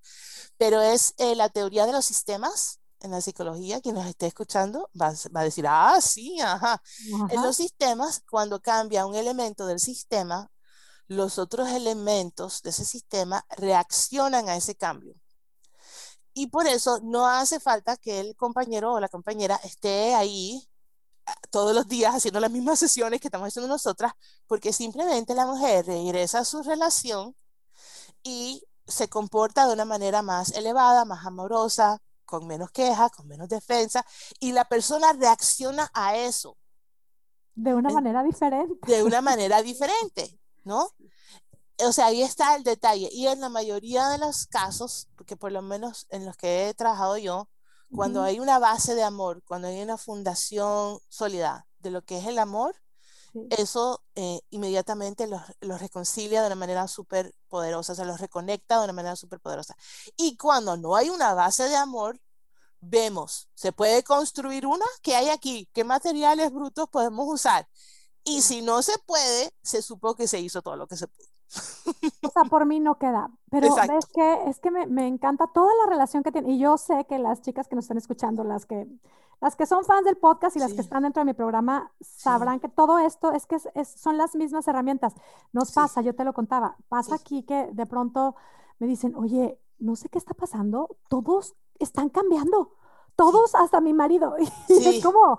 Pero 0.58 0.80
es 0.80 1.16
eh, 1.18 1.36
la 1.36 1.50
teoría 1.50 1.88
de 1.88 1.92
los 1.94 2.06
sistemas 2.06 2.82
en 3.00 3.12
la 3.12 3.22
psicología, 3.22 3.82
quien 3.82 3.96
nos 3.96 4.06
esté 4.06 4.28
escuchando 4.28 4.92
va, 5.00 5.12
va 5.36 5.42
a 5.42 5.44
decir, 5.44 5.66
ah, 5.68 6.00
sí, 6.02 6.40
ajá. 6.40 6.82
En 7.30 7.42
los 7.42 7.56
sistemas, 7.56 8.22
cuando 8.30 8.62
cambia 8.62 9.08
un 9.08 9.16
elemento 9.16 9.66
del 9.66 9.80
sistema, 9.80 10.52
los 11.08 11.40
otros 11.40 11.70
elementos 11.70 12.62
de 12.62 12.70
ese 12.70 12.86
sistema 12.86 13.46
reaccionan 13.58 14.50
a 14.50 14.56
ese 14.56 14.76
cambio. 14.76 15.16
Y 16.34 16.48
por 16.48 16.68
eso 16.68 17.00
no 17.04 17.28
hace 17.28 17.60
falta 17.60 17.98
que 17.98 18.20
el 18.20 18.36
compañero 18.36 18.94
o 18.94 19.00
la 19.00 19.10
compañera 19.10 19.60
esté 19.64 20.16
ahí 20.16 20.68
ah, 21.26 21.36
todos 21.50 21.76
los 21.76 21.88
días 21.88 22.16
haciendo 22.16 22.40
las 22.40 22.52
mismas 22.52 22.80
sesiones 22.80 23.20
que 23.20 23.28
estamos 23.28 23.48
haciendo 23.48 23.68
nosotras, 23.68 24.14
porque 24.48 24.72
simplemente 24.74 25.36
la 25.36 25.46
mujer 25.46 25.86
regresa 25.86 26.40
a 26.40 26.46
su 26.46 26.64
relación 26.64 27.36
y 28.24 28.64
se 28.88 29.10
comporta 29.10 29.68
de 29.68 29.74
una 29.74 29.86
manera 29.86 30.22
más 30.22 30.52
elevada, 30.54 31.06
más 31.06 31.26
amorosa, 31.26 32.02
con 32.26 32.48
menos 32.48 32.72
quejas, 32.72 33.12
con 33.12 33.28
menos 33.28 33.50
defensa, 33.50 34.06
y 34.40 34.54
la 34.54 34.66
persona 34.66 35.14
reacciona 35.14 35.90
a 35.94 36.16
eso. 36.16 36.58
De 37.56 37.74
una 37.74 37.90
manera 37.90 38.24
diferente. 38.24 38.88
De 38.88 39.04
una 39.04 39.22
manera 39.22 39.62
diferente, 39.62 40.40
¿no? 40.64 40.90
O 41.86 41.92
sea, 41.92 42.08
ahí 42.08 42.22
está 42.22 42.56
el 42.56 42.64
detalle. 42.64 43.10
Y 43.12 43.28
en 43.28 43.42
la 43.42 43.50
mayoría 43.50 44.10
de 44.10 44.18
los 44.18 44.48
casos, 44.48 45.10
porque 45.16 45.38
por 45.38 45.52
lo 45.52 45.62
menos 45.62 46.08
en 46.10 46.26
los 46.26 46.38
que 46.38 46.70
he 46.70 46.74
trabajado 46.74 47.18
yo, 47.18 47.50
cuando 47.94 48.24
hay 48.24 48.40
una 48.40 48.58
base 48.58 48.96
de 48.96 49.04
amor, 49.04 49.44
cuando 49.44 49.68
hay 49.68 49.82
una 49.82 49.98
fundación 49.98 51.00
sólida 51.10 51.68
de 51.80 51.92
lo 51.92 52.04
que 52.04 52.20
es 52.20 52.26
el 52.26 52.40
amor, 52.40 52.76
eso 53.50 54.04
eh, 54.16 54.42
inmediatamente 54.50 55.28
los, 55.28 55.42
los, 55.62 55.80
reconcilia 55.80 56.42
de 56.42 56.48
una 56.48 56.56
manera 56.56 56.88
súper 56.88 57.34
poderosa, 57.48 57.96
se 57.96 58.06
los 58.06 58.20
reconecta 58.20 58.78
de 58.78 58.86
una 58.86 58.94
manera 58.94 59.16
súper 59.16 59.40
poderosa. 59.40 59.76
Y 60.18 60.38
cuando 60.38 60.78
no 60.78 60.96
hay 60.96 61.10
una 61.10 61.34
base 61.34 61.68
de 61.70 61.76
amor, 61.76 62.20
vemos, 62.82 63.48
se 63.54 63.72
puede 63.72 64.04
construir 64.04 64.66
una, 64.66 64.86
¿qué 65.02 65.16
hay 65.16 65.30
aquí? 65.30 65.70
¿Qué 65.74 65.84
materiales 65.84 66.52
brutos 66.52 66.90
podemos 66.90 67.28
usar? 67.30 67.68
Y 68.24 68.42
si 68.42 68.62
no 68.62 68.82
se 68.82 68.98
puede, 69.00 69.54
se 69.64 69.82
supo 69.82 70.16
que 70.16 70.28
se 70.28 70.40
hizo 70.40 70.62
todo 70.62 70.76
lo 70.76 70.88
que 70.88 70.98
se 70.98 71.08
pudo. 71.08 71.31
O 72.24 72.30
sea, 72.30 72.44
por 72.46 72.66
mí 72.66 72.80
no 72.80 72.98
queda. 72.98 73.30
Pero 73.50 73.76
ves 73.76 74.06
que 74.06 74.50
es 74.50 74.60
que 74.60 74.72
me, 74.72 74.88
me, 74.88 75.08
encanta 75.08 75.48
toda 75.48 75.72
la 75.84 75.90
relación 75.90 76.24
que 76.24 76.32
tiene. 76.32 76.52
Y 76.54 76.60
yo 76.60 76.78
sé 76.78 77.06
que 77.06 77.20
las 77.20 77.42
chicas 77.42 77.68
que 77.68 77.76
nos 77.76 77.86
están 77.86 77.98
escuchando, 77.98 78.44
las 78.44 78.66
que, 78.66 78.88
las 79.42 79.56
que 79.56 79.66
son 79.66 79.84
fans 79.84 80.06
del 80.06 80.18
podcast 80.18 80.56
y 80.56 80.60
las 80.60 80.74
que 80.74 80.82
están 80.82 81.04
dentro 81.04 81.22
de 81.22 81.26
mi 81.26 81.34
programa, 81.34 81.92
sabrán 82.00 82.60
que 82.60 82.70
todo 82.70 83.00
esto 83.00 83.32
es 83.32 83.46
que 83.46 83.58
es, 83.74 83.90
son 83.90 84.18
las 84.18 84.36
mismas 84.36 84.68
herramientas. 84.68 85.14
Nos 85.52 85.72
pasa, 85.72 86.02
yo 86.02 86.16
te 86.16 86.24
lo 86.24 86.34
contaba, 86.34 86.78
pasa 86.90 87.16
aquí 87.16 87.44
que 87.44 87.70
de 87.74 87.86
pronto 87.86 88.36
me 88.80 88.88
dicen, 88.88 89.16
oye, 89.16 89.60
no 89.80 89.96
sé 89.96 90.10
qué 90.10 90.18
está 90.18 90.34
pasando, 90.34 90.96
todos 91.10 91.56
están 91.80 92.10
cambiando. 92.10 92.74
Todos, 93.16 93.56
hasta 93.56 93.82
mi 93.82 93.94
marido. 93.94 94.36
Y 94.70 94.88
es 94.88 95.04
como, 95.04 95.38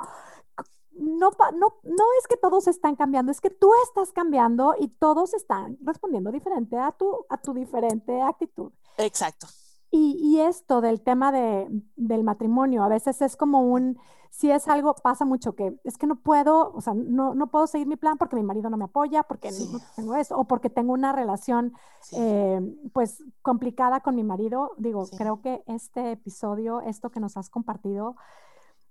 no, 0.95 1.31
no, 1.55 1.75
no 1.83 2.05
es 2.19 2.27
que 2.29 2.37
todos 2.37 2.67
están 2.69 2.97
cambiando, 2.97 3.33
es 3.33 3.41
que 3.41 3.51
tú 3.51 3.71
estás 3.85 4.13
cambiando 4.13 4.75
y 4.79 4.89
todos 4.89 5.35
están 5.35 5.79
respondiendo 5.83 6.31
diferente 6.31 6.77
a 6.79 6.93
tu, 6.93 7.25
a 7.29 7.37
tu 7.39 7.55
diferente 7.55 8.21
actitud. 8.21 8.73
Exacto. 8.99 9.47
Y, 9.91 10.17
y 10.23 10.41
esto 10.41 10.81
del 10.81 11.03
tema 11.03 11.33
de, 11.33 11.69
del 11.97 12.25
matrimonio, 12.25 12.83
a 12.83 12.89
veces 12.89 13.21
es 13.21 13.37
como 13.37 13.61
un, 13.61 13.99
si 14.33 14.51
es 14.51 14.67
algo, 14.67 14.95
pasa 14.95 15.27
mucho 15.27 15.55
que 15.55 15.79
es 15.85 15.99
que 15.99 16.07
no 16.07 16.17
puedo, 16.17 16.73
o 16.73 16.81
sea, 16.81 16.95
no, 16.95 17.35
no 17.35 17.49
puedo 17.49 17.67
seguir 17.67 17.87
mi 17.87 17.97
plan 17.97 18.17
porque 18.17 18.35
mi 18.35 18.43
marido 18.43 18.71
no 18.71 18.79
me 18.79 18.85
apoya, 18.85 19.23
porque 19.23 19.51
no 19.51 19.79
tengo 19.95 20.15
eso, 20.15 20.39
o 20.39 20.45
porque 20.45 20.71
tengo 20.71 20.95
una 20.95 21.13
relación, 21.13 21.75
eh, 22.13 22.59
pues, 22.95 23.23
complicada 23.43 24.01
con 24.01 24.15
mi 24.15 24.25
marido. 24.25 24.73
Digo, 24.79 25.07
creo 25.19 25.43
que 25.43 25.63
este 25.67 26.13
episodio, 26.13 26.81
esto 26.81 27.11
que 27.11 27.21
nos 27.21 27.37
has 27.37 27.51
compartido, 27.51 28.17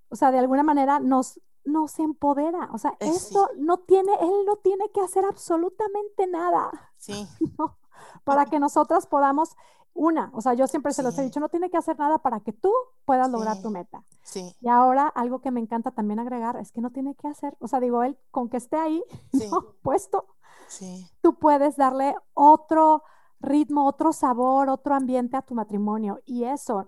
o 0.10 0.16
sea, 0.16 0.30
de 0.30 0.38
alguna 0.38 0.62
manera 0.62 1.00
nos, 1.00 1.42
nos 1.64 2.00
empodera. 2.00 2.70
O 2.74 2.78
sea, 2.78 2.96
esto 3.00 3.50
no 3.58 3.78
tiene, 3.80 4.14
él 4.22 4.46
no 4.46 4.58
tiene 4.58 4.90
que 4.92 5.02
hacer 5.02 5.26
absolutamente 5.26 6.28
nada. 6.28 6.72
Sí. 6.98 7.28
para 8.24 8.46
que 8.46 8.60
nosotras 8.60 9.08
podamos, 9.08 9.56
una, 9.94 10.32
o 10.34 10.42
sea, 10.42 10.54
yo 10.54 10.68
siempre 10.68 10.94
se 10.94 11.04
los 11.04 11.18
he 11.18 11.24
dicho, 11.24 11.40
no 11.40 11.50
tiene 11.50 11.70
que 11.70 11.78
hacer 11.78 11.98
nada 12.00 12.20
para 12.20 12.40
que 12.40 12.54
tú 12.54 12.72
puedas 13.06 13.30
lograr 13.30 13.62
tu 13.62 13.70
meta. 13.70 14.04
Sí. 14.24 14.56
Y 14.62 14.70
ahora 14.70 15.08
algo 15.08 15.40
que 15.42 15.52
me 15.52 15.60
encanta 15.60 15.92
también 15.92 16.20
agregar 16.20 16.56
es 16.58 16.72
que 16.72 16.82
no 16.82 16.92
tiene 16.92 17.16
que 17.16 17.28
hacer, 17.28 17.58
o 17.60 17.68
sea, 17.68 17.80
digo, 17.80 18.04
él 18.04 18.18
con 18.32 18.50
que 18.50 18.58
esté 18.58 18.78
ahí 18.78 19.04
puesto, 19.84 20.26
tú 21.22 21.38
puedes 21.38 21.76
darle 21.76 22.16
otro 22.34 23.04
ritmo, 23.42 23.88
otro 23.88 24.14
sabor, 24.14 24.70
otro 24.70 24.96
ambiente 24.96 25.36
a 25.36 25.42
tu 25.42 25.56
matrimonio. 25.56 26.22
Y 26.26 26.46
eso, 26.46 26.88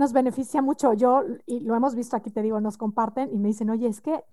nos 0.00 0.12
beneficia 0.14 0.62
mucho. 0.62 0.94
Yo, 0.94 1.22
y 1.44 1.60
lo 1.60 1.76
hemos 1.76 1.94
visto 1.94 2.16
aquí, 2.16 2.30
te 2.30 2.40
digo, 2.40 2.58
nos 2.60 2.78
comparten 2.78 3.30
y 3.32 3.38
me 3.38 3.48
dicen, 3.48 3.68
oye, 3.68 3.86
es 3.86 4.00
que 4.00 4.24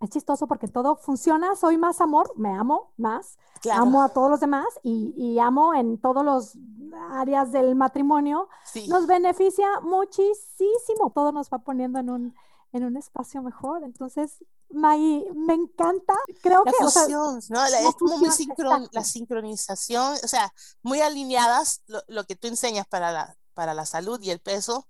es 0.00 0.10
chistoso 0.10 0.46
porque 0.46 0.68
todo 0.68 0.96
funciona, 0.96 1.56
soy 1.56 1.78
más 1.78 2.02
amor, 2.02 2.30
me 2.36 2.50
amo 2.50 2.92
más, 2.98 3.38
amo 3.72 4.02
a 4.02 4.10
todos 4.10 4.30
los 4.30 4.40
demás 4.40 4.66
y, 4.82 5.38
amo 5.38 5.74
en 5.74 5.98
todos 5.98 6.22
los 6.24 6.58
áreas 7.12 7.52
del 7.52 7.74
matrimonio. 7.74 8.48
Nos 8.88 9.06
beneficia 9.06 9.80
muchísimo, 9.80 11.10
todo 11.14 11.32
nos 11.32 11.48
va 11.48 11.58
poniendo 11.58 11.98
en 11.98 12.10
un, 12.10 12.34
en 12.72 12.84
un 12.84 12.98
espacio 12.98 13.42
mejor. 13.42 13.84
Entonces, 13.84 14.44
Maggie, 14.68 15.24
me 15.34 15.54
encanta. 15.54 16.14
Creo 16.42 16.64
la 16.66 16.72
que. 16.72 16.84
Fusión, 16.84 17.40
¿no? 17.48 17.64
es 17.64 17.94
como 17.98 18.18
muy 18.18 18.30
sincron, 18.30 18.88
la 18.92 19.04
sincronización, 19.04 20.16
o 20.22 20.28
sea, 20.28 20.52
muy 20.82 21.00
alineadas 21.00 21.82
lo, 21.86 22.02
lo, 22.08 22.24
que 22.24 22.36
tú 22.36 22.48
enseñas 22.48 22.86
para 22.88 23.12
la, 23.12 23.36
para 23.52 23.74
la 23.74 23.86
salud 23.86 24.20
y 24.22 24.30
el 24.30 24.40
peso 24.40 24.86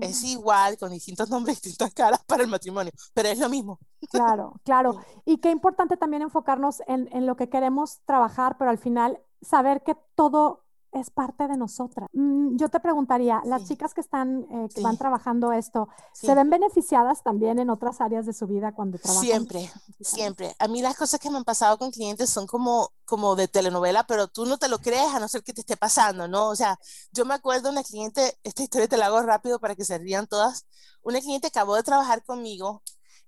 es 0.00 0.24
igual, 0.24 0.78
con 0.78 0.90
distintos 0.90 1.28
nombres, 1.30 1.60
distintas 1.60 1.92
caras 1.92 2.22
para 2.24 2.42
el 2.42 2.48
matrimonio, 2.48 2.92
pero 3.14 3.28
es 3.28 3.38
lo 3.38 3.48
mismo. 3.48 3.78
Claro, 4.10 4.54
claro. 4.64 5.00
Y 5.24 5.38
qué 5.38 5.50
importante 5.50 5.96
también 5.96 6.22
enfocarnos 6.22 6.82
en, 6.86 7.08
en 7.12 7.26
lo 7.26 7.36
que 7.36 7.48
queremos 7.48 8.00
trabajar, 8.04 8.56
pero 8.58 8.70
al 8.70 8.78
final 8.78 9.20
saber 9.42 9.82
que 9.82 9.96
todo 10.14 10.64
es 10.92 11.10
parte 11.10 11.46
de 11.46 11.56
nosotras. 11.56 12.08
Mm, 12.12 12.56
yo 12.56 12.68
te 12.68 12.80
preguntaría, 12.80 13.42
las 13.44 13.64
chicas 13.64 13.94
que 13.94 14.00
están, 14.00 14.46
eh, 14.50 14.68
que 14.74 14.80
van 14.80 14.96
trabajando 14.96 15.52
esto, 15.52 15.88
¿se 16.12 16.34
ven 16.34 16.50
beneficiadas 16.50 17.22
también 17.22 17.58
en 17.58 17.70
otras 17.70 18.00
áreas 18.00 18.26
de 18.26 18.32
su 18.32 18.46
vida 18.46 18.72
cuando 18.72 18.98
trabajan? 18.98 19.24
Siempre, 19.24 19.70
siempre. 20.00 20.54
A 20.58 20.68
mí 20.68 20.80
las 20.80 20.96
cosas 20.96 21.20
que 21.20 21.30
me 21.30 21.36
han 21.36 21.44
pasado 21.44 21.78
con 21.78 21.90
clientes 21.90 22.30
son 22.30 22.46
como, 22.46 22.90
como 23.04 23.36
de 23.36 23.48
telenovela, 23.48 24.06
pero 24.06 24.28
tú 24.28 24.46
no 24.46 24.58
te 24.58 24.68
lo 24.68 24.78
crees 24.78 25.14
a 25.14 25.20
no 25.20 25.28
ser 25.28 25.42
que 25.42 25.52
te 25.52 25.60
esté 25.60 25.76
pasando, 25.76 26.26
¿no? 26.26 26.48
O 26.48 26.56
sea, 26.56 26.78
yo 27.12 27.24
me 27.24 27.34
acuerdo 27.34 27.70
una 27.70 27.82
cliente, 27.82 28.38
esta 28.42 28.62
historia 28.62 28.88
te 28.88 28.96
la 28.96 29.06
hago 29.06 29.20
rápido 29.22 29.58
para 29.60 29.74
que 29.74 29.84
se 29.84 29.98
rían 29.98 30.26
todas, 30.26 30.66
una 31.02 31.20
cliente 31.20 31.48
acabó 31.48 31.76
de 31.76 31.82
trabajar 31.82 32.24
conmigo 32.24 32.82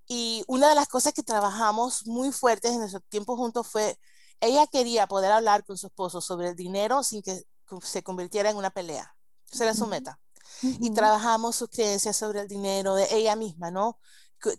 y 0.07 0.43
una 0.47 0.67
de 0.69 0.75
las 0.75 0.87
cosas 0.87 1.13
que 1.13 1.23
trabajamos 1.23 2.07
muy 2.07 2.31
fuertes 2.31 2.71
en 2.71 2.79
nuestro 2.79 3.01
tiempo 3.01 3.37
juntos 3.37 3.67
fue 3.67 3.97
ella 4.41 4.65
quería 4.67 5.07
poder 5.07 5.31
hablar 5.31 5.63
con 5.63 5.77
su 5.77 5.87
esposo 5.87 6.19
sobre 6.19 6.49
el 6.49 6.55
dinero 6.55 7.03
sin 7.03 7.21
que 7.21 7.43
se 7.81 8.03
convirtiera 8.03 8.49
en 8.49 8.57
una 8.57 8.69
pelea. 8.69 9.15
Esa 9.51 9.65
era 9.65 9.73
su 9.73 9.87
meta. 9.87 10.19
Y 10.61 10.91
trabajamos 10.91 11.55
sus 11.55 11.69
creencias 11.69 12.17
sobre 12.17 12.41
el 12.41 12.47
dinero 12.47 12.95
de 12.95 13.07
ella 13.11 13.35
misma, 13.35 13.71
¿no? 13.71 13.99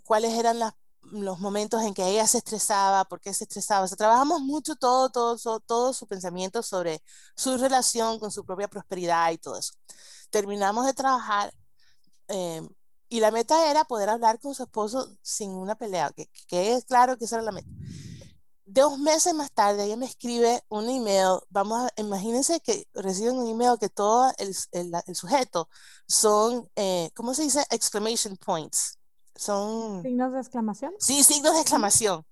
cuáles 0.04 0.32
eran 0.34 0.60
los 1.10 1.40
momentos 1.40 1.82
en 1.82 1.92
que 1.92 2.06
ella 2.06 2.26
se 2.26 2.38
estresaba, 2.38 3.04
por 3.04 3.20
qué 3.20 3.34
se 3.34 3.44
estresaba. 3.44 3.84
O 3.84 3.88
sea, 3.88 3.96
trabajamos 3.96 4.40
mucho 4.40 4.76
todo, 4.76 5.10
todo, 5.10 5.60
todo, 5.60 5.92
su 5.92 6.06
pensamiento 6.06 6.62
sobre 6.62 7.02
su 7.34 7.58
relación 7.58 8.18
con 8.20 8.30
su 8.30 8.44
propia 8.44 8.68
prosperidad 8.68 9.32
y 9.32 9.38
todo 9.38 9.58
eso. 9.58 9.74
Terminamos 10.30 10.86
de 10.86 10.94
trabajar 10.94 11.52
em, 12.28 12.68
y 13.08 13.20
la 13.20 13.30
meta 13.30 13.70
era 13.70 13.84
poder 13.84 14.08
hablar 14.08 14.38
con 14.40 14.54
su 14.54 14.62
esposo 14.62 15.16
sin 15.22 15.50
una 15.50 15.74
pelea, 15.74 16.10
que, 16.14 16.30
que 16.46 16.74
es 16.74 16.84
claro 16.84 17.18
que 17.18 17.24
esa 17.24 17.36
era 17.36 17.44
la 17.44 17.52
meta 17.52 17.68
dos 18.64 18.98
meses 18.98 19.34
más 19.34 19.52
tarde 19.52 19.84
ella 19.84 19.96
me 19.96 20.06
escribe 20.06 20.62
un 20.68 20.88
email, 20.88 21.38
vamos 21.50 21.84
a, 21.84 22.00
imagínense 22.00 22.60
que 22.60 22.86
reciben 22.94 23.36
un 23.36 23.48
email 23.48 23.78
que 23.78 23.88
todo 23.88 24.32
el, 24.38 24.54
el, 24.72 25.14
sujeto 25.14 25.68
son, 26.06 26.68
eh, 26.76 27.10
¿cómo 27.14 27.34
se 27.34 27.42
dice? 27.42 27.64
Exclamation 27.70 28.36
points. 28.36 28.98
Son... 29.34 30.02
¿Signos 30.02 30.32
de 30.32 30.38
exclamación? 30.38 30.92
Sí, 30.98 31.24
signos 31.24 31.54
de 31.54 31.60
exclamación. 31.60 32.24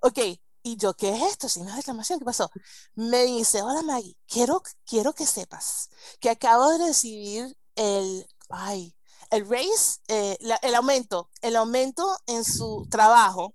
Ok, 0.00 0.18
y 0.62 0.76
yo, 0.76 0.94
¿qué 0.94 1.10
es 1.10 1.22
esto? 1.22 1.48
Signos 1.48 1.72
de 1.72 1.80
exclamación, 1.80 2.18
¿qué 2.18 2.24
pasó? 2.24 2.50
Me 2.94 3.24
dice, 3.24 3.62
hola 3.62 3.82
Maggie, 3.82 4.16
quiero, 4.26 4.62
quiero 4.84 5.12
que 5.14 5.26
sepas 5.26 5.88
que 6.20 6.30
acabo 6.30 6.68
de 6.70 6.86
recibir 6.86 7.56
el, 7.74 8.26
ay, 8.50 8.94
el 9.30 9.48
raise, 9.48 10.00
eh, 10.08 10.38
el 10.62 10.74
aumento, 10.74 11.30
el 11.42 11.56
aumento 11.56 12.16
en 12.26 12.44
su 12.44 12.86
trabajo 12.90 13.54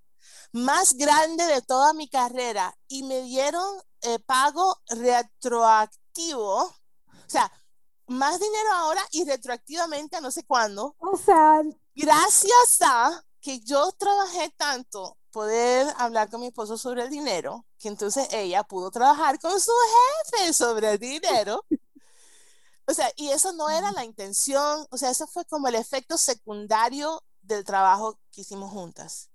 más 0.54 0.94
grande 0.94 1.46
de 1.46 1.62
toda 1.62 1.94
mi 1.94 2.08
carrera 2.08 2.78
y 2.88 3.04
me 3.04 3.22
dieron 3.24 3.66
eh, 4.02 4.20
pago 4.20 4.80
retroactivo, 4.88 6.64
o 6.64 6.74
sea, 7.28 7.52
más 8.08 8.40
dinero 8.40 8.72
ahora 8.74 9.02
y 9.12 9.26
retroactivamente 9.26 10.22
no 10.22 10.30
sé 10.32 10.44
cuándo. 10.46 10.96
O 11.00 11.18
sea, 11.18 11.62
gracias 11.96 12.82
a 12.82 13.24
que 13.42 13.60
yo 13.62 13.92
trabajé 13.94 14.54
tanto 14.56 15.18
poder 15.32 15.92
hablar 15.98 16.30
con 16.30 16.42
mi 16.42 16.48
esposo 16.48 16.78
sobre 16.78 17.04
el 17.04 17.10
dinero, 17.10 17.66
que 17.80 17.88
entonces 17.88 18.28
ella 18.32 18.64
pudo 18.64 18.92
trabajar 18.92 19.40
con 19.40 19.60
su 19.60 19.72
jefe 20.32 20.54
sobre 20.54 20.92
el 20.92 21.00
dinero. 21.00 21.66
O 22.86 22.94
sea, 22.94 23.12
y 23.16 23.30
eso 23.30 23.54
no 23.54 23.70
era 23.70 23.92
la 23.92 24.06
intención, 24.06 24.86
o 24.92 24.98
sea, 24.98 25.10
eso 25.10 25.26
fue 25.26 25.46
como 25.46 25.68
el 25.68 25.76
efecto 25.76 26.18
secundario 26.18 27.24
del 27.42 27.64
trabajo 27.64 28.20
que 28.32 28.42
hicimos 28.42 28.72
juntas. 28.72 29.30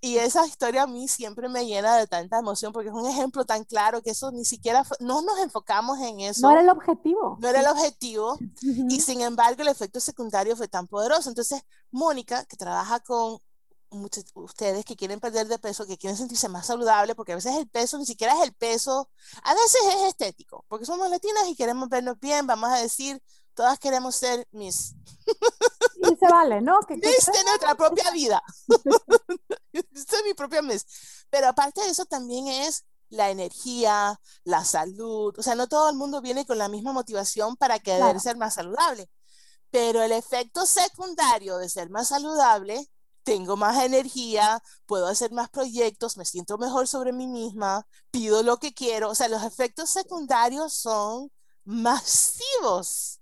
Y 0.00 0.18
esa 0.18 0.46
historia 0.46 0.84
a 0.84 0.86
mí 0.86 1.08
siempre 1.08 1.48
me 1.48 1.66
llena 1.66 1.96
de 1.96 2.06
tanta 2.06 2.38
emoción 2.38 2.72
porque 2.72 2.88
es 2.88 2.94
un 2.94 3.06
ejemplo 3.06 3.44
tan 3.44 3.64
claro 3.64 4.00
que 4.00 4.10
eso 4.10 4.30
ni 4.30 4.44
siquiera, 4.44 4.84
no 5.00 5.22
nos 5.22 5.40
enfocamos 5.40 5.98
en 6.00 6.20
eso. 6.20 6.42
No 6.42 6.52
era 6.52 6.60
el 6.60 6.68
objetivo. 6.68 7.36
No 7.40 7.48
era 7.48 7.60
el 7.60 7.66
objetivo 7.66 8.38
y 8.62 9.00
sin 9.00 9.22
embargo 9.22 9.62
el 9.62 9.68
efecto 9.68 9.98
secundario 9.98 10.56
fue 10.56 10.68
tan 10.68 10.86
poderoso. 10.86 11.28
Entonces, 11.28 11.62
Mónica, 11.90 12.44
que 12.44 12.56
trabaja 12.56 13.00
con 13.00 13.40
muchos 13.90 14.24
ustedes 14.34 14.84
que 14.84 14.96
quieren 14.96 15.20
perder 15.20 15.48
de 15.48 15.58
peso, 15.58 15.86
que 15.86 15.96
quieren 15.96 16.16
sentirse 16.16 16.48
más 16.48 16.66
saludable, 16.66 17.14
porque 17.14 17.32
a 17.32 17.36
veces 17.36 17.56
el 17.56 17.68
peso 17.68 17.98
ni 17.98 18.06
siquiera 18.06 18.34
es 18.34 18.42
el 18.42 18.52
peso, 18.52 19.08
a 19.42 19.54
veces 19.54 19.80
es 19.96 20.02
estético, 20.08 20.64
porque 20.68 20.84
somos 20.84 21.10
latinas 21.10 21.48
y 21.48 21.56
queremos 21.56 21.88
vernos 21.88 22.18
bien, 22.20 22.46
vamos 22.46 22.70
a 22.70 22.76
decir, 22.76 23.20
todas 23.54 23.78
queremos 23.78 24.14
ser 24.14 24.46
mis... 24.52 24.94
Se 26.18 26.26
vale, 26.26 26.60
¿no? 26.60 26.80
Que, 26.80 26.96
nuestra 26.96 27.74
propia 27.76 28.10
vida. 28.10 28.42
es 29.72 30.24
mi 30.24 30.34
propia 30.34 30.62
mes. 30.62 30.84
Pero 31.30 31.48
aparte 31.48 31.80
de 31.82 31.90
eso 31.90 32.04
también 32.06 32.48
es 32.48 32.84
la 33.10 33.30
energía, 33.30 34.20
la 34.44 34.64
salud. 34.64 35.34
O 35.38 35.42
sea, 35.42 35.54
no 35.54 35.68
todo 35.68 35.90
el 35.90 35.96
mundo 35.96 36.20
viene 36.20 36.46
con 36.46 36.58
la 36.58 36.68
misma 36.68 36.92
motivación 36.92 37.56
para 37.56 37.78
querer 37.78 38.20
ser 38.20 38.36
más 38.36 38.54
saludable. 38.54 39.08
Pero 39.70 40.02
el 40.02 40.12
efecto 40.12 40.66
secundario 40.66 41.58
de 41.58 41.68
ser 41.68 41.90
más 41.90 42.08
saludable, 42.08 42.90
tengo 43.22 43.56
más 43.56 43.82
energía, 43.84 44.62
puedo 44.86 45.06
hacer 45.06 45.32
más 45.32 45.50
proyectos, 45.50 46.16
me 46.16 46.24
siento 46.24 46.56
mejor 46.56 46.88
sobre 46.88 47.12
mí 47.12 47.26
misma, 47.26 47.86
pido 48.10 48.42
lo 48.42 48.58
que 48.58 48.72
quiero. 48.72 49.10
O 49.10 49.14
sea, 49.14 49.28
los 49.28 49.42
efectos 49.44 49.90
secundarios 49.90 50.72
son 50.72 51.30
masivos. 51.64 53.17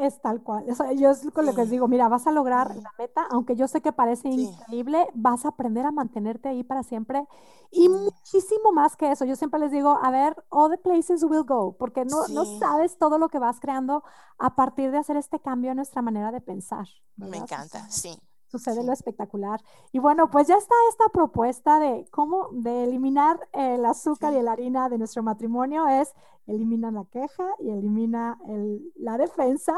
Es 0.00 0.20
tal 0.22 0.42
cual. 0.42 0.64
yo 0.96 1.10
es 1.10 1.28
con 1.32 1.44
lo 1.44 1.54
que 1.54 1.60
les 1.60 1.70
digo, 1.70 1.86
mira, 1.86 2.08
vas 2.08 2.26
a 2.26 2.32
lograr 2.32 2.74
la 2.74 2.90
meta, 2.98 3.26
aunque 3.30 3.54
yo 3.54 3.68
sé 3.68 3.82
que 3.82 3.92
parece 3.92 4.28
increíble, 4.28 5.06
vas 5.14 5.44
a 5.44 5.48
aprender 5.48 5.84
a 5.84 5.90
mantenerte 5.90 6.48
ahí 6.48 6.64
para 6.64 6.82
siempre. 6.82 7.26
Y 7.70 7.88
muchísimo 7.88 8.72
más 8.72 8.96
que 8.96 9.12
eso. 9.12 9.26
Yo 9.26 9.36
siempre 9.36 9.60
les 9.60 9.70
digo, 9.70 9.98
a 10.02 10.10
ver, 10.10 10.42
all 10.48 10.70
the 10.70 10.78
places 10.78 11.22
will 11.22 11.44
go, 11.44 11.76
porque 11.78 12.06
no, 12.06 12.28
no 12.28 12.46
sabes 12.58 12.96
todo 12.96 13.18
lo 13.18 13.28
que 13.28 13.38
vas 13.38 13.60
creando 13.60 14.02
a 14.38 14.54
partir 14.56 14.90
de 14.90 14.98
hacer 14.98 15.16
este 15.16 15.38
cambio 15.38 15.70
en 15.70 15.76
nuestra 15.76 16.00
manera 16.00 16.32
de 16.32 16.40
pensar. 16.40 16.86
Me 17.16 17.36
encanta, 17.36 17.86
sí 17.90 18.18
sucede 18.50 18.84
lo 18.84 18.92
espectacular. 18.92 19.60
Y 19.92 19.98
bueno, 19.98 20.30
pues 20.30 20.48
ya 20.48 20.56
está 20.56 20.74
esta 20.90 21.08
propuesta 21.12 21.78
de 21.78 22.06
cómo 22.10 22.48
de 22.52 22.84
eliminar 22.84 23.48
el 23.52 23.84
azúcar 23.84 24.34
y 24.34 24.42
la 24.42 24.52
harina 24.52 24.88
de 24.88 24.98
nuestro 24.98 25.22
matrimonio 25.22 25.86
es 25.88 26.12
elimina 26.46 26.90
la 26.90 27.04
queja 27.04 27.44
y 27.60 27.70
elimina 27.70 28.38
el, 28.48 28.92
la 28.96 29.18
defensa. 29.18 29.74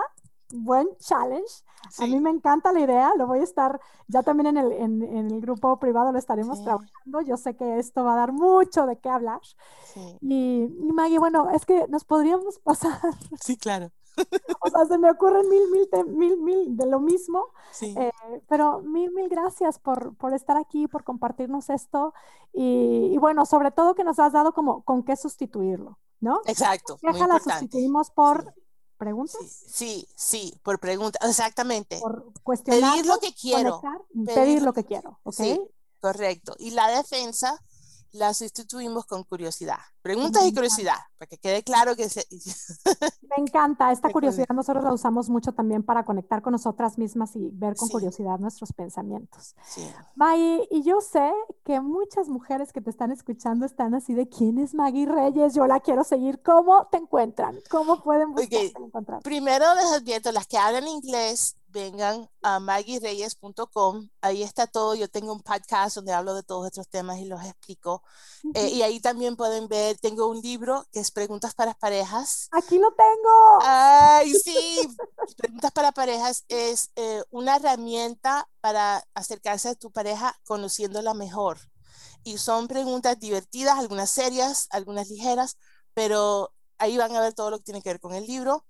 Buen 0.55 0.87
challenge. 0.99 1.64
A 1.99 2.07
mí 2.07 2.20
me 2.20 2.29
encanta 2.29 2.73
la 2.73 2.81
idea. 2.81 3.12
Lo 3.16 3.27
voy 3.27 3.39
a 3.39 3.43
estar, 3.43 3.81
ya 4.07 4.23
también 4.23 4.49
en 4.49 4.59
el, 4.59 4.73
en, 4.73 5.03
el 5.03 5.41
grupo 5.41 5.79
privado 5.79 6.12
lo 6.12 6.18
estaremos 6.18 6.62
trabajando. 6.62 7.23
Yo 7.23 7.39
sé 7.39 7.57
que 7.57 7.79
esto 7.79 8.05
va 8.05 8.12
a 8.12 8.16
dar 8.16 8.33
mucho 8.33 8.85
de 8.85 8.99
qué 8.99 9.09
hablar. 9.09 9.41
Y, 10.20 10.64
y 10.64 10.93
Maggie, 10.93 11.18
bueno, 11.18 11.49
es 11.49 11.64
que 11.64 11.87
nos 11.89 12.05
podríamos 12.05 12.59
pasar. 12.64 13.01
Sí, 13.41 13.57
claro 13.57 13.91
o 14.60 14.70
sea, 14.70 14.84
se 14.86 14.98
me 14.98 15.10
ocurren 15.10 15.48
mil, 15.48 15.62
mil, 15.70 16.06
mil, 16.06 16.36
mil 16.38 16.76
de 16.76 16.86
lo 16.86 17.00
mismo. 17.00 17.48
Eh, 17.80 18.10
pero 18.48 18.80
mil, 18.80 19.12
mil 19.12 19.28
gracias 19.28 19.78
por, 19.78 20.14
por 20.16 20.34
estar 20.34 20.56
aquí, 20.56 20.86
por 20.86 21.04
compartirnos 21.04 21.70
esto. 21.70 22.14
Y, 22.52 23.16
bueno, 23.18 23.46
sobre 23.46 23.70
todo 23.70 23.94
que 23.94 24.04
nos 24.04 24.18
has 24.18 24.32
dado 24.32 24.52
como 24.52 24.82
con 24.82 25.02
qué 25.02 25.16
sustituirlo, 25.16 25.98
¿no? 26.20 26.40
Exacto. 26.46 26.98
Deja 27.02 27.26
la 27.26 27.40
sustituimos 27.40 28.10
por 28.10 28.54
preguntas. 28.98 29.64
Sí, 29.66 30.06
sí, 30.14 30.54
por 30.62 30.78
preguntas, 30.78 31.28
exactamente. 31.28 31.98
Por 31.98 32.32
cuestionar. 32.42 32.92
Pedir 32.92 33.06
lo 33.06 33.18
que 33.18 33.34
quiero. 33.34 33.80
pedir, 34.26 34.62
lo 34.62 34.72
que 34.72 34.84
quiero, 34.84 35.18
¿ok? 35.24 35.40
correcto. 36.00 36.54
Y 36.58 36.72
la 36.72 36.88
defensa 36.88 37.62
la 38.12 38.34
sustituimos 38.34 39.06
con 39.06 39.24
curiosidad. 39.24 39.78
Preguntas 40.02 40.44
y 40.44 40.52
curiosidad, 40.52 40.96
para 41.16 41.28
que 41.28 41.38
quede 41.38 41.62
claro 41.62 41.96
que 41.96 42.08
se... 42.08 42.26
Me 43.36 43.42
encanta, 43.42 43.90
esta 43.92 44.10
curiosidad 44.10 44.48
nosotros 44.54 44.84
la 44.84 44.92
usamos 44.92 45.30
mucho 45.30 45.52
también 45.52 45.82
para 45.82 46.04
conectar 46.04 46.42
con 46.42 46.52
nosotras 46.52 46.98
mismas 46.98 47.34
y 47.36 47.48
ver 47.52 47.74
con 47.76 47.88
curiosidad 47.88 48.38
nuestros 48.38 48.72
pensamientos. 48.72 49.54
Sí. 49.64 49.88
Maggie, 50.14 50.68
y 50.70 50.82
yo 50.82 51.00
sé 51.00 51.32
que 51.64 51.80
muchas 51.80 52.28
mujeres 52.28 52.72
que 52.72 52.82
te 52.82 52.90
están 52.90 53.10
escuchando 53.10 53.64
están 53.64 53.94
así 53.94 54.12
de, 54.12 54.28
¿quién 54.28 54.58
es 54.58 54.74
Maggie 54.74 55.06
Reyes? 55.06 55.54
Yo 55.54 55.66
la 55.66 55.80
quiero 55.80 56.04
seguir. 56.04 56.42
¿Cómo 56.42 56.88
te 56.90 56.98
encuentran? 56.98 57.58
¿Cómo 57.70 58.02
pueden 58.02 58.32
buscarte 58.32 58.74
encontrar? 58.76 59.22
Primero 59.22 59.74
les 59.76 59.92
advierto, 59.92 60.30
las 60.32 60.46
que 60.46 60.58
hablan 60.58 60.86
inglés, 60.86 61.56
vengan 61.73 62.29
a 62.43 62.61
maggiereyes.com. 62.61 64.09
Ahí 64.20 64.43
está 64.43 64.66
todo. 64.66 64.95
Yo 64.95 65.09
tengo 65.09 65.33
un 65.33 65.43
podcast 65.43 65.97
donde 65.97 66.12
hablo 66.12 66.35
de 66.35 66.43
todos 66.43 66.66
estos 66.66 66.89
temas 66.89 67.18
y 67.18 67.25
los 67.25 67.43
explico. 67.45 68.03
Eh, 68.55 68.68
y 68.68 68.83
ahí 68.83 69.01
también 69.01 69.37
pueden 69.37 69.68
ver, 69.68 69.99
tengo 69.99 70.29
un 70.29 70.41
libro 70.41 70.87
que 70.93 71.01
es 71.01 71.11
Preguntas 71.11 71.55
para 71.55 71.75
Parejas. 71.75 72.49
Aquí 72.53 72.79
lo 72.79 72.93
tengo. 72.93 73.59
Ay, 73.62 74.33
sí. 74.35 74.89
Preguntas 75.37 75.73
para 75.73 75.93
Parejas 75.93 76.45
es 76.49 76.91
eh, 76.97 77.23
una 77.31 77.57
herramienta 77.57 78.49
para 78.61 79.03
acercarse 79.14 79.70
a 79.70 79.75
tu 79.75 79.91
pareja 79.91 80.39
conociéndola 80.45 81.14
mejor. 81.14 81.59
Y 82.25 82.39
son 82.39 82.68
preguntas 82.68 83.18
divertidas, 83.18 83.79
algunas 83.79 84.11
serias, 84.11 84.68
algunas 84.70 85.09
ligeras, 85.09 85.57
pero 85.95 86.53
ahí 86.79 86.97
van 86.97 87.14
a 87.16 87.20
ver 87.20 87.33
todo 87.33 87.51
lo 87.51 87.59
que 87.59 87.64
tiene 87.64 87.83
que 87.83 87.91
ver 87.91 88.01
con 88.01 88.14
el 88.14 88.27
libro. 88.27 88.64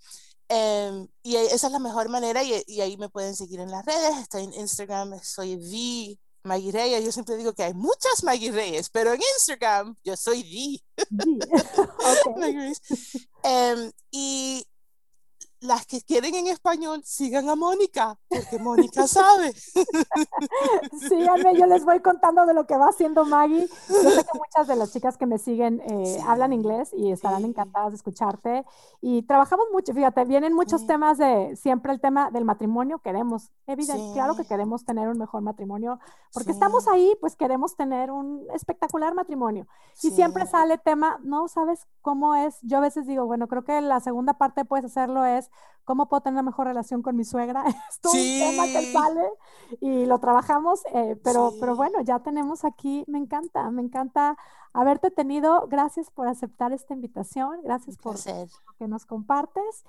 Em, 0.54 1.08
y 1.22 1.36
esa 1.36 1.68
es 1.68 1.72
la 1.72 1.78
mejor 1.78 2.10
manera 2.10 2.42
y, 2.42 2.62
y, 2.66 2.82
ahí 2.82 2.98
me 2.98 3.08
pueden 3.08 3.34
seguir 3.34 3.60
en 3.60 3.70
las 3.70 3.86
redes. 3.86 4.18
Estoy 4.18 4.44
en 4.44 4.52
Instagram, 4.52 5.18
soy 5.22 5.56
The 5.56 6.20
Maggie 6.46 6.72
Reyes. 6.72 7.02
Yo 7.02 7.10
siempre 7.10 7.36
digo 7.36 7.54
que 7.54 7.62
hay 7.62 7.72
muchas 7.72 8.22
Maggie 8.22 8.52
Reyes, 8.52 8.90
pero 8.90 9.14
en 9.14 9.22
Instagram 9.36 9.96
yo 10.04 10.14
soy 10.14 10.42
The. 10.42 11.04
okay. 12.36 12.72
um, 13.44 13.90
y 14.10 14.66
las 15.62 15.86
que 15.86 16.00
quieren 16.02 16.34
en 16.34 16.48
español, 16.48 17.02
sigan 17.04 17.48
a 17.48 17.54
Mónica, 17.54 18.18
porque 18.28 18.58
Mónica 18.58 19.06
sabe. 19.06 19.52
Síganme, 21.08 21.56
yo 21.56 21.66
les 21.66 21.84
voy 21.84 22.00
contando 22.00 22.44
de 22.46 22.54
lo 22.54 22.66
que 22.66 22.76
va 22.76 22.88
haciendo 22.88 23.24
Maggie. 23.24 23.68
Yo 23.88 24.10
sé 24.10 24.24
que 24.24 24.38
muchas 24.38 24.66
de 24.66 24.76
las 24.76 24.92
chicas 24.92 25.16
que 25.16 25.26
me 25.26 25.38
siguen 25.38 25.80
eh, 25.88 26.18
hablan 26.26 26.52
inglés 26.52 26.90
y 26.92 27.12
estarán 27.12 27.44
encantadas 27.44 27.92
de 27.92 27.96
escucharte. 27.96 28.64
Y 29.00 29.22
trabajamos 29.22 29.66
mucho, 29.72 29.94
fíjate, 29.94 30.24
vienen 30.24 30.52
muchos 30.52 30.86
temas 30.86 31.18
de, 31.18 31.56
siempre 31.56 31.92
el 31.92 32.00
tema 32.00 32.30
del 32.30 32.44
matrimonio, 32.44 32.98
queremos, 32.98 33.50
evidente, 33.66 34.12
claro 34.14 34.36
que 34.36 34.44
queremos 34.44 34.84
tener 34.84 35.08
un 35.08 35.18
mejor 35.18 35.42
matrimonio, 35.42 36.00
porque 36.32 36.50
estamos 36.50 36.88
ahí, 36.88 37.16
pues 37.20 37.36
queremos 37.36 37.76
tener 37.76 38.10
un 38.10 38.46
espectacular 38.52 39.14
matrimonio. 39.14 39.68
Y 40.02 40.10
siempre 40.10 40.46
sale 40.46 40.78
tema, 40.78 41.20
no 41.22 41.46
sabes 41.46 41.86
cómo 42.00 42.34
es, 42.34 42.58
yo 42.62 42.78
a 42.78 42.80
veces 42.80 43.06
digo, 43.06 43.26
bueno, 43.26 43.46
creo 43.46 43.64
que 43.64 43.80
la 43.80 44.00
segunda 44.00 44.34
parte 44.34 44.64
puedes 44.64 44.86
hacerlo 44.86 45.24
es 45.24 45.51
¿Cómo 45.84 46.08
puedo 46.08 46.20
tener 46.20 46.34
una 46.34 46.42
mejor 46.42 46.68
relación 46.68 47.02
con 47.02 47.16
mi 47.16 47.24
suegra? 47.24 47.64
Es 47.92 47.98
un 48.04 48.12
tema 48.12 48.64
que 48.66 48.92
sale 48.92 49.28
y 49.80 50.06
lo 50.06 50.18
trabajamos, 50.18 50.82
eh, 50.92 51.16
pero, 51.22 51.52
pero 51.60 51.76
bueno, 51.76 52.00
ya 52.00 52.20
tenemos 52.20 52.64
aquí, 52.64 53.04
me 53.06 53.18
encanta, 53.18 53.70
me 53.70 53.82
encanta 53.82 54.36
haberte 54.72 55.10
tenido. 55.10 55.66
Gracias 55.68 56.10
por 56.10 56.28
aceptar 56.28 56.72
esta 56.72 56.94
invitación, 56.94 57.60
gracias 57.62 57.96
por 57.96 58.16
que 58.78 58.88
nos 58.88 59.06
compartes. 59.06 59.84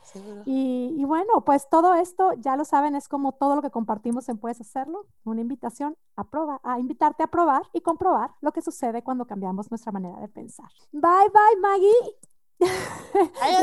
Y, 0.46 0.96
y, 0.98 1.04
bueno, 1.06 1.42
pues 1.46 1.68
todo 1.70 1.94
esto, 1.96 2.34
ya 2.34 2.56
lo 2.56 2.66
saben, 2.66 2.96
es 2.96 3.08
como 3.08 3.32
todo 3.32 3.56
lo 3.56 3.62
que 3.62 3.72
compartimos 3.72 4.30
en 4.30 4.38
Puedes 4.38 4.62
Hacerlo, 4.62 5.08
una 5.24 5.42
invitación 5.42 5.96
a, 6.16 6.24
probar, 6.24 6.60
a 6.64 6.80
invitarte 6.80 7.24
a 7.24 7.28
probar 7.28 7.64
y 7.74 7.82
comprobar 7.82 8.32
lo 8.42 8.52
que 8.52 8.62
sucede 8.62 9.04
cuando 9.04 9.26
cambiamos 9.26 9.72
nuestra 9.72 9.92
manera 9.92 10.20
de 10.20 10.28
pensar. 10.28 10.70
Bye, 10.92 11.30
bye, 11.34 11.60
Maggie. 11.62 12.33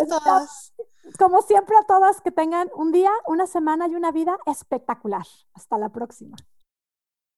Todos. 0.08 0.72
Como 1.18 1.42
siempre 1.42 1.76
a 1.76 1.86
todas, 1.86 2.20
que 2.20 2.30
tengan 2.30 2.70
un 2.74 2.92
día, 2.92 3.10
una 3.26 3.46
semana 3.46 3.88
y 3.88 3.94
una 3.94 4.12
vida 4.12 4.38
espectacular. 4.46 5.26
Hasta 5.54 5.78
la 5.78 5.88
próxima. 5.88 6.36